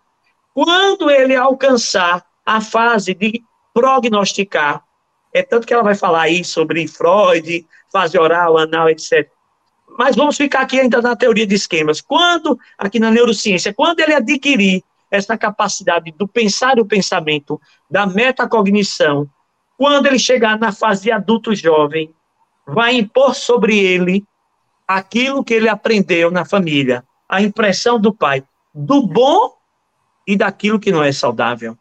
quando 0.54 1.10
ele 1.10 1.36
alcançar 1.36 2.26
a 2.46 2.62
fase 2.62 3.14
de 3.14 3.42
prognosticar, 3.74 4.84
é 5.34 5.44
tanto 5.44 5.68
que 5.68 5.74
ela 5.74 5.84
vai 5.84 5.96
falar 5.96 6.24
aí 6.24 6.44
sobre 6.44 6.88
Freud, 6.88 7.66
fase 7.92 8.18
oral, 8.18 8.58
anal, 8.58 8.90
etc. 8.90 9.30
Mas 9.98 10.16
vamos 10.16 10.38
ficar 10.38 10.62
aqui 10.62 10.80
ainda 10.80 11.02
na 11.02 11.16
teoria 11.16 11.46
de 11.46 11.56
esquemas. 11.56 12.02
Quando, 12.02 12.58
aqui 12.78 13.00
na 13.00 13.12
neurociência, 13.12 13.74
quando 13.74 14.00
ele 14.00 14.14
adquirir 14.14 14.84
essa 15.12 15.38
capacidade 15.38 16.12
do 16.12 16.28
pensar 16.28 16.80
o 16.80 16.86
pensamento, 16.86 17.60
da 17.90 18.06
metacognição, 18.06 19.28
quando 19.78 20.06
ele 20.06 20.20
chegar 20.20 20.60
na 20.60 20.72
fase 20.72 21.12
adulto 21.12 21.56
jovem, 21.56 22.14
vai 22.68 22.96
impor 22.96 23.34
sobre 23.34 23.80
ele 23.80 24.24
aquilo 24.88 25.44
que 25.44 25.54
ele 25.54 25.70
aprendeu 25.70 26.32
na 26.32 26.46
família, 26.46 27.04
a 27.28 27.42
impressão 27.42 28.00
do 28.00 28.14
pai, 28.14 28.44
do 28.74 29.06
bom 29.06 29.54
e 30.28 30.36
daquilo 30.36 30.80
que 30.80 30.92
não 30.92 31.04
é 31.04 31.12
saudável. 31.12 31.78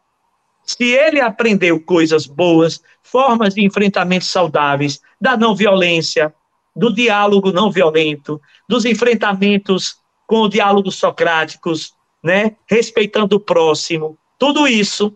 Se 0.63 0.83
ele 0.83 1.19
aprendeu 1.19 1.79
coisas 1.79 2.27
boas, 2.27 2.81
formas 3.11 3.53
de 3.53 3.63
enfrentamento 3.63 4.25
saudáveis, 4.25 5.01
da 5.19 5.35
não 5.35 5.55
violência, 5.55 6.33
do 6.75 6.93
diálogo 6.93 7.51
não 7.51 7.71
violento, 7.71 8.39
dos 8.67 8.85
enfrentamentos 8.85 9.97
com 10.27 10.41
o 10.41 10.49
diálogo 10.49 10.91
socráticos, 10.91 11.93
né, 12.23 12.55
respeitando 12.67 13.35
o 13.35 13.39
próximo, 13.39 14.17
tudo 14.37 14.67
isso 14.67 15.15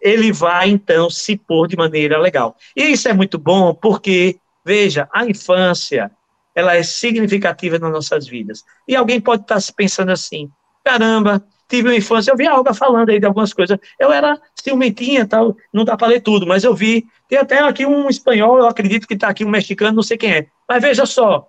ele 0.00 0.32
vai 0.32 0.68
então 0.68 1.08
se 1.08 1.36
pôr 1.36 1.68
de 1.68 1.76
maneira 1.76 2.18
legal. 2.18 2.56
E 2.76 2.82
isso 2.84 3.08
é 3.08 3.12
muito 3.12 3.38
bom 3.38 3.72
porque, 3.72 4.38
veja, 4.64 5.08
a 5.12 5.24
infância, 5.24 6.10
ela 6.54 6.74
é 6.74 6.82
significativa 6.82 7.78
nas 7.78 7.92
nossas 7.92 8.26
vidas. 8.26 8.64
E 8.86 8.96
alguém 8.96 9.20
pode 9.20 9.42
estar 9.42 9.60
se 9.60 9.72
pensando 9.72 10.10
assim: 10.10 10.50
caramba, 10.84 11.44
tive 11.72 11.88
uma 11.88 11.96
infância, 11.96 12.30
eu 12.30 12.36
vi 12.36 12.46
a 12.46 12.54
Olga 12.54 12.74
falando 12.74 13.08
aí 13.08 13.18
de 13.18 13.24
algumas 13.24 13.54
coisas. 13.54 13.78
Eu 13.98 14.12
era 14.12 14.38
ciumentinha, 14.54 15.26
tal, 15.26 15.56
não 15.72 15.86
dá 15.86 15.96
para 15.96 16.08
ler 16.08 16.20
tudo, 16.20 16.46
mas 16.46 16.64
eu 16.64 16.74
vi. 16.74 17.06
Tem 17.26 17.38
até 17.38 17.60
aqui 17.60 17.86
um 17.86 18.10
espanhol, 18.10 18.58
eu 18.58 18.66
acredito 18.66 19.08
que 19.08 19.14
está 19.14 19.28
aqui 19.28 19.42
um 19.42 19.48
mexicano, 19.48 19.96
não 19.96 20.02
sei 20.02 20.18
quem 20.18 20.34
é. 20.34 20.46
Mas 20.68 20.82
veja 20.82 21.06
só, 21.06 21.48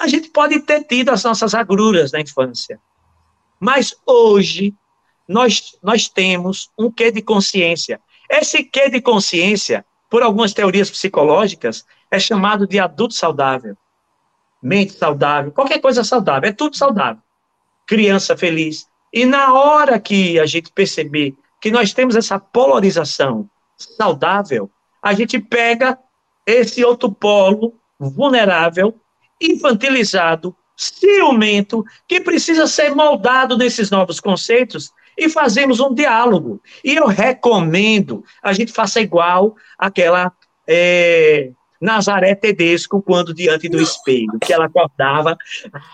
a 0.00 0.08
gente 0.08 0.30
pode 0.30 0.58
ter 0.60 0.82
tido 0.82 1.10
as 1.10 1.22
nossas 1.22 1.54
agruras 1.54 2.10
na 2.10 2.20
infância, 2.20 2.80
mas 3.60 3.94
hoje 4.04 4.74
nós, 5.28 5.78
nós 5.80 6.08
temos 6.08 6.68
um 6.76 6.90
quê 6.90 7.12
de 7.12 7.22
consciência. 7.22 8.00
Esse 8.28 8.64
quê 8.64 8.90
de 8.90 9.00
consciência, 9.00 9.86
por 10.10 10.24
algumas 10.24 10.52
teorias 10.52 10.90
psicológicas, 10.90 11.84
é 12.10 12.18
chamado 12.18 12.66
de 12.66 12.80
adulto 12.80 13.14
saudável, 13.14 13.76
mente 14.60 14.92
saudável, 14.94 15.52
qualquer 15.52 15.78
coisa 15.78 16.02
saudável, 16.02 16.50
é 16.50 16.52
tudo 16.52 16.76
saudável 16.76 17.22
criança 17.86 18.36
feliz. 18.36 18.86
E 19.12 19.24
na 19.24 19.54
hora 19.54 19.98
que 19.98 20.38
a 20.38 20.46
gente 20.46 20.72
perceber 20.72 21.34
que 21.60 21.70
nós 21.70 21.92
temos 21.92 22.16
essa 22.16 22.38
polarização 22.38 23.48
saudável, 23.76 24.70
a 25.02 25.14
gente 25.14 25.38
pega 25.38 25.98
esse 26.44 26.84
outro 26.84 27.10
polo 27.10 27.74
vulnerável, 27.98 28.94
infantilizado, 29.40 30.54
ciumento, 30.76 31.84
que 32.06 32.20
precisa 32.20 32.66
ser 32.66 32.94
moldado 32.94 33.56
nesses 33.56 33.90
novos 33.90 34.20
conceitos 34.20 34.92
e 35.16 35.28
fazemos 35.28 35.80
um 35.80 35.94
diálogo. 35.94 36.60
E 36.84 36.94
eu 36.94 37.06
recomendo 37.06 38.24
a 38.42 38.52
gente 38.52 38.72
faça 38.72 39.00
igual 39.00 39.56
aquela 39.78 40.32
é, 40.66 41.52
Nazaré 41.80 42.34
Tedesco 42.34 43.02
quando 43.02 43.34
diante 43.34 43.68
do 43.68 43.80
espelho, 43.80 44.38
que 44.40 44.52
ela 44.52 44.66
acordava, 44.66 45.36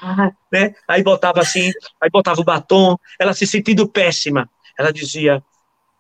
ah, 0.02 0.30
né? 0.50 0.74
Aí 0.86 1.02
botava 1.02 1.40
assim, 1.40 1.70
aí 2.00 2.10
botava 2.10 2.40
o 2.40 2.44
batom, 2.44 2.96
ela 3.18 3.32
se 3.32 3.46
sentindo 3.46 3.88
péssima. 3.88 4.48
Ela 4.78 4.92
dizia, 4.92 5.42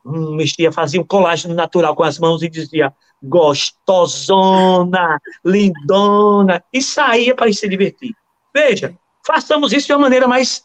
hum, 0.04 0.36
mexia, 0.36 0.72
fazia 0.72 1.00
um 1.00 1.04
colágeno 1.04 1.54
natural 1.54 1.94
com 1.94 2.04
as 2.04 2.18
mãos 2.18 2.42
e 2.42 2.48
dizia, 2.48 2.92
gostosona, 3.22 5.20
lindona, 5.44 6.62
e 6.72 6.82
saía 6.82 7.34
para 7.34 7.52
se 7.52 7.68
divertir. 7.68 8.14
Veja, 8.54 8.96
façamos 9.24 9.72
isso 9.72 9.86
de 9.86 9.92
uma 9.92 10.00
maneira 10.00 10.26
mais 10.26 10.64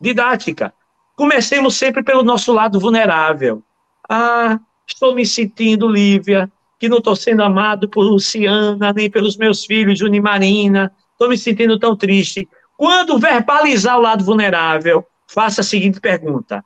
didática. 0.00 0.72
Comecemos 1.16 1.76
sempre 1.76 2.02
pelo 2.02 2.22
nosso 2.22 2.52
lado 2.52 2.78
vulnerável. 2.78 3.62
Ah, 4.08 4.58
estou 4.86 5.14
me 5.14 5.24
sentindo, 5.24 5.88
Lívia, 5.88 6.50
que 6.78 6.88
não 6.88 6.98
estou 6.98 7.16
sendo 7.16 7.42
amado 7.42 7.88
por 7.88 8.02
Luciana, 8.02 8.92
nem 8.92 9.10
pelos 9.10 9.36
meus 9.36 9.64
filhos, 9.64 9.98
Juni 9.98 10.20
Marina. 10.20 10.92
Estou 11.12 11.28
me 11.28 11.38
sentindo 11.38 11.78
tão 11.78 11.96
triste. 11.96 12.48
Quando 12.76 13.18
verbalizar 13.18 13.98
o 13.98 14.02
lado 14.02 14.24
vulnerável, 14.24 15.06
faça 15.26 15.60
a 15.60 15.64
seguinte 15.64 16.00
pergunta. 16.00 16.64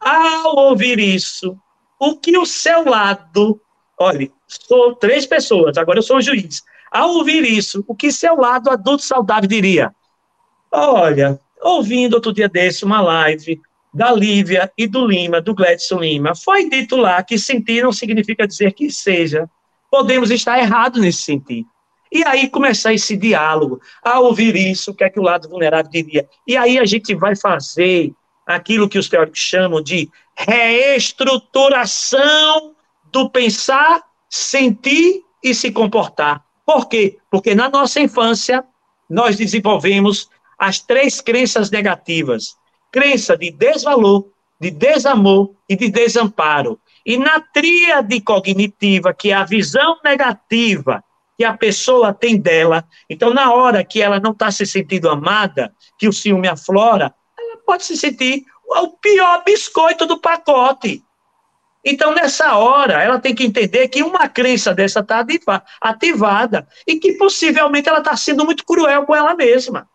Ao 0.00 0.56
ouvir 0.56 0.98
isso, 0.98 1.56
o 2.00 2.16
que 2.16 2.36
o 2.36 2.46
seu 2.46 2.84
lado. 2.84 3.60
Olha, 3.98 4.28
sou 4.48 4.94
três 4.96 5.26
pessoas, 5.26 5.76
agora 5.76 5.98
eu 5.98 6.02
sou 6.02 6.16
o 6.16 6.22
juiz. 6.22 6.62
Ao 6.90 7.10
ouvir 7.10 7.44
isso, 7.44 7.84
o 7.86 7.94
que 7.94 8.10
seu 8.10 8.36
lado 8.36 8.70
adulto 8.70 9.02
saudável 9.02 9.48
diria? 9.48 9.94
Olha, 10.70 11.38
ouvindo 11.62 12.14
outro 12.14 12.32
dia 12.32 12.48
desse 12.48 12.84
uma 12.84 13.00
live 13.00 13.60
da 13.92 14.12
Lívia 14.12 14.72
e 14.76 14.86
do 14.86 15.06
Lima, 15.06 15.40
do 15.40 15.54
Gledson 15.54 16.00
Lima, 16.00 16.34
foi 16.34 16.68
dito 16.68 16.96
lá 16.96 17.22
que 17.22 17.38
sentir 17.38 17.82
não 17.82 17.92
significa 17.92 18.46
dizer 18.46 18.72
que 18.72 18.90
seja. 18.90 19.48
Podemos 19.90 20.30
estar 20.30 20.58
errados 20.58 21.00
nesse 21.00 21.22
sentido. 21.22 21.66
E 22.10 22.26
aí 22.26 22.48
começar 22.48 22.92
esse 22.92 23.16
diálogo, 23.16 23.80
a 24.02 24.20
ouvir 24.20 24.54
isso, 24.54 24.90
o 24.90 24.94
que 24.94 25.04
é 25.04 25.10
que 25.10 25.18
o 25.18 25.22
lado 25.22 25.48
vulnerável 25.48 25.90
diria. 25.90 26.28
E 26.46 26.56
aí 26.56 26.78
a 26.78 26.84
gente 26.84 27.14
vai 27.14 27.34
fazer 27.34 28.12
aquilo 28.46 28.88
que 28.88 28.98
os 28.98 29.08
teóricos 29.08 29.40
chamam 29.40 29.82
de 29.82 30.10
reestruturação 30.36 32.74
do 33.10 33.30
pensar, 33.30 34.02
sentir 34.28 35.22
e 35.42 35.54
se 35.54 35.72
comportar. 35.72 36.44
Por 36.64 36.88
quê? 36.88 37.18
Porque 37.30 37.54
na 37.54 37.68
nossa 37.68 38.00
infância 38.00 38.64
nós 39.08 39.36
desenvolvemos 39.36 40.28
as 40.58 40.80
três 40.80 41.20
crenças 41.20 41.70
negativas: 41.70 42.56
crença 42.92 43.36
de 43.36 43.50
desvalor, 43.50 44.26
de 44.60 44.70
desamor 44.70 45.50
e 45.68 45.74
de 45.74 45.88
desamparo. 45.88 46.78
E 47.04 47.16
na 47.16 47.40
tríade 47.40 48.20
cognitiva, 48.20 49.12
que 49.12 49.30
é 49.30 49.34
a 49.34 49.44
visão 49.44 49.98
negativa 50.04 51.02
que 51.36 51.44
a 51.44 51.56
pessoa 51.56 52.12
tem 52.12 52.36
dela, 52.36 52.84
então 53.08 53.32
na 53.32 53.52
hora 53.52 53.82
que 53.82 54.00
ela 54.00 54.20
não 54.20 54.32
está 54.32 54.50
se 54.50 54.66
sentindo 54.66 55.08
amada, 55.08 55.74
que 55.98 56.06
o 56.06 56.12
ciúme 56.12 56.46
aflora, 56.46 57.12
ela 57.36 57.56
pode 57.66 57.84
se 57.84 57.96
sentir 57.96 58.44
o 58.64 58.88
pior 58.98 59.42
biscoito 59.44 60.06
do 60.06 60.20
pacote. 60.20 61.02
Então, 61.84 62.14
nessa 62.14 62.56
hora, 62.56 63.02
ela 63.02 63.18
tem 63.18 63.34
que 63.34 63.44
entender 63.44 63.88
que 63.88 64.04
uma 64.04 64.28
crença 64.28 64.72
dessa 64.72 65.00
está 65.00 65.26
ativada 65.80 66.68
e 66.86 66.96
que 66.96 67.14
possivelmente 67.14 67.88
ela 67.88 67.98
está 67.98 68.16
sendo 68.16 68.44
muito 68.44 68.64
cruel 68.64 69.04
com 69.04 69.16
ela 69.16 69.34
mesma. 69.34 69.88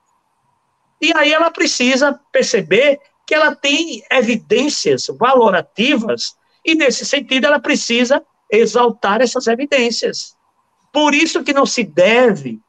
E 1.01 1.11
aí 1.15 1.31
ela 1.31 1.51
precisa 1.51 2.19
perceber 2.31 2.99
que 3.25 3.35
ela 3.35 3.55
tem 3.55 4.03
evidências 4.09 5.07
valorativas 5.07 6.35
e, 6.65 6.75
nesse 6.75 7.05
sentido, 7.05 7.45
ela 7.45 7.59
precisa 7.59 8.23
exaltar 8.51 9.21
essas 9.21 9.47
evidências. 9.47 10.35
Por 10.91 11.13
isso 11.13 11.43
que 11.43 11.53
não 11.53 11.65
se 11.65 11.83
deve 11.83 12.59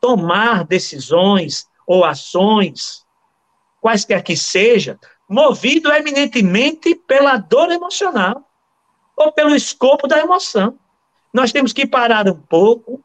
tomar 0.00 0.64
decisões 0.64 1.66
ou 1.86 2.04
ações, 2.04 3.06
quaisquer 3.80 4.22
que 4.22 4.36
seja, 4.36 4.98
movido 5.28 5.90
eminentemente 5.92 6.94
pela 6.94 7.36
dor 7.36 7.70
emocional 7.70 8.48
ou 9.16 9.32
pelo 9.32 9.54
escopo 9.54 10.06
da 10.06 10.18
emoção. 10.18 10.78
Nós 11.32 11.52
temos 11.52 11.72
que 11.72 11.86
parar 11.86 12.28
um 12.28 12.40
pouco. 12.40 13.02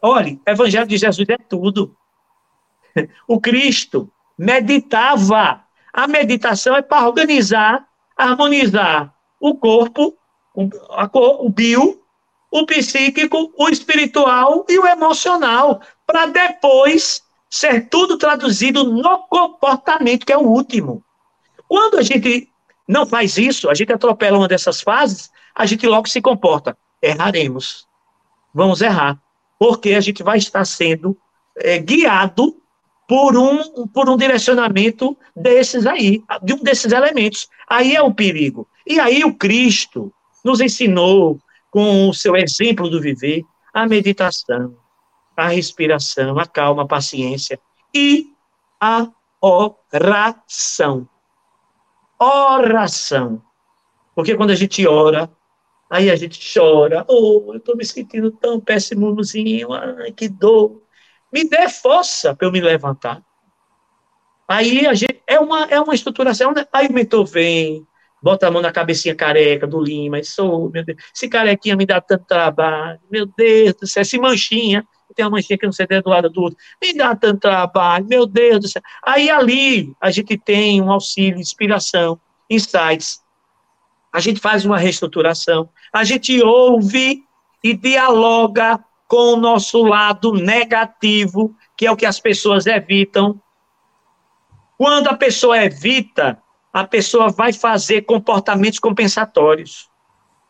Olhe, 0.00 0.40
Evangelho 0.46 0.86
de 0.86 0.96
Jesus 0.96 1.28
é 1.28 1.36
tudo. 1.36 1.96
O 3.26 3.40
Cristo 3.40 4.10
meditava. 4.38 5.64
A 5.92 6.06
meditação 6.06 6.74
é 6.76 6.82
para 6.82 7.06
organizar, 7.06 7.86
harmonizar 8.16 9.14
o 9.38 9.54
corpo, 9.54 10.16
o, 10.54 10.68
o 11.46 11.50
bio, 11.50 12.02
o 12.50 12.66
psíquico, 12.66 13.52
o 13.58 13.68
espiritual 13.68 14.64
e 14.68 14.78
o 14.78 14.86
emocional, 14.86 15.80
para 16.06 16.26
depois 16.26 17.22
ser 17.50 17.88
tudo 17.88 18.16
traduzido 18.16 18.84
no 18.84 19.18
comportamento, 19.28 20.24
que 20.24 20.32
é 20.32 20.38
o 20.38 20.46
último. 20.46 21.04
Quando 21.68 21.98
a 21.98 22.02
gente 22.02 22.50
não 22.88 23.06
faz 23.06 23.36
isso, 23.36 23.68
a 23.68 23.74
gente 23.74 23.92
atropela 23.92 24.38
uma 24.38 24.48
dessas 24.48 24.80
fases, 24.80 25.30
a 25.54 25.66
gente 25.66 25.86
logo 25.86 26.08
se 26.08 26.20
comporta. 26.20 26.76
Erraremos. 27.00 27.86
Vamos 28.54 28.80
errar. 28.80 29.20
Porque 29.58 29.94
a 29.94 30.00
gente 30.00 30.22
vai 30.22 30.38
estar 30.38 30.64
sendo 30.64 31.16
é, 31.56 31.78
guiado 31.78 32.61
por 33.12 33.36
um, 33.36 33.86
por 33.88 34.08
um 34.08 34.16
direcionamento 34.16 35.14
desses 35.36 35.84
aí, 35.84 36.24
de 36.42 36.54
um 36.54 36.62
desses 36.62 36.92
elementos. 36.92 37.46
Aí 37.68 37.94
é 37.94 38.00
o 38.00 38.14
perigo. 38.14 38.66
E 38.86 38.98
aí 38.98 39.22
o 39.22 39.34
Cristo 39.34 40.10
nos 40.42 40.62
ensinou, 40.62 41.38
com 41.70 42.08
o 42.08 42.14
seu 42.14 42.34
exemplo 42.34 42.88
do 42.88 43.02
viver, 43.02 43.44
a 43.74 43.86
meditação, 43.86 44.74
a 45.36 45.48
respiração, 45.48 46.38
a 46.38 46.46
calma, 46.46 46.84
a 46.84 46.86
paciência 46.86 47.60
e 47.94 48.28
a 48.80 49.06
oração. 49.42 51.06
Oração. 52.18 53.42
Porque 54.14 54.34
quando 54.34 54.52
a 54.52 54.56
gente 54.56 54.86
ora, 54.86 55.30
aí 55.90 56.10
a 56.10 56.16
gente 56.16 56.40
chora, 56.58 57.04
oh, 57.06 57.52
eu 57.52 57.58
estou 57.58 57.76
me 57.76 57.84
sentindo 57.84 58.30
tão 58.30 58.58
péssimozinho, 58.58 59.70
ai, 59.70 60.12
que 60.12 60.30
dor 60.30 60.81
me 61.32 61.48
dê 61.48 61.68
força 61.68 62.34
para 62.34 62.46
eu 62.46 62.52
me 62.52 62.60
levantar. 62.60 63.22
Aí 64.46 64.86
a 64.86 64.94
gente, 64.94 65.22
é, 65.26 65.40
uma, 65.40 65.64
é 65.64 65.80
uma 65.80 65.94
estruturação, 65.94 66.52
né? 66.52 66.66
aí 66.72 66.88
o 66.88 66.92
mentor 66.92 67.24
vem, 67.24 67.86
bota 68.22 68.46
a 68.46 68.50
mão 68.50 68.60
na 68.60 68.70
cabecinha 68.70 69.14
careca 69.14 69.66
do 69.66 69.80
Lima, 69.80 70.18
e 70.18 70.24
sou, 70.24 70.68
meu 70.70 70.84
Deus, 70.84 70.98
esse 71.14 71.28
carequinha 71.28 71.76
me 71.76 71.86
dá 71.86 72.00
tanto 72.00 72.26
trabalho, 72.26 73.00
meu 73.10 73.26
Deus 73.26 73.74
do 73.74 73.86
céu, 73.86 74.02
esse 74.02 74.18
manchinha, 74.18 74.86
tem 75.14 75.24
uma 75.24 75.32
manchinha 75.32 75.58
que 75.58 75.66
não 75.66 75.72
sei 75.72 75.86
do 75.86 76.08
lado 76.08 76.28
do 76.30 76.42
outro, 76.42 76.58
me 76.82 76.94
dá 76.94 77.14
tanto 77.14 77.40
trabalho, 77.40 78.06
meu 78.06 78.26
Deus 78.26 78.60
do 78.60 78.68
céu. 78.68 78.82
Aí 79.04 79.30
ali 79.30 79.94
a 80.00 80.10
gente 80.10 80.36
tem 80.38 80.80
um 80.80 80.90
auxílio, 80.90 81.40
inspiração, 81.40 82.20
insights, 82.48 83.22
a 84.12 84.20
gente 84.20 84.40
faz 84.40 84.64
uma 84.64 84.76
reestruturação, 84.76 85.68
a 85.92 86.04
gente 86.04 86.42
ouve 86.42 87.24
e 87.64 87.74
dialoga 87.74 88.82
com 89.12 89.34
o 89.34 89.36
nosso 89.36 89.82
lado 89.82 90.32
negativo, 90.32 91.54
que 91.76 91.86
é 91.86 91.90
o 91.90 91.96
que 91.96 92.06
as 92.06 92.18
pessoas 92.18 92.64
evitam. 92.64 93.38
Quando 94.78 95.08
a 95.08 95.14
pessoa 95.14 95.62
evita, 95.62 96.42
a 96.72 96.86
pessoa 96.86 97.28
vai 97.28 97.52
fazer 97.52 98.06
comportamentos 98.06 98.78
compensatórios. 98.78 99.90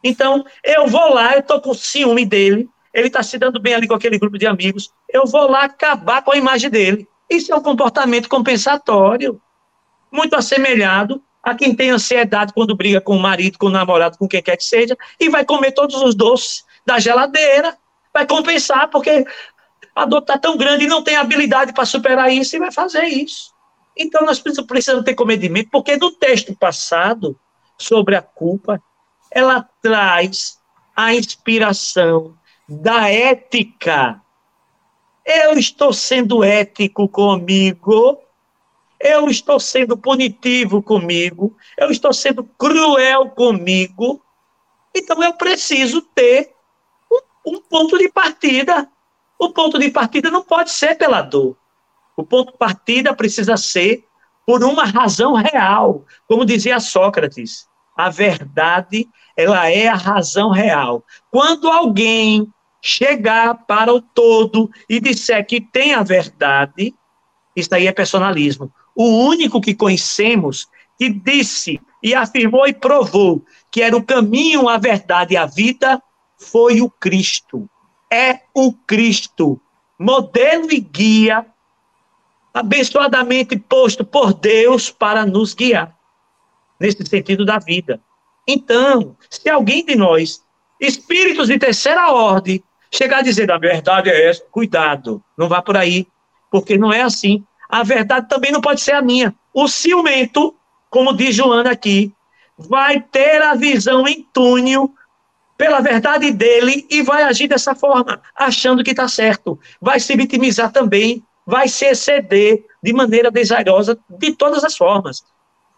Então, 0.05 0.45
eu 0.63 0.87
vou 0.87 1.13
lá, 1.13 1.33
eu 1.33 1.41
estou 1.41 1.61
com 1.61 1.75
ciúme 1.75 2.25
dele, 2.25 2.71
ele 2.95 3.09
está 3.09 3.21
se 3.25 3.37
dando 3.37 3.59
bem 3.59 3.75
ali 3.75 3.89
com 3.89 3.95
aquele 3.95 4.17
grupo 4.17 4.39
de 4.39 4.47
amigos, 4.47 4.93
eu 5.13 5.27
vou 5.27 5.51
lá 5.51 5.65
acabar 5.65 6.23
com 6.23 6.31
a 6.31 6.37
imagem 6.37 6.71
dele. 6.71 7.09
Isso 7.29 7.53
é 7.53 7.57
um 7.57 7.63
comportamento 7.63 8.29
compensatório, 8.29 9.43
muito 10.09 10.37
assemelhado 10.37 11.21
a 11.43 11.53
quem 11.53 11.75
tem 11.75 11.91
ansiedade 11.91 12.53
quando 12.53 12.77
briga 12.77 13.01
com 13.01 13.17
o 13.17 13.21
marido, 13.21 13.59
com 13.59 13.67
o 13.67 13.71
namorado, 13.71 14.17
com 14.19 14.29
quem 14.29 14.41
quer 14.41 14.57
que 14.57 14.63
seja, 14.63 14.97
e 15.19 15.29
vai 15.29 15.45
comer 15.45 15.73
todos 15.73 16.01
os 16.01 16.15
doces 16.15 16.65
da 16.87 17.01
geladeira 17.01 17.77
vai 18.13 18.27
compensar, 18.27 18.89
porque 18.89 19.25
a 19.95 20.05
dor 20.05 20.21
está 20.21 20.39
tão 20.39 20.57
grande 20.57 20.85
e 20.85 20.89
não 20.89 21.03
tem 21.03 21.17
habilidade 21.17 21.73
para 21.73 21.85
superar 21.85 22.33
isso 22.33 22.57
e 22.57 22.59
vai 22.59 22.73
fazer 22.73 23.05
isso. 23.05 23.53
Então 23.97 24.25
nós 24.25 24.41
precisamos 24.41 25.05
ter 25.05 25.15
comedimento, 25.15 25.71
porque 25.71 25.97
no 25.97 26.11
texto 26.11 26.55
passado, 26.57 27.39
sobre 27.77 28.17
a 28.17 28.23
culpa, 28.23 28.83
ela 29.31 29.69
traz 29.83 30.59
a 30.95 31.15
inspiração 31.15 32.37
da 32.69 33.11
ética. 33.11 34.21
Eu 35.25 35.59
estou 35.59 35.93
sendo 35.93 36.43
ético 36.43 37.09
comigo, 37.09 38.19
eu 38.99 39.29
estou 39.29 39.59
sendo 39.59 39.97
punitivo 39.97 40.83
comigo, 40.83 41.57
eu 41.77 41.91
estou 41.91 42.13
sendo 42.13 42.45
cruel 42.45 43.31
comigo, 43.31 44.23
então 44.95 45.23
eu 45.23 45.35
preciso 45.35 46.03
ter 46.03 46.51
um 47.45 47.61
ponto 47.61 47.99
de 47.99 48.09
partida. 48.11 48.88
O 49.38 49.51
ponto 49.51 49.78
de 49.78 49.90
partida 49.90 50.30
não 50.30 50.43
pode 50.43 50.70
ser 50.70 50.97
pela 50.97 51.22
dor. 51.22 51.57
O 52.16 52.24
ponto 52.24 52.53
de 52.53 52.59
partida 52.59 53.14
precisa 53.14 53.57
ser 53.57 54.05
por 54.47 54.62
uma 54.62 54.84
razão 54.84 55.34
real. 55.34 56.05
Como 56.28 56.45
dizia 56.45 56.78
Sócrates, 56.78 57.66
a 57.97 58.09
verdade, 58.09 59.09
ela 59.36 59.70
é 59.70 59.88
a 59.88 59.95
razão 59.95 60.51
real. 60.51 61.05
Quando 61.30 61.68
alguém 61.68 62.53
chegar 62.80 63.55
para 63.66 63.93
o 63.93 64.01
todo 64.01 64.70
e 64.88 65.01
disser 65.01 65.47
que 65.47 65.61
tem 65.61 65.95
a 65.95 66.03
verdade, 66.03 66.95
isso 67.55 67.74
aí 67.74 67.86
é 67.86 67.93
personalismo. 67.93 68.72
O 68.95 69.05
único 69.26 69.61
que 69.61 69.74
conhecemos 69.74 70.68
que 70.99 71.09
disse 71.09 71.80
e 72.03 72.14
afirmou 72.14 72.66
e 72.66 72.72
provou 72.72 73.45
que 73.70 73.82
era 73.82 73.97
o 73.97 74.03
caminho, 74.03 74.68
a 74.68 74.78
verdade 74.78 75.34
e 75.34 75.36
a 75.36 75.47
vida 75.47 76.03
foi 76.43 76.80
o 76.80 76.90
Cristo. 76.90 77.68
É 78.11 78.40
o 78.55 78.72
Cristo, 78.72 79.59
modelo 79.99 80.70
e 80.70 80.80
guia, 80.80 81.47
abençoadamente 82.53 83.57
posto 83.57 84.05
por 84.05 84.34
Deus 84.34 84.90
para 84.90 85.24
nos 85.24 85.55
guiar, 85.55 85.97
nesse 86.78 87.07
sentido 87.07 87.47
da 87.47 87.59
vida. 87.59 87.99
Então, 88.47 89.16
se 89.30 89.49
alguém 89.49 89.84
de 89.84 89.95
nós, 89.95 90.45
espíritos 90.78 91.49
de 91.49 91.59
terceira 91.59 92.12
ordem, 92.12 92.62
chegar 92.90 93.18
a 93.18 93.22
dizer 93.22 93.51
a 93.51 93.57
verdade 93.57 94.11
é 94.11 94.28
essa, 94.28 94.45
cuidado, 94.51 95.22
não 95.38 95.49
vá 95.49 95.62
por 95.62 95.76
aí, 95.76 96.07
porque 96.51 96.76
não 96.76 96.93
é 96.93 97.01
assim. 97.01 97.43
A 97.66 97.82
verdade 97.82 98.28
também 98.28 98.53
não 98.53 98.61
pode 98.61 98.82
ser 98.82 98.93
a 98.93 99.01
minha. 99.01 99.34
O 99.55 99.66
ciumento, 99.68 100.55
como 100.90 101.14
diz 101.14 101.34
Joana 101.34 101.70
aqui, 101.70 102.12
vai 102.59 103.01
ter 103.01 103.40
a 103.40 103.55
visão 103.55 104.07
em 104.07 104.26
túnel 104.34 104.93
pela 105.63 105.81
verdade 105.81 106.33
dele 106.33 106.85
e 106.91 107.03
vai 107.03 107.23
agir 107.23 107.47
dessa 107.47 107.73
forma, 107.73 108.21
achando 108.35 108.83
que 108.83 108.91
está 108.91 109.07
certo. 109.07 109.61
Vai 109.81 110.01
se 110.01 110.17
vitimizar 110.17 110.73
também, 110.73 111.25
vai 111.47 111.69
se 111.69 111.85
exceder 111.85 112.65
de 112.83 112.93
maneira 112.93 113.31
desairosa 113.31 113.97
de 114.11 114.35
todas 114.35 114.65
as 114.65 114.77
formas. 114.77 115.25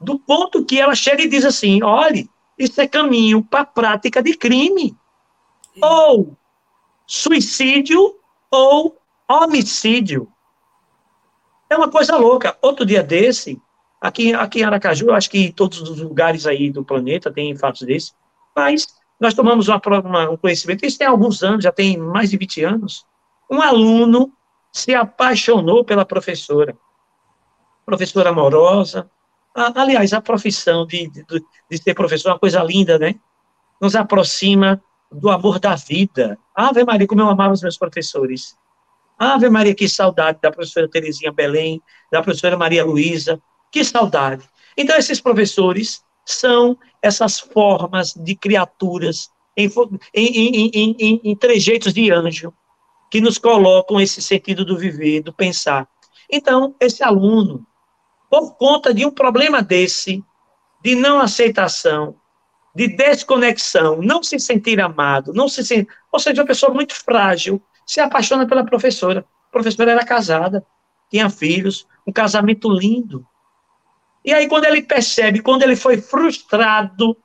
Do 0.00 0.18
ponto 0.18 0.64
que 0.64 0.80
ela 0.80 0.94
chega 0.94 1.22
e 1.22 1.28
diz 1.28 1.44
assim: 1.44 1.82
olhe, 1.82 2.30
isso 2.58 2.80
é 2.80 2.88
caminho 2.88 3.44
para 3.44 3.60
a 3.60 3.66
prática 3.66 4.22
de 4.22 4.32
crime. 4.32 4.96
Ou 5.82 6.34
suicídio 7.06 8.16
ou 8.50 8.96
homicídio. 9.28 10.32
É 11.68 11.76
uma 11.76 11.90
coisa 11.90 12.16
louca. 12.16 12.56
Outro 12.62 12.86
dia 12.86 13.02
desse, 13.02 13.60
aqui, 14.00 14.32
aqui 14.32 14.60
em 14.60 14.64
Aracaju, 14.64 15.12
acho 15.12 15.28
que 15.28 15.40
em 15.40 15.52
todos 15.52 15.82
os 15.82 16.00
lugares 16.00 16.46
aí 16.46 16.70
do 16.70 16.82
planeta 16.82 17.30
tem 17.30 17.54
fatos 17.54 17.82
desses, 17.82 18.14
mas 18.56 19.03
nós 19.20 19.34
tomamos 19.34 19.68
uma, 19.68 19.80
uma, 20.04 20.30
um 20.30 20.36
conhecimento, 20.36 20.84
isso 20.84 20.98
tem 20.98 21.06
alguns 21.06 21.42
anos, 21.42 21.64
já 21.64 21.72
tem 21.72 21.96
mais 21.96 22.30
de 22.30 22.36
20 22.36 22.64
anos, 22.64 23.06
um 23.50 23.60
aluno 23.60 24.32
se 24.72 24.94
apaixonou 24.94 25.84
pela 25.84 26.04
professora. 26.04 26.76
Professora 27.86 28.30
amorosa. 28.30 29.08
aliás, 29.54 30.12
a 30.12 30.20
profissão 30.20 30.86
de, 30.86 31.08
de, 31.08 31.24
de 31.70 31.78
ser 31.78 31.94
professor 31.94 32.30
é 32.30 32.32
uma 32.32 32.38
coisa 32.38 32.62
linda, 32.62 32.98
né? 32.98 33.14
Nos 33.80 33.94
aproxima 33.94 34.82
do 35.12 35.30
amor 35.30 35.60
da 35.60 35.76
vida. 35.76 36.36
Ave 36.54 36.84
Maria, 36.84 37.06
como 37.06 37.20
eu 37.20 37.28
amava 37.28 37.52
os 37.52 37.62
meus 37.62 37.78
professores. 37.78 38.56
Ave 39.18 39.48
Maria, 39.48 39.74
que 39.74 39.88
saudade 39.88 40.38
da 40.42 40.50
professora 40.50 40.88
Terezinha 40.88 41.30
Belém, 41.30 41.80
da 42.10 42.20
professora 42.20 42.56
Maria 42.56 42.84
Luísa, 42.84 43.40
que 43.70 43.84
saudade. 43.84 44.48
Então, 44.76 44.96
esses 44.96 45.20
professores 45.20 46.03
são 46.24 46.76
essas 47.02 47.38
formas 47.38 48.14
de 48.14 48.34
criaturas 48.34 49.30
em, 49.56 49.70
em, 50.14 50.70
em, 50.74 51.20
em, 51.24 51.36
trejeitos 51.36 51.92
de 51.92 52.10
anjo, 52.10 52.52
que 53.10 53.20
nos 53.20 53.38
colocam 53.38 54.00
esse 54.00 54.20
sentido 54.20 54.64
do 54.64 54.76
viver, 54.76 55.22
do 55.22 55.32
pensar. 55.32 55.88
Então, 56.30 56.74
esse 56.80 57.02
aluno, 57.02 57.66
por 58.30 58.56
conta 58.56 58.92
de 58.92 59.04
um 59.06 59.10
problema 59.10 59.62
desse, 59.62 60.24
de 60.82 60.94
não 60.94 61.20
aceitação, 61.20 62.16
de 62.74 62.88
desconexão, 62.88 64.02
não 64.02 64.22
se 64.22 64.38
sentir 64.40 64.80
amado, 64.80 65.32
não 65.32 65.48
se 65.48 65.64
sentir, 65.64 65.88
ou 66.10 66.18
seja, 66.18 66.42
uma 66.42 66.46
pessoa 66.46 66.74
muito 66.74 66.94
frágil, 66.94 67.62
se 67.86 68.00
apaixona 68.00 68.46
pela 68.46 68.64
professora. 68.64 69.24
A 69.48 69.52
professora 69.52 69.92
era 69.92 70.04
casada, 70.04 70.66
tinha 71.08 71.30
filhos, 71.30 71.86
um 72.06 72.12
casamento 72.12 72.68
lindo. 72.68 73.24
E 74.24 74.32
aí, 74.32 74.48
quando 74.48 74.64
ele 74.64 74.82
percebe, 74.82 75.42
quando 75.42 75.62
ele 75.62 75.76
foi 75.76 76.00
frustrado 76.00 77.16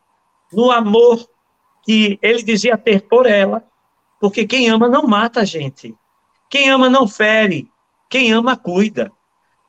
no 0.52 0.72
amor 0.72 1.28
que 1.84 2.20
ele 2.22 2.44
dizia 2.44 2.78
ter 2.78 3.08
por 3.08 3.26
ela, 3.26 3.64
porque 4.20 4.46
quem 4.46 4.70
ama 4.70 4.90
não 4.90 5.04
mata 5.04 5.42
a 5.42 5.46
gente. 5.46 5.96
Quem 6.50 6.70
ama 6.70 6.90
não 6.90 7.08
fere. 7.08 7.72
Quem 8.10 8.34
ama 8.34 8.58
cuida. 8.58 9.12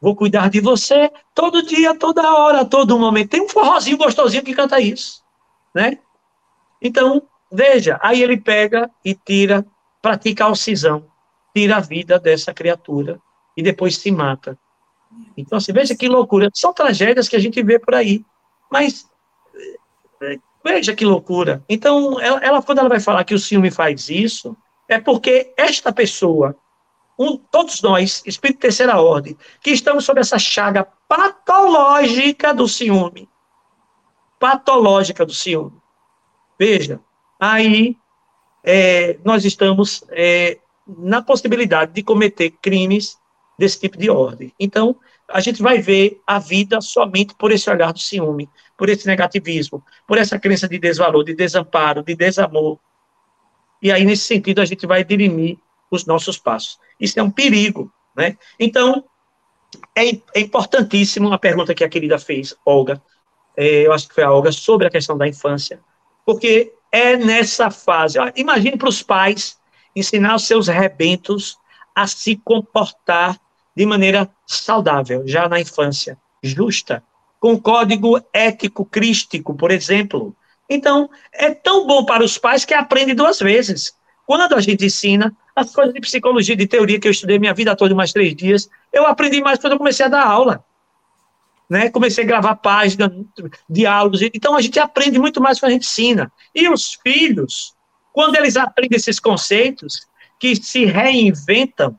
Vou 0.00 0.16
cuidar 0.16 0.48
de 0.48 0.60
você 0.60 1.10
todo 1.34 1.62
dia, 1.62 1.94
toda 1.94 2.34
hora, 2.34 2.64
todo 2.64 2.98
momento. 2.98 3.30
Tem 3.30 3.42
um 3.42 3.48
forrozinho 3.48 3.98
gostosinho 3.98 4.42
que 4.42 4.54
canta 4.54 4.80
isso, 4.80 5.22
né? 5.74 5.98
Então, 6.80 7.22
veja, 7.52 7.98
aí 8.02 8.22
ele 8.22 8.40
pega 8.40 8.90
e 9.04 9.14
tira 9.14 9.64
pratica 10.00 10.46
a 10.46 10.54
cisão, 10.54 11.06
tira 11.54 11.76
a 11.76 11.80
vida 11.80 12.18
dessa 12.18 12.54
criatura 12.54 13.20
e 13.54 13.62
depois 13.62 13.98
se 13.98 14.10
mata. 14.10 14.58
Então, 15.36 15.58
assim, 15.58 15.72
veja 15.72 15.94
que 15.94 16.08
loucura. 16.08 16.50
São 16.54 16.72
tragédias 16.72 17.28
que 17.28 17.36
a 17.36 17.40
gente 17.40 17.62
vê 17.62 17.78
por 17.78 17.94
aí. 17.94 18.24
Mas 18.70 19.08
veja 20.64 20.94
que 20.94 21.04
loucura. 21.04 21.64
Então, 21.68 22.20
ela, 22.20 22.40
ela, 22.40 22.62
quando 22.62 22.78
ela 22.78 22.88
vai 22.88 23.00
falar 23.00 23.24
que 23.24 23.34
o 23.34 23.38
ciúme 23.38 23.70
faz 23.70 24.08
isso, 24.08 24.56
é 24.88 25.00
porque 25.00 25.52
esta 25.56 25.92
pessoa, 25.92 26.56
um, 27.18 27.36
todos 27.36 27.82
nós, 27.82 28.22
espírito 28.26 28.56
de 28.56 28.62
terceira 28.62 29.00
ordem, 29.00 29.36
que 29.62 29.70
estamos 29.70 30.04
sob 30.04 30.20
essa 30.20 30.38
chaga 30.38 30.86
patológica 31.08 32.52
do 32.54 32.68
ciúme. 32.68 33.28
Patológica 34.38 35.24
do 35.24 35.32
ciúme. 35.32 35.80
Veja, 36.58 37.00
aí 37.38 37.96
é, 38.62 39.18
nós 39.24 39.44
estamos 39.44 40.04
é, 40.10 40.58
na 40.86 41.22
possibilidade 41.22 41.92
de 41.92 42.02
cometer 42.02 42.50
crimes 42.62 43.19
desse 43.60 43.78
tipo 43.78 43.98
de 43.98 44.08
ordem. 44.08 44.54
Então, 44.58 44.96
a 45.28 45.38
gente 45.38 45.60
vai 45.62 45.82
ver 45.82 46.18
a 46.26 46.38
vida 46.38 46.80
somente 46.80 47.34
por 47.34 47.52
esse 47.52 47.68
olhar 47.68 47.92
do 47.92 47.98
ciúme, 47.98 48.48
por 48.74 48.88
esse 48.88 49.06
negativismo, 49.06 49.84
por 50.08 50.16
essa 50.16 50.38
crença 50.38 50.66
de 50.66 50.78
desvalor, 50.78 51.22
de 51.22 51.34
desamparo, 51.34 52.02
de 52.02 52.16
desamor. 52.16 52.78
E 53.82 53.92
aí, 53.92 54.02
nesse 54.02 54.24
sentido, 54.24 54.62
a 54.62 54.64
gente 54.64 54.86
vai 54.86 55.04
dirimir 55.04 55.58
os 55.90 56.06
nossos 56.06 56.38
passos. 56.38 56.78
Isso 56.98 57.20
é 57.20 57.22
um 57.22 57.30
perigo, 57.30 57.92
né? 58.16 58.38
Então, 58.58 59.04
é, 59.94 60.08
é 60.34 60.40
importantíssimo 60.40 61.30
a 61.30 61.38
pergunta 61.38 61.74
que 61.74 61.84
a 61.84 61.88
querida 61.88 62.18
fez, 62.18 62.56
Olga, 62.64 63.02
é, 63.54 63.86
eu 63.86 63.92
acho 63.92 64.08
que 64.08 64.14
foi 64.14 64.24
a 64.24 64.32
Olga, 64.32 64.50
sobre 64.52 64.86
a 64.86 64.90
questão 64.90 65.18
da 65.18 65.28
infância, 65.28 65.80
porque 66.24 66.72
é 66.90 67.14
nessa 67.18 67.70
fase. 67.70 68.16
Imagine 68.36 68.78
para 68.78 68.88
os 68.88 69.02
pais 69.02 69.60
ensinar 69.94 70.34
os 70.34 70.46
seus 70.46 70.66
rebentos 70.66 71.58
a 71.94 72.06
se 72.06 72.36
comportar 72.36 73.38
de 73.76 73.86
maneira 73.86 74.28
saudável, 74.46 75.22
já 75.26 75.48
na 75.48 75.60
infância, 75.60 76.18
justa, 76.42 77.02
com 77.38 77.58
código 77.58 78.20
ético 78.32 78.84
crístico, 78.84 79.54
por 79.54 79.70
exemplo. 79.70 80.36
Então, 80.68 81.08
é 81.32 81.50
tão 81.50 81.86
bom 81.86 82.04
para 82.04 82.24
os 82.24 82.36
pais 82.38 82.64
que 82.64 82.74
aprende 82.74 83.14
duas 83.14 83.38
vezes. 83.38 83.94
Quando 84.26 84.54
a 84.54 84.60
gente 84.60 84.84
ensina 84.84 85.34
as 85.56 85.74
coisas 85.74 85.92
de 85.92 86.00
psicologia, 86.00 86.54
de 86.54 86.66
teoria 86.66 87.00
que 87.00 87.08
eu 87.08 87.12
estudei 87.12 87.38
minha 87.38 87.54
vida 87.54 87.74
toda, 87.74 87.94
mais 87.94 88.12
três 88.12 88.34
dias, 88.34 88.70
eu 88.92 89.06
aprendi 89.06 89.40
mais 89.40 89.58
quando 89.58 89.72
eu 89.72 89.78
comecei 89.78 90.06
a 90.06 90.08
dar 90.08 90.26
aula 90.26 90.64
né? 91.70 91.88
Comecei 91.88 92.24
a 92.24 92.26
gravar 92.26 92.56
páginas, 92.56 93.12
diálogos. 93.68 94.20
Então 94.22 94.56
a 94.56 94.60
gente 94.60 94.80
aprende 94.80 95.20
muito 95.20 95.40
mais 95.40 95.60
quando 95.60 95.70
a 95.70 95.72
gente 95.74 95.86
ensina. 95.86 96.30
E 96.52 96.68
os 96.68 96.98
filhos, 97.00 97.76
quando 98.12 98.34
eles 98.34 98.56
aprendem 98.56 98.96
esses 98.96 99.20
conceitos, 99.20 100.08
que 100.36 100.56
se 100.56 100.84
reinventam, 100.84 101.96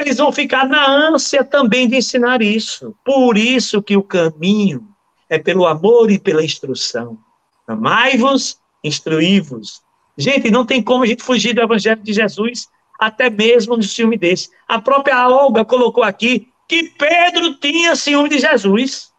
eles 0.00 0.18
vão 0.18 0.32
ficar 0.32 0.66
na 0.68 0.86
ânsia 0.86 1.44
também 1.44 1.88
de 1.88 1.96
ensinar 1.96 2.42
isso. 2.42 2.94
Por 3.04 3.36
isso 3.36 3.82
que 3.82 3.96
o 3.96 4.02
caminho 4.02 4.88
é 5.28 5.38
pelo 5.38 5.66
amor 5.66 6.10
e 6.10 6.18
pela 6.18 6.44
instrução. 6.44 7.18
Amai-vos, 7.66 8.58
instruí-vos. 8.84 9.82
Gente, 10.16 10.50
não 10.50 10.66
tem 10.66 10.82
como 10.82 11.04
a 11.04 11.06
gente 11.06 11.22
fugir 11.22 11.54
do 11.54 11.62
evangelho 11.62 12.02
de 12.02 12.12
Jesus, 12.12 12.68
até 13.00 13.30
mesmo 13.30 13.76
no 13.76 13.82
filme 13.82 14.16
desse. 14.16 14.50
A 14.68 14.80
própria 14.80 15.28
Olga 15.28 15.64
colocou 15.64 16.04
aqui 16.04 16.48
que 16.68 16.84
Pedro 16.84 17.54
tinha 17.54 17.96
ciúme 17.96 18.28
de 18.28 18.38
Jesus. 18.38 19.12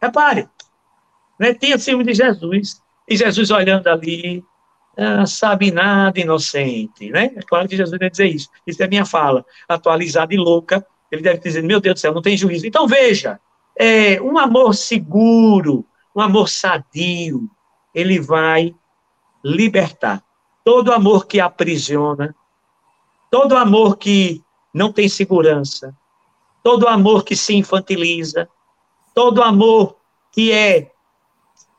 Repare, 0.00 0.48
né? 1.38 1.54
tinha 1.54 1.78
ciúme 1.78 2.04
de 2.04 2.14
Jesus. 2.14 2.80
E 3.08 3.16
Jesus 3.16 3.50
olhando 3.50 3.88
ali, 3.88 4.44
ah, 5.02 5.24
sabe 5.24 5.70
nada, 5.70 6.20
inocente, 6.20 7.08
né? 7.08 7.30
É 7.34 7.40
claro 7.40 7.66
que 7.66 7.74
Jesus 7.74 7.98
deve 7.98 8.10
dizer 8.10 8.26
isso. 8.26 8.50
Isso 8.66 8.82
é 8.82 8.86
minha 8.86 9.06
fala, 9.06 9.46
atualizada 9.66 10.34
e 10.34 10.36
louca. 10.36 10.86
Ele 11.10 11.22
deve 11.22 11.38
dizer, 11.38 11.62
meu 11.62 11.80
Deus 11.80 11.94
do 11.94 12.00
céu, 12.00 12.12
não 12.12 12.20
tem 12.20 12.36
juízo. 12.36 12.66
Então, 12.66 12.86
veja, 12.86 13.40
é, 13.74 14.20
um 14.20 14.36
amor 14.36 14.74
seguro, 14.74 15.86
um 16.14 16.20
amor 16.20 16.50
sadio, 16.50 17.48
ele 17.94 18.20
vai 18.20 18.74
libertar. 19.42 20.22
Todo 20.62 20.92
amor 20.92 21.26
que 21.26 21.40
aprisiona, 21.40 22.36
todo 23.30 23.56
amor 23.56 23.96
que 23.96 24.44
não 24.72 24.92
tem 24.92 25.08
segurança, 25.08 25.96
todo 26.62 26.86
amor 26.86 27.24
que 27.24 27.34
se 27.34 27.54
infantiliza, 27.54 28.46
todo 29.14 29.42
amor 29.42 29.96
que 30.30 30.52
é 30.52 30.92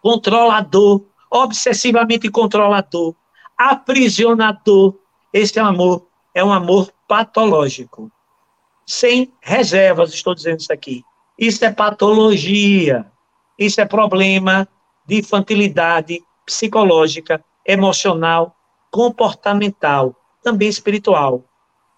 controlador, 0.02 1.06
obsessivamente 1.32 2.30
controlador, 2.30 3.16
aprisionador, 3.58 4.96
esse 5.32 5.58
amor 5.60 6.08
é 6.36 6.44
um 6.44 6.52
amor 6.52 6.92
patológico. 7.08 8.12
Sem 8.86 9.32
reservas, 9.42 10.14
estou 10.14 10.36
dizendo 10.36 10.60
isso 10.60 10.74
aqui. 10.74 11.04
Isso 11.40 11.64
é 11.64 11.72
patologia. 11.72 13.10
Isso 13.58 13.80
é 13.80 13.86
problema 13.86 14.68
de 15.06 15.20
infantilidade 15.20 16.22
psicológica, 16.46 17.44
emocional, 17.66 18.56
comportamental, 18.92 20.16
também 20.44 20.68
espiritual. 20.68 21.46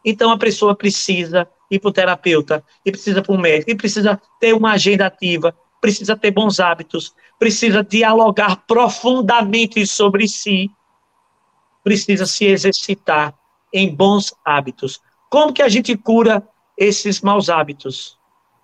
Então 0.06 0.32
a 0.32 0.38
pessoa 0.38 0.76
precisa 0.76 1.48
ir 1.72 1.80
para 1.80 1.90
o 1.90 1.94
terapeuta, 1.94 2.64
e 2.86 2.92
precisa 2.92 3.22
para 3.22 3.34
o 3.34 3.38
médico, 3.38 3.72
e 3.72 3.76
precisa 3.76 4.22
ter 4.40 4.54
uma 4.54 4.74
agenda 4.74 5.08
ativa, 5.08 5.56
precisa 5.82 6.16
ter 6.16 6.30
bons 6.30 6.60
hábitos, 6.60 7.16
precisa 7.44 7.84
dialogar 7.84 8.64
profundamente 8.66 9.86
sobre 9.86 10.30
si, 10.30 10.72
precisa 11.84 12.26
se 12.26 12.46
exercitar 12.46 13.36
em 13.74 13.94
bons 13.94 14.34
hábitos. 14.46 15.02
Como 15.30 15.52
que 15.52 15.62
a 15.62 15.68
gente 15.68 15.98
cura 15.98 16.48
esses 16.78 17.20
maus 17.20 17.50
hábitos? 17.50 18.18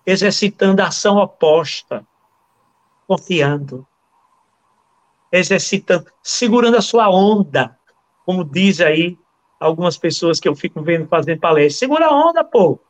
Exercitando 0.06 0.80
a 0.80 0.86
ação 0.86 1.18
oposta, 1.18 2.06
confiando, 3.06 3.86
exercitando, 5.30 6.06
segurando 6.22 6.78
a 6.78 6.82
sua 6.82 7.10
onda, 7.10 7.78
como 8.24 8.42
diz 8.42 8.80
aí 8.80 9.18
algumas 9.60 9.98
pessoas 9.98 10.40
que 10.40 10.48
eu 10.48 10.56
fico 10.56 10.80
vendo 10.80 11.06
fazendo 11.06 11.38
palestra. 11.38 11.80
Segura 11.80 12.06
a 12.06 12.16
onda, 12.16 12.42
pô. 12.42 12.80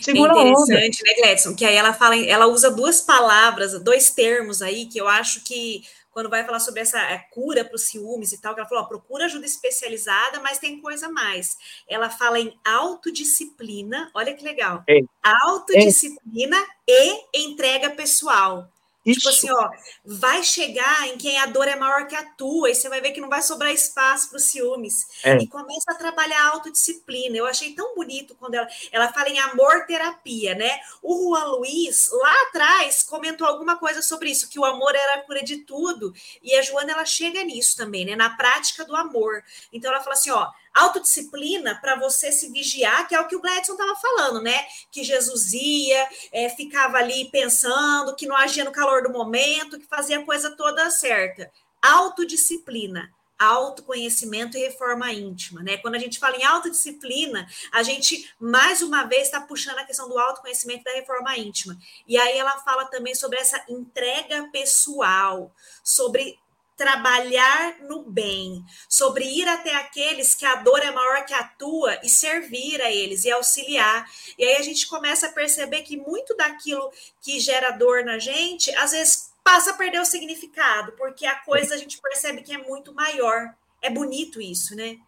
Segura 0.00 0.32
é 0.32 0.48
interessante, 0.48 1.02
né, 1.04 1.14
Gledson? 1.14 1.54
Que 1.54 1.64
aí 1.64 1.74
ela 1.74 1.92
fala, 1.92 2.16
ela 2.16 2.46
usa 2.46 2.70
duas 2.70 3.00
palavras, 3.00 3.78
dois 3.82 4.10
termos 4.10 4.62
aí 4.62 4.86
que 4.86 4.98
eu 4.98 5.08
acho 5.08 5.42
que 5.44 5.82
quando 6.10 6.30
vai 6.30 6.44
falar 6.44 6.58
sobre 6.58 6.80
essa 6.80 6.98
é, 6.98 7.18
cura 7.30 7.64
para 7.64 7.76
os 7.76 7.82
ciúmes 7.82 8.32
e 8.32 8.40
tal, 8.40 8.52
que 8.52 8.60
ela 8.60 8.68
falou, 8.68 8.82
ó, 8.82 8.88
procura 8.88 9.26
ajuda 9.26 9.46
especializada, 9.46 10.40
mas 10.40 10.58
tem 10.58 10.80
coisa 10.80 11.08
mais. 11.08 11.56
Ela 11.88 12.10
fala 12.10 12.40
em 12.40 12.58
autodisciplina, 12.64 14.10
olha 14.12 14.34
que 14.34 14.42
legal. 14.42 14.82
É. 14.88 14.98
Autodisciplina 15.22 16.56
é. 16.88 16.92
e 16.92 17.24
entrega 17.34 17.90
pessoal. 17.90 18.68
Isso. 19.10 19.20
Tipo 19.20 19.28
assim, 19.30 19.50
ó, 19.50 19.70
vai 20.04 20.42
chegar 20.42 21.08
em 21.08 21.16
quem 21.16 21.38
a 21.38 21.46
dor 21.46 21.66
é 21.66 21.76
maior 21.76 22.06
que 22.06 22.14
a 22.14 22.24
tua, 22.24 22.70
e 22.70 22.74
você 22.74 22.88
vai 22.88 23.00
ver 23.00 23.12
que 23.12 23.20
não 23.20 23.28
vai 23.28 23.42
sobrar 23.42 23.72
espaço 23.72 24.28
para 24.28 24.36
os 24.36 24.44
ciúmes. 24.44 25.06
É. 25.24 25.36
E 25.36 25.46
começa 25.46 25.92
a 25.92 25.94
trabalhar 25.94 26.40
a 26.42 26.48
autodisciplina. 26.50 27.36
Eu 27.36 27.46
achei 27.46 27.74
tão 27.74 27.94
bonito 27.94 28.34
quando 28.34 28.54
ela, 28.54 28.68
ela 28.92 29.12
fala 29.12 29.28
em 29.28 29.38
amor 29.38 29.86
terapia, 29.86 30.54
né? 30.54 30.78
O 31.02 31.30
Juan 31.30 31.44
Luiz, 31.52 32.10
lá 32.12 32.42
atrás, 32.48 33.02
comentou 33.02 33.46
alguma 33.46 33.76
coisa 33.76 34.02
sobre 34.02 34.30
isso, 34.30 34.48
que 34.48 34.58
o 34.58 34.64
amor 34.64 34.94
era 34.94 35.14
a 35.14 35.22
cura 35.22 35.42
de 35.42 35.58
tudo. 35.58 36.12
E 36.42 36.54
a 36.54 36.62
Joana, 36.62 36.92
ela 36.92 37.04
chega 37.04 37.42
nisso 37.42 37.76
também, 37.76 38.04
né? 38.04 38.14
Na 38.14 38.30
prática 38.30 38.84
do 38.84 38.94
amor. 38.94 39.42
Então 39.72 39.90
ela 39.90 40.00
fala 40.00 40.14
assim, 40.14 40.30
ó, 40.30 40.50
autodisciplina 40.78 41.78
para 41.80 41.96
você 41.96 42.30
se 42.32 42.50
vigiar, 42.50 43.06
que 43.08 43.14
é 43.14 43.20
o 43.20 43.26
que 43.26 43.36
o 43.36 43.40
Gladson 43.40 43.72
estava 43.72 43.96
falando, 43.96 44.42
né? 44.42 44.66
Que 44.90 45.02
Jesus 45.02 45.52
ia, 45.52 46.08
é, 46.32 46.48
ficava 46.48 46.98
ali 46.98 47.30
pensando, 47.30 48.14
que 48.14 48.26
não 48.26 48.36
agia 48.36 48.64
no 48.64 48.72
calor 48.72 49.02
do 49.02 49.12
momento, 49.12 49.78
que 49.78 49.86
fazia 49.86 50.18
a 50.18 50.24
coisa 50.24 50.50
toda 50.56 50.90
certa. 50.90 51.50
Autodisciplina 51.82 53.10
autoconhecimento 53.38 54.58
e 54.58 54.60
reforma 54.60 55.12
íntima, 55.12 55.62
né? 55.62 55.76
Quando 55.76 55.94
a 55.94 55.98
gente 55.98 56.18
fala 56.18 56.36
em 56.36 56.44
autodisciplina, 56.44 57.48
a 57.72 57.82
gente 57.84 58.34
mais 58.40 58.82
uma 58.82 59.04
vez 59.04 59.24
está 59.24 59.40
puxando 59.40 59.78
a 59.78 59.84
questão 59.84 60.08
do 60.08 60.18
autoconhecimento 60.18 60.80
e 60.80 60.84
da 60.84 60.92
reforma 60.92 61.36
íntima. 61.38 61.78
E 62.06 62.18
aí 62.18 62.36
ela 62.36 62.58
fala 62.58 62.86
também 62.86 63.14
sobre 63.14 63.38
essa 63.38 63.64
entrega 63.68 64.48
pessoal, 64.50 65.54
sobre 65.84 66.36
trabalhar 66.78 67.80
no 67.88 68.04
bem, 68.04 68.64
sobre 68.88 69.24
ir 69.24 69.48
até 69.48 69.74
aqueles 69.74 70.32
que 70.32 70.46
a 70.46 70.54
dor 70.54 70.78
é 70.78 70.92
maior 70.92 71.26
que 71.26 71.34
a 71.34 71.42
tua 71.42 71.98
e 72.04 72.08
servir 72.08 72.80
a 72.80 72.90
eles 72.90 73.24
e 73.24 73.32
auxiliar. 73.32 74.06
E 74.38 74.44
aí 74.44 74.56
a 74.56 74.62
gente 74.62 74.86
começa 74.86 75.26
a 75.26 75.32
perceber 75.32 75.82
que 75.82 75.96
muito 75.96 76.36
daquilo 76.36 76.88
que 77.20 77.40
gera 77.40 77.72
dor 77.72 78.04
na 78.04 78.20
gente, 78.20 78.72
às 78.76 78.92
vezes 78.92 79.32
passa 79.42 79.72
a 79.72 79.74
perder 79.74 80.00
o 80.00 80.04
significado, 80.04 80.92
porque 80.92 81.26
a 81.26 81.34
coisa 81.40 81.74
a 81.74 81.78
gente 81.78 82.00
percebe 82.00 82.42
que 82.42 82.54
é 82.54 82.58
muito 82.58 82.94
maior. 82.94 83.52
É 83.82 83.90
bonito 83.90 84.40
isso, 84.40 84.76
né? 84.76 84.98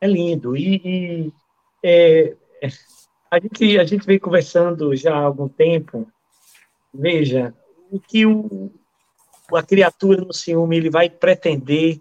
É 0.00 0.06
lindo. 0.06 0.56
E, 0.56 0.80
e 0.84 1.32
é, 1.82 2.34
a, 3.30 3.38
gente, 3.38 3.78
a 3.78 3.84
gente 3.84 4.06
vem 4.06 4.18
conversando 4.18 4.96
já 4.96 5.14
há 5.14 5.22
algum 5.24 5.48
tempo. 5.48 6.10
Veja, 6.92 7.54
o 7.90 8.00
que 8.00 8.24
o, 8.24 8.72
a 9.52 9.62
criatura 9.62 10.22
no 10.22 10.32
ciúme 10.32 10.76
ele 10.76 10.90
vai 10.90 11.10
pretender, 11.10 12.00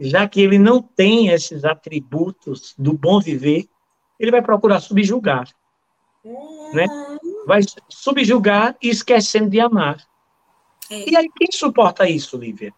já 0.00 0.26
que 0.28 0.40
ele 0.40 0.58
não 0.58 0.82
tem 0.82 1.28
esses 1.28 1.64
atributos 1.64 2.74
do 2.78 2.92
bom 2.92 3.20
viver, 3.20 3.68
ele 4.18 4.30
vai 4.30 4.42
procurar 4.42 4.80
subjugar, 4.80 5.48
né? 6.72 6.86
Vai 7.46 7.60
subjugar 7.88 8.76
e 8.80 8.88
esquecendo 8.88 9.50
de 9.50 9.60
amar. 9.60 9.98
É. 10.90 11.10
E 11.10 11.16
aí 11.16 11.28
quem 11.36 11.48
suporta 11.50 12.08
isso, 12.08 12.36
Lívia? 12.36 12.72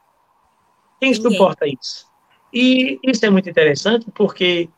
Quem 1.01 1.13
Ninguém. 1.13 1.31
suporta 1.31 1.67
isso? 1.67 2.07
E 2.53 2.99
isso 3.03 3.27
é 3.27 3.31
muito 3.31 3.49
interessante 3.51 4.11
porque 4.13 4.69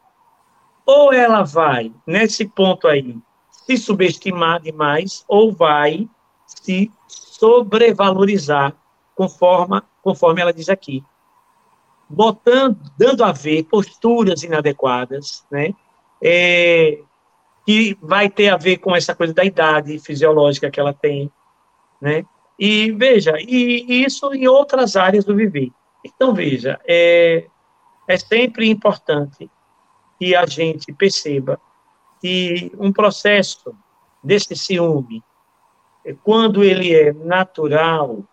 ou 0.85 1.13
ela 1.13 1.43
vai 1.43 1.93
nesse 2.07 2.47
ponto 2.47 2.87
aí 2.87 3.17
se 3.51 3.77
subestimar 3.77 4.61
demais 4.61 5.25
ou 5.29 5.53
vai 5.53 6.09
se 6.47 6.91
sobrevalorizar 7.07 8.77
conforme, 9.17 9.81
conforme 10.03 10.43
ela 10.43 10.53
diz 10.53 10.69
aqui. 10.69 11.03
Botando, 12.09 12.79
dando 12.97 13.25
a 13.25 13.33
ver 13.33 13.65
posturas 13.65 14.45
inadequadas, 14.45 15.45
né? 15.51 15.75
É, 16.23 17.01
que 17.65 17.99
vai 18.01 18.31
ter 18.31 18.51
a 18.51 18.57
ver 18.57 18.77
com 18.77 18.95
essa 18.95 19.15
coisa 19.15 19.35
da 19.35 19.45
idade 19.45 19.99
fisiológica 19.99 20.71
que 20.71 20.79
ela 20.79 20.93
tem, 20.93 21.33
né? 22.01 22.25
E 22.59 22.93
veja, 22.93 23.35
e, 23.41 24.05
isso 24.05 24.33
em 24.33 24.47
outras 24.47 24.95
áreas 24.97 25.25
do 25.25 25.35
viver. 25.35 25.73
Então, 26.05 26.33
veja, 26.33 26.79
é, 26.87 27.47
é 28.07 28.17
sempre 28.17 28.69
importante 28.69 29.51
que 30.19 30.35
a 30.35 30.47
gente 30.47 30.93
perceba 30.93 31.61
que 32.21 32.71
um 32.79 32.93
processo 32.93 33.75
desse 34.23 34.55
ciúme, 34.55 35.23
quando 36.23 36.63
ele 36.63 36.95
é 36.95 37.13
natural, 37.13 38.25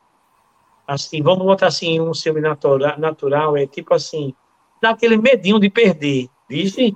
assim, 0.87 1.21
vamos 1.21 1.45
botar 1.45 1.67
assim, 1.67 1.99
um 1.99 2.13
ciúme 2.13 2.41
natural, 2.41 2.97
natural 2.99 3.57
é 3.57 3.65
tipo 3.65 3.93
assim, 3.93 4.33
dá 4.81 4.91
aquele 4.91 5.17
medinho 5.17 5.59
de 5.59 5.69
perder, 5.69 6.29
vixe, 6.49 6.95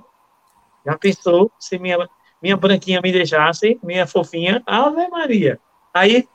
já 0.84 0.96
pensou 0.96 1.50
se 1.58 1.78
minha, 1.78 2.08
minha 2.42 2.56
branquinha 2.56 3.00
me 3.00 3.12
deixasse, 3.12 3.78
minha 3.82 4.06
fofinha, 4.06 4.62
Ave 4.66 5.08
Maria. 5.08 5.60
Aí, 5.92 6.28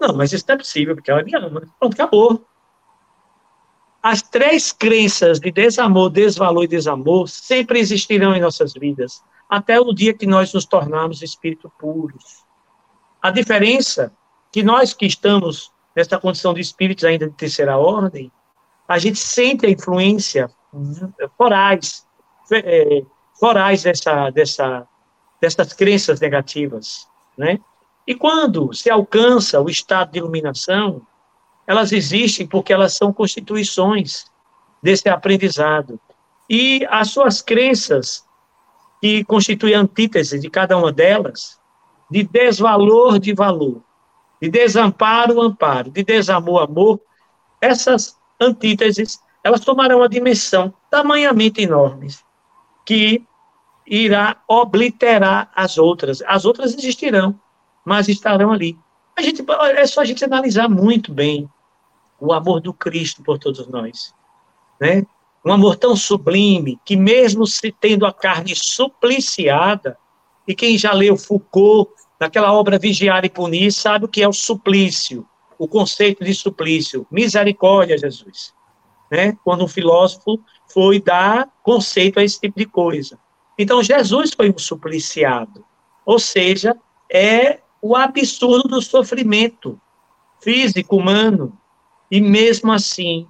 não, 0.00 0.14
mas 0.14 0.32
isso 0.32 0.44
não 0.46 0.54
é 0.54 0.58
possível, 0.58 0.94
porque 0.94 1.10
ela 1.10 1.22
me 1.22 1.34
ama. 1.34 1.62
Pronto, 1.78 1.94
acabou. 1.94 2.44
As 4.02 4.22
três 4.22 4.70
crenças 4.70 5.40
de 5.40 5.50
desamor, 5.50 6.10
desvalor 6.10 6.64
e 6.64 6.68
desamor 6.68 7.28
sempre 7.28 7.80
existirão 7.80 8.36
em 8.36 8.40
nossas 8.40 8.72
vidas, 8.74 9.22
até 9.48 9.80
o 9.80 9.92
dia 9.92 10.14
que 10.14 10.26
nós 10.26 10.52
nos 10.52 10.64
tornarmos 10.64 11.22
espírito 11.22 11.72
puros. 11.78 12.44
A 13.20 13.30
diferença 13.30 14.12
que 14.52 14.62
nós 14.62 14.92
que 14.92 15.06
estamos 15.06 15.72
nessa 15.96 16.18
condição 16.18 16.52
de 16.52 16.60
espíritos 16.60 17.04
ainda 17.04 17.26
de 17.26 17.34
terceira 17.34 17.78
ordem, 17.78 18.30
a 18.86 18.98
gente 18.98 19.18
sente 19.18 19.64
a 19.64 19.70
influência 19.70 20.50
forais, 21.38 22.06
é, 22.52 23.02
forais 23.40 23.82
dessa, 23.82 24.30
dessa, 24.30 24.86
dessas 25.40 25.72
crenças 25.72 26.20
negativas, 26.20 27.08
né? 27.36 27.58
E 28.06 28.14
quando 28.14 28.72
se 28.72 28.88
alcança 28.88 29.60
o 29.60 29.68
estado 29.68 30.12
de 30.12 30.18
iluminação, 30.18 31.02
elas 31.66 31.90
existem 31.90 32.46
porque 32.46 32.72
elas 32.72 32.92
são 32.94 33.12
constituições 33.12 34.26
desse 34.80 35.08
aprendizado. 35.08 35.98
E 36.48 36.86
as 36.88 37.10
suas 37.10 37.42
crenças, 37.42 38.24
que 39.00 39.24
constituem 39.24 39.74
antítese 39.74 40.38
de 40.38 40.48
cada 40.48 40.76
uma 40.76 40.92
delas, 40.92 41.58
de 42.08 42.22
desvalor 42.22 43.18
de 43.18 43.34
valor, 43.34 43.82
de 44.40 44.50
desamparo, 44.50 45.40
amparo, 45.40 45.90
de 45.90 46.04
desamor, 46.04 46.62
amor, 46.62 47.00
essas 47.60 48.16
antíteses, 48.40 49.18
elas 49.42 49.60
tomarão 49.60 49.98
uma 49.98 50.08
dimensão 50.08 50.72
tamanhamente 50.90 51.62
enorme, 51.62 52.08
que 52.84 53.24
irá 53.86 54.36
obliterar 54.48 55.50
as 55.54 55.78
outras. 55.78 56.22
As 56.26 56.44
outras 56.44 56.74
existirão, 56.74 57.38
mas 57.84 58.08
estarão 58.08 58.52
ali. 58.52 58.78
A 59.16 59.22
gente, 59.22 59.44
é 59.76 59.86
só 59.86 60.00
a 60.00 60.04
gente 60.04 60.24
analisar 60.24 60.68
muito 60.68 61.12
bem 61.12 61.48
o 62.20 62.32
amor 62.32 62.60
do 62.60 62.72
Cristo 62.72 63.22
por 63.22 63.38
todos 63.38 63.66
nós, 63.68 64.14
né? 64.80 65.04
Um 65.44 65.52
amor 65.52 65.76
tão 65.76 65.94
sublime 65.94 66.78
que 66.84 66.96
mesmo 66.96 67.46
se 67.46 67.70
tendo 67.70 68.04
a 68.04 68.12
carne 68.12 68.54
supliciada, 68.56 69.96
e 70.46 70.54
quem 70.54 70.76
já 70.76 70.92
leu 70.92 71.16
Foucault 71.16 71.92
naquela 72.18 72.52
obra 72.52 72.78
Vigiar 72.78 73.24
e 73.24 73.30
Punir, 73.30 73.72
sabe 73.72 74.04
o 74.04 74.08
que 74.08 74.22
é 74.22 74.28
o 74.28 74.32
suplício, 74.32 75.26
o 75.58 75.68
conceito 75.68 76.24
de 76.24 76.34
suplício, 76.34 77.06
misericórdia, 77.10 77.98
Jesus. 77.98 78.54
Né? 79.10 79.36
Quando 79.44 79.64
um 79.64 79.68
filósofo 79.68 80.40
foi 80.72 81.00
dar 81.00 81.48
conceito 81.62 82.18
a 82.18 82.24
esse 82.24 82.40
tipo 82.40 82.58
de 82.58 82.66
coisa. 82.66 83.18
Então, 83.58 83.82
Jesus 83.82 84.32
foi 84.34 84.50
um 84.50 84.58
supliciado, 84.58 85.64
ou 86.04 86.18
seja, 86.18 86.76
é 87.10 87.60
o 87.80 87.96
absurdo 87.96 88.68
do 88.68 88.82
sofrimento 88.82 89.80
físico 90.40 90.96
humano. 90.96 91.56
E 92.10 92.20
mesmo 92.20 92.72
assim, 92.72 93.26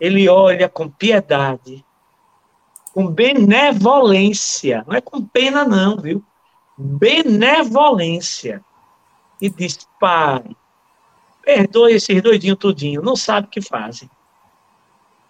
ele 0.00 0.28
olha 0.28 0.68
com 0.68 0.88
piedade, 0.88 1.84
com 2.92 3.06
benevolência, 3.08 4.84
não 4.86 4.94
é 4.94 5.00
com 5.00 5.22
pena, 5.22 5.64
não, 5.64 5.98
viu? 5.98 6.24
Benevolência. 6.76 8.64
E 9.40 9.50
diz: 9.50 9.78
Pai, 10.00 10.44
perdoe 11.42 11.94
esses 11.94 12.22
doidinhos 12.22 12.58
tudinho, 12.58 13.02
não 13.02 13.16
sabe 13.16 13.46
o 13.46 13.50
que 13.50 13.60
fazem. 13.60 14.10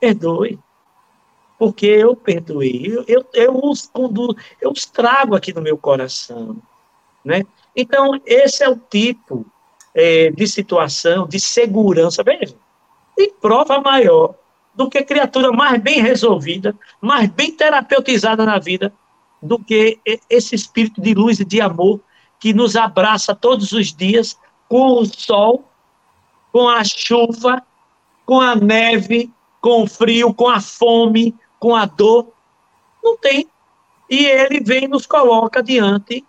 Perdoe. 0.01 0.59
Porque 1.59 1.87
eu 1.87 2.15
perdoei, 2.15 2.87
eu, 2.87 3.05
eu, 3.09 3.27
eu 3.33 3.61
os 3.65 3.87
conduzo, 3.87 4.37
eu 4.61 4.71
os 4.71 4.85
trago 4.85 5.35
aqui 5.35 5.55
no 5.55 5.63
meu 5.63 5.79
coração. 5.79 6.57
Né? 7.25 7.43
Então, 7.75 8.21
esse 8.27 8.63
é 8.63 8.69
o 8.69 8.77
tipo 8.77 9.47
é, 9.95 10.31
de 10.31 10.47
situação, 10.47 11.27
de 11.27 11.41
segurança. 11.41 12.23
Veja, 12.23 12.55
tem 13.17 13.33
prova 13.33 13.81
maior 13.81 14.35
do 14.75 14.91
que 14.91 15.03
criatura 15.03 15.51
mais 15.51 15.81
bem 15.81 16.03
resolvida, 16.03 16.77
mais 17.01 17.31
bem 17.31 17.51
terapeutizada 17.51 18.45
na 18.45 18.59
vida, 18.59 18.93
do 19.47 19.59
que 19.59 19.99
esse 20.29 20.55
espírito 20.55 21.01
de 21.01 21.15
luz 21.15 21.41
e 21.41 21.45
de 21.45 21.61
amor 21.61 22.01
que 22.39 22.53
nos 22.53 22.77
abraça 22.77 23.35
todos 23.35 23.73
os 23.73 23.93
dias 23.93 24.39
com 24.69 25.01
o 25.01 25.05
sol, 25.07 25.65
com 26.53 26.69
a 26.69 26.83
chuva, 26.85 27.63
com 28.25 28.41
a 28.41 28.55
neve, 28.55 29.33
com 29.61 29.83
o 29.83 29.87
frio, 29.87 30.35
com 30.35 30.49
a 30.49 30.61
fome, 30.61 31.35
com 31.59 31.75
a 31.75 31.87
dor. 31.87 32.29
Não 33.03 33.17
tem. 33.17 33.49
E 34.11 34.27
ele 34.27 34.61
vem 34.61 34.85
e 34.85 34.89
nos 34.89 35.07
coloca 35.07 35.63
diante 35.63 36.25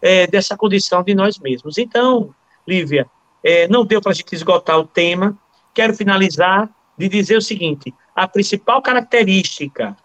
é, 0.00 0.26
dessa 0.26 0.56
condição 0.56 1.02
de 1.02 1.14
nós 1.14 1.38
mesmos. 1.38 1.78
Então, 1.78 2.34
Lívia, 2.66 3.08
é, 3.42 3.68
não 3.68 3.84
deu 3.84 4.00
para 4.00 4.12
a 4.12 4.14
gente 4.14 4.34
esgotar 4.34 4.78
o 4.78 4.86
tema. 4.86 5.36
Quero 5.74 5.94
finalizar 5.94 6.68
de 6.96 7.08
dizer 7.08 7.36
o 7.36 7.42
seguinte: 7.42 7.94
a 8.14 8.28
principal 8.28 8.82
característica 8.82 9.96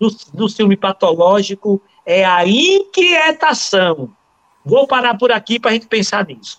do, 0.00 0.08
do 0.32 0.48
ciúme 0.48 0.76
patológico 0.76 1.82
é 2.08 2.24
a 2.24 2.46
inquietação. 2.46 4.10
Vou 4.64 4.88
parar 4.88 5.18
por 5.18 5.30
aqui 5.30 5.60
para 5.60 5.72
a 5.72 5.74
gente 5.74 5.86
pensar 5.86 6.24
nisso. 6.24 6.58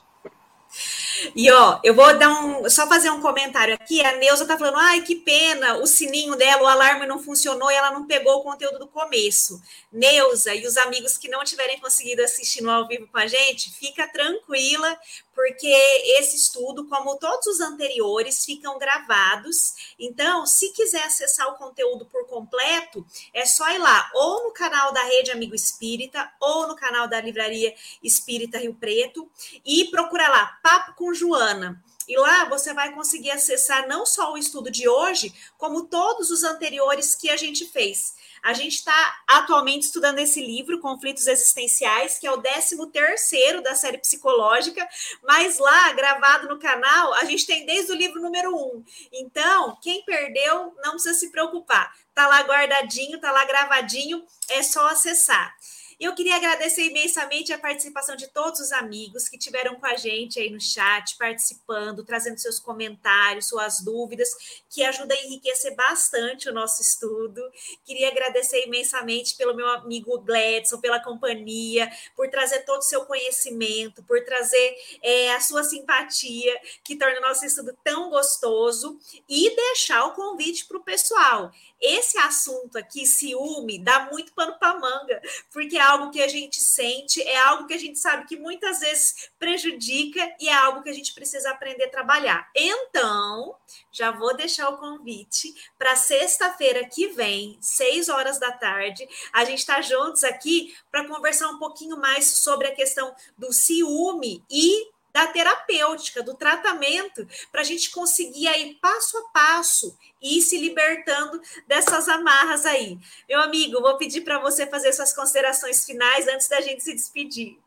E 1.36 1.50
ó, 1.50 1.80
eu 1.84 1.96
vou 1.96 2.18
dar 2.20 2.30
um, 2.30 2.70
só 2.70 2.88
fazer 2.88 3.10
um 3.10 3.20
comentário 3.20 3.74
aqui. 3.74 4.06
A 4.06 4.16
Neuza 4.18 4.46
tá 4.46 4.56
falando: 4.60 4.78
ai, 4.78 5.02
que 5.02 5.16
pena, 5.16 5.78
o 5.78 5.88
sininho 5.88 6.36
dela, 6.36 6.62
o 6.62 6.68
alarme 6.68 7.08
não 7.08 7.18
funcionou 7.18 7.72
e 7.72 7.74
ela 7.74 7.90
não 7.90 8.06
pegou 8.06 8.38
o 8.38 8.44
conteúdo 8.44 8.78
do 8.78 8.88
começo. 8.88 9.60
Neuza 9.92 10.54
e 10.54 10.68
os 10.68 10.78
amigos 10.78 11.18
que 11.18 11.28
não 11.28 11.44
tiverem 11.44 11.80
conseguido 11.80 12.24
assistir 12.24 12.62
no 12.62 12.70
ao 12.70 12.88
vivo 12.88 13.08
com 13.08 13.18
a 13.18 13.26
gente, 13.26 13.72
fica 13.72 14.08
tranquila, 14.08 14.98
porque 15.40 15.74
esse 16.20 16.36
estudo, 16.36 16.86
como 16.90 17.16
todos 17.16 17.48
os 17.48 17.62
anteriores, 17.62 18.44
ficam 18.44 18.78
gravados. 18.78 19.96
Então, 19.98 20.46
se 20.46 20.74
quiser 20.74 21.06
acessar 21.06 21.48
o 21.48 21.56
conteúdo 21.56 22.06
por 22.08 22.28
completo, 22.28 23.06
é 23.34 23.46
só 23.46 23.70
ir 23.70 23.78
lá, 23.78 24.12
ou 24.16 24.44
no 24.44 24.52
canal 24.52 24.92
da 24.92 25.02
Rede 25.04 25.32
Amigo 25.32 25.56
Espírita, 25.56 26.30
ou 26.42 26.68
no 26.68 26.76
canal 26.76 27.08
da 27.08 27.22
Livraria 27.22 27.74
Espírita 28.04 28.58
Rio 28.58 28.74
Preto, 28.74 29.32
e 29.64 29.86
procura 29.86 30.28
lá, 30.28 30.60
Papo 30.62 30.96
com 30.96 31.14
Joana. 31.14 31.82
E 32.06 32.18
lá 32.18 32.44
você 32.46 32.74
vai 32.74 32.92
conseguir 32.94 33.32
acessar 33.32 33.88
não 33.88 34.06
só 34.06 34.34
o 34.34 34.38
estudo 34.38 34.70
de 34.70 34.90
hoje, 34.90 35.34
como 35.58 35.86
todos 35.86 36.32
os 36.32 36.44
anteriores 36.44 37.16
que 37.16 37.30
a 37.30 37.38
gente 37.38 37.66
fez. 37.66 38.14
A 38.44 38.54
gente 38.54 38.76
está 38.76 39.22
atualmente 39.28 39.84
estudando 39.84 40.20
esse 40.20 40.42
livro, 40.42 40.80
Conflitos 40.80 41.28
Existenciais, 41.28 42.18
que 42.18 42.28
é 42.28 42.32
o 42.32 42.42
13 42.42 42.78
terceiro 42.92 43.62
da 43.62 43.76
série 43.76 43.98
psicológica, 43.98 44.88
mas 45.24 45.58
lá, 45.60 45.94
gravado 45.94 46.48
no 46.48 46.60
canal, 46.60 47.14
a 47.14 47.26
gente 47.26 47.46
tem 47.46 47.66
desde 47.66 47.92
o 47.92 47.96
livro 47.96 48.22
número 48.22 48.56
um. 48.56 48.84
Então, 49.12 49.78
quem 49.82 50.04
perdeu, 50.04 50.74
não 50.84 50.92
precisa 50.92 51.14
se 51.14 51.32
preocupar. 51.32 51.94
Tá 52.14 52.28
lá 52.28 52.42
guardadinho, 52.42 53.20
tá 53.20 53.32
lá 53.32 53.46
gravadinho, 53.46 54.26
é 54.50 54.62
só 54.64 54.88
acessar. 54.88 55.56
Eu 56.00 56.16
queria 56.16 56.38
agradecer 56.38 56.86
imensamente 56.86 57.52
a 57.52 57.60
participação 57.60 58.16
de 58.16 58.28
todos 58.28 58.62
os 58.62 58.72
amigos 58.72 59.28
que 59.28 59.38
tiveram 59.38 59.76
com 59.76 59.86
a 59.86 59.98
gente 59.98 60.40
aí 60.40 60.50
no 60.50 60.62
chat, 60.62 61.18
participando, 61.18 62.06
trazendo 62.06 62.40
seus 62.40 62.58
comentários, 62.58 63.50
suas 63.50 63.82
dúvidas, 63.82 64.30
que 64.70 64.82
ajuda 64.82 65.14
a 65.14 65.22
enriquecer 65.26 65.76
bastante 65.76 66.48
o 66.48 66.54
nosso 66.54 66.82
estudo. 66.82 67.42
Queria 67.84 68.08
agradecer 68.08 68.66
imensamente 68.66 69.36
pelo 69.36 69.54
meu 69.54 69.68
amigo 69.68 70.18
Gladson, 70.22 70.80
pela 70.80 71.04
companhia, 71.04 71.92
por 72.16 72.30
trazer 72.30 72.60
todo 72.60 72.80
o 72.80 72.84
seu 72.84 73.04
conhecimento, 73.06 74.02
por 74.04 74.24
trazer 74.24 74.78
é, 75.04 75.34
a 75.34 75.42
sua 75.42 75.66
simpatia, 75.66 76.58
que 76.82 76.96
torna 76.96 77.20
o 77.20 77.24
nosso 77.24 77.46
estudo 77.46 77.78
tão 77.84 78.10
gostoso, 78.10 78.98
e 79.28 79.54
deixar 79.54 80.06
o 80.06 80.14
convite 80.14 80.66
para 80.66 80.78
o 80.78 80.84
pessoal. 80.84 81.52
Esse 81.82 82.18
assunto 82.18 82.78
aqui, 82.78 83.06
ciúme, 83.06 83.80
dá 83.80 84.10
muito 84.12 84.34
pano 84.34 84.58
para 84.60 84.80
manga, 84.80 85.22
porque 85.52 85.78
é 85.78 85.82
algo 85.82 86.12
que 86.12 86.22
a 86.22 86.28
gente 86.28 86.62
sente, 86.62 87.22
é 87.22 87.38
algo 87.38 87.68
que 87.68 87.74
a 87.74 87.78
gente 87.78 87.98
sabe 87.98 88.26
que 88.26 88.38
muitas 88.38 88.80
vezes 88.80 89.30
prejudica 89.40 90.20
e 90.40 90.50
é 90.50 90.54
algo 90.54 90.84
que 90.84 90.90
a 90.90 90.94
gente 90.94 91.14
precisa 91.14 91.52
aprender 91.52 91.86
a 91.86 91.90
trabalhar. 91.90 92.50
Então, 92.56 93.56
já 93.92 94.12
vou 94.12 94.36
deixar 94.36 94.70
o 94.70 94.78
convite 94.78 95.54
para 95.78 95.96
sexta-feira 95.96 96.88
que 96.88 97.08
vem, 97.08 97.58
seis 97.62 98.10
horas 98.10 98.40
da 98.40 98.52
tarde. 98.52 99.08
A 99.32 99.46
gente 99.46 99.60
está 99.60 99.82
juntos 99.82 100.24
aqui 100.24 100.76
para 100.92 101.08
conversar 101.08 101.50
um 101.50 101.60
pouquinho 101.60 101.98
mais 101.98 102.28
sobre 102.40 102.68
a 102.68 102.76
questão 102.76 103.16
do 103.38 103.54
ciúme 103.54 104.44
e 104.50 104.90
da 105.14 105.28
terapêutica, 105.28 106.24
do 106.24 106.34
tratamento, 106.34 107.28
para 107.52 107.62
a 107.62 107.64
gente 107.64 107.92
conseguir 107.92 108.48
aí 108.48 108.76
passo 108.82 109.18
a 109.18 109.24
passo 109.32 109.98
ir 110.22 110.42
se 110.42 110.60
libertando 110.60 111.40
dessas 111.68 112.08
amarras 112.08 112.66
aí. 112.66 112.98
Meu 113.28 113.42
amigo, 113.42 113.82
vou 113.82 113.98
pedir 113.98 114.22
para 114.22 114.40
você 114.40 114.68
fazer 114.68 114.94
suas 114.94 115.14
considerações 115.14 115.86
finais 115.86 116.28
antes 116.28 116.48
da 116.48 116.62
gente 116.62 116.84
se 116.84 116.94
despedir. 116.94 117.58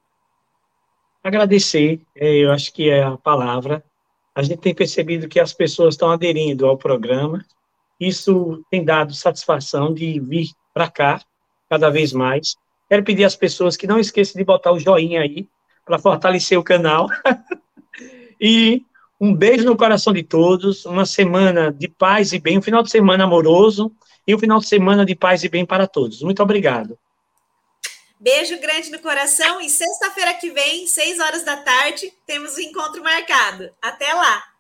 Agradecer, 1.23 2.01
é, 2.17 2.37
eu 2.39 2.51
acho 2.51 2.73
que 2.73 2.91
é 2.91 3.03
a 3.03 3.17
palavra. 3.17 3.85
A 4.35 4.43
gente 4.43 4.59
tem 4.59 4.75
percebido 4.75 5.29
que 5.29 5.39
as 5.39 5.53
pessoas 5.53 5.95
estão 5.95 6.11
aderindo 6.11 6.67
ao 6.67 6.77
programa. 6.77 7.45
Isso 8.01 8.65
tem 8.71 8.85
dado 8.85 9.15
satisfação 9.15 9.95
de 9.95 10.19
vir 10.19 10.49
para 10.75 10.91
cá 10.91 11.23
cada 11.69 11.91
vez 11.91 12.13
mais. 12.13 12.57
Quero 12.89 13.05
pedir 13.05 13.25
às 13.25 13.37
pessoas 13.37 13.77
que 13.77 13.87
não 13.87 13.99
esqueçam 13.99 14.39
de 14.39 14.45
botar 14.45 14.73
o 14.73 14.79
joinha 14.79 15.23
aí 15.23 15.49
para 15.93 15.99
fortalecer 15.99 16.59
o 16.59 16.65
canal. 16.65 17.07
e 18.41 18.83
um 19.21 19.35
beijo 19.35 19.65
no 19.65 19.77
coração 19.77 20.11
de 20.11 20.23
todos, 20.23 20.87
uma 20.87 21.05
semana 21.05 21.71
de 21.71 21.87
paz 21.87 22.33
e 22.33 22.39
bem, 22.39 22.57
um 22.57 22.63
final 22.63 22.83
de 22.83 22.91
semana 22.91 23.25
amoroso 23.25 23.93
e 24.27 24.35
um 24.35 24.39
final 24.39 24.59
de 24.59 24.67
semana 24.67 25.05
de 25.05 25.15
paz 25.15 25.45
e 25.45 25.51
bem 25.51 25.67
para 25.67 25.87
todos. 25.87 26.23
Muito 26.23 26.43
obrigado. 26.43 26.99
Beijo 28.19 28.59
grande 28.59 28.91
no 28.91 29.01
coração 29.01 29.61
e 29.61 29.69
sexta-feira 29.69 30.33
que 30.35 30.51
vem, 30.51 30.87
seis 30.87 31.19
horas 31.19 31.45
da 31.45 31.59
tarde, 31.59 32.11
temos 32.27 32.55
o 32.55 32.61
um 32.61 32.61
encontro 32.61 33.03
marcado. 33.03 33.69
Até 33.83 34.15
lá! 34.15 34.52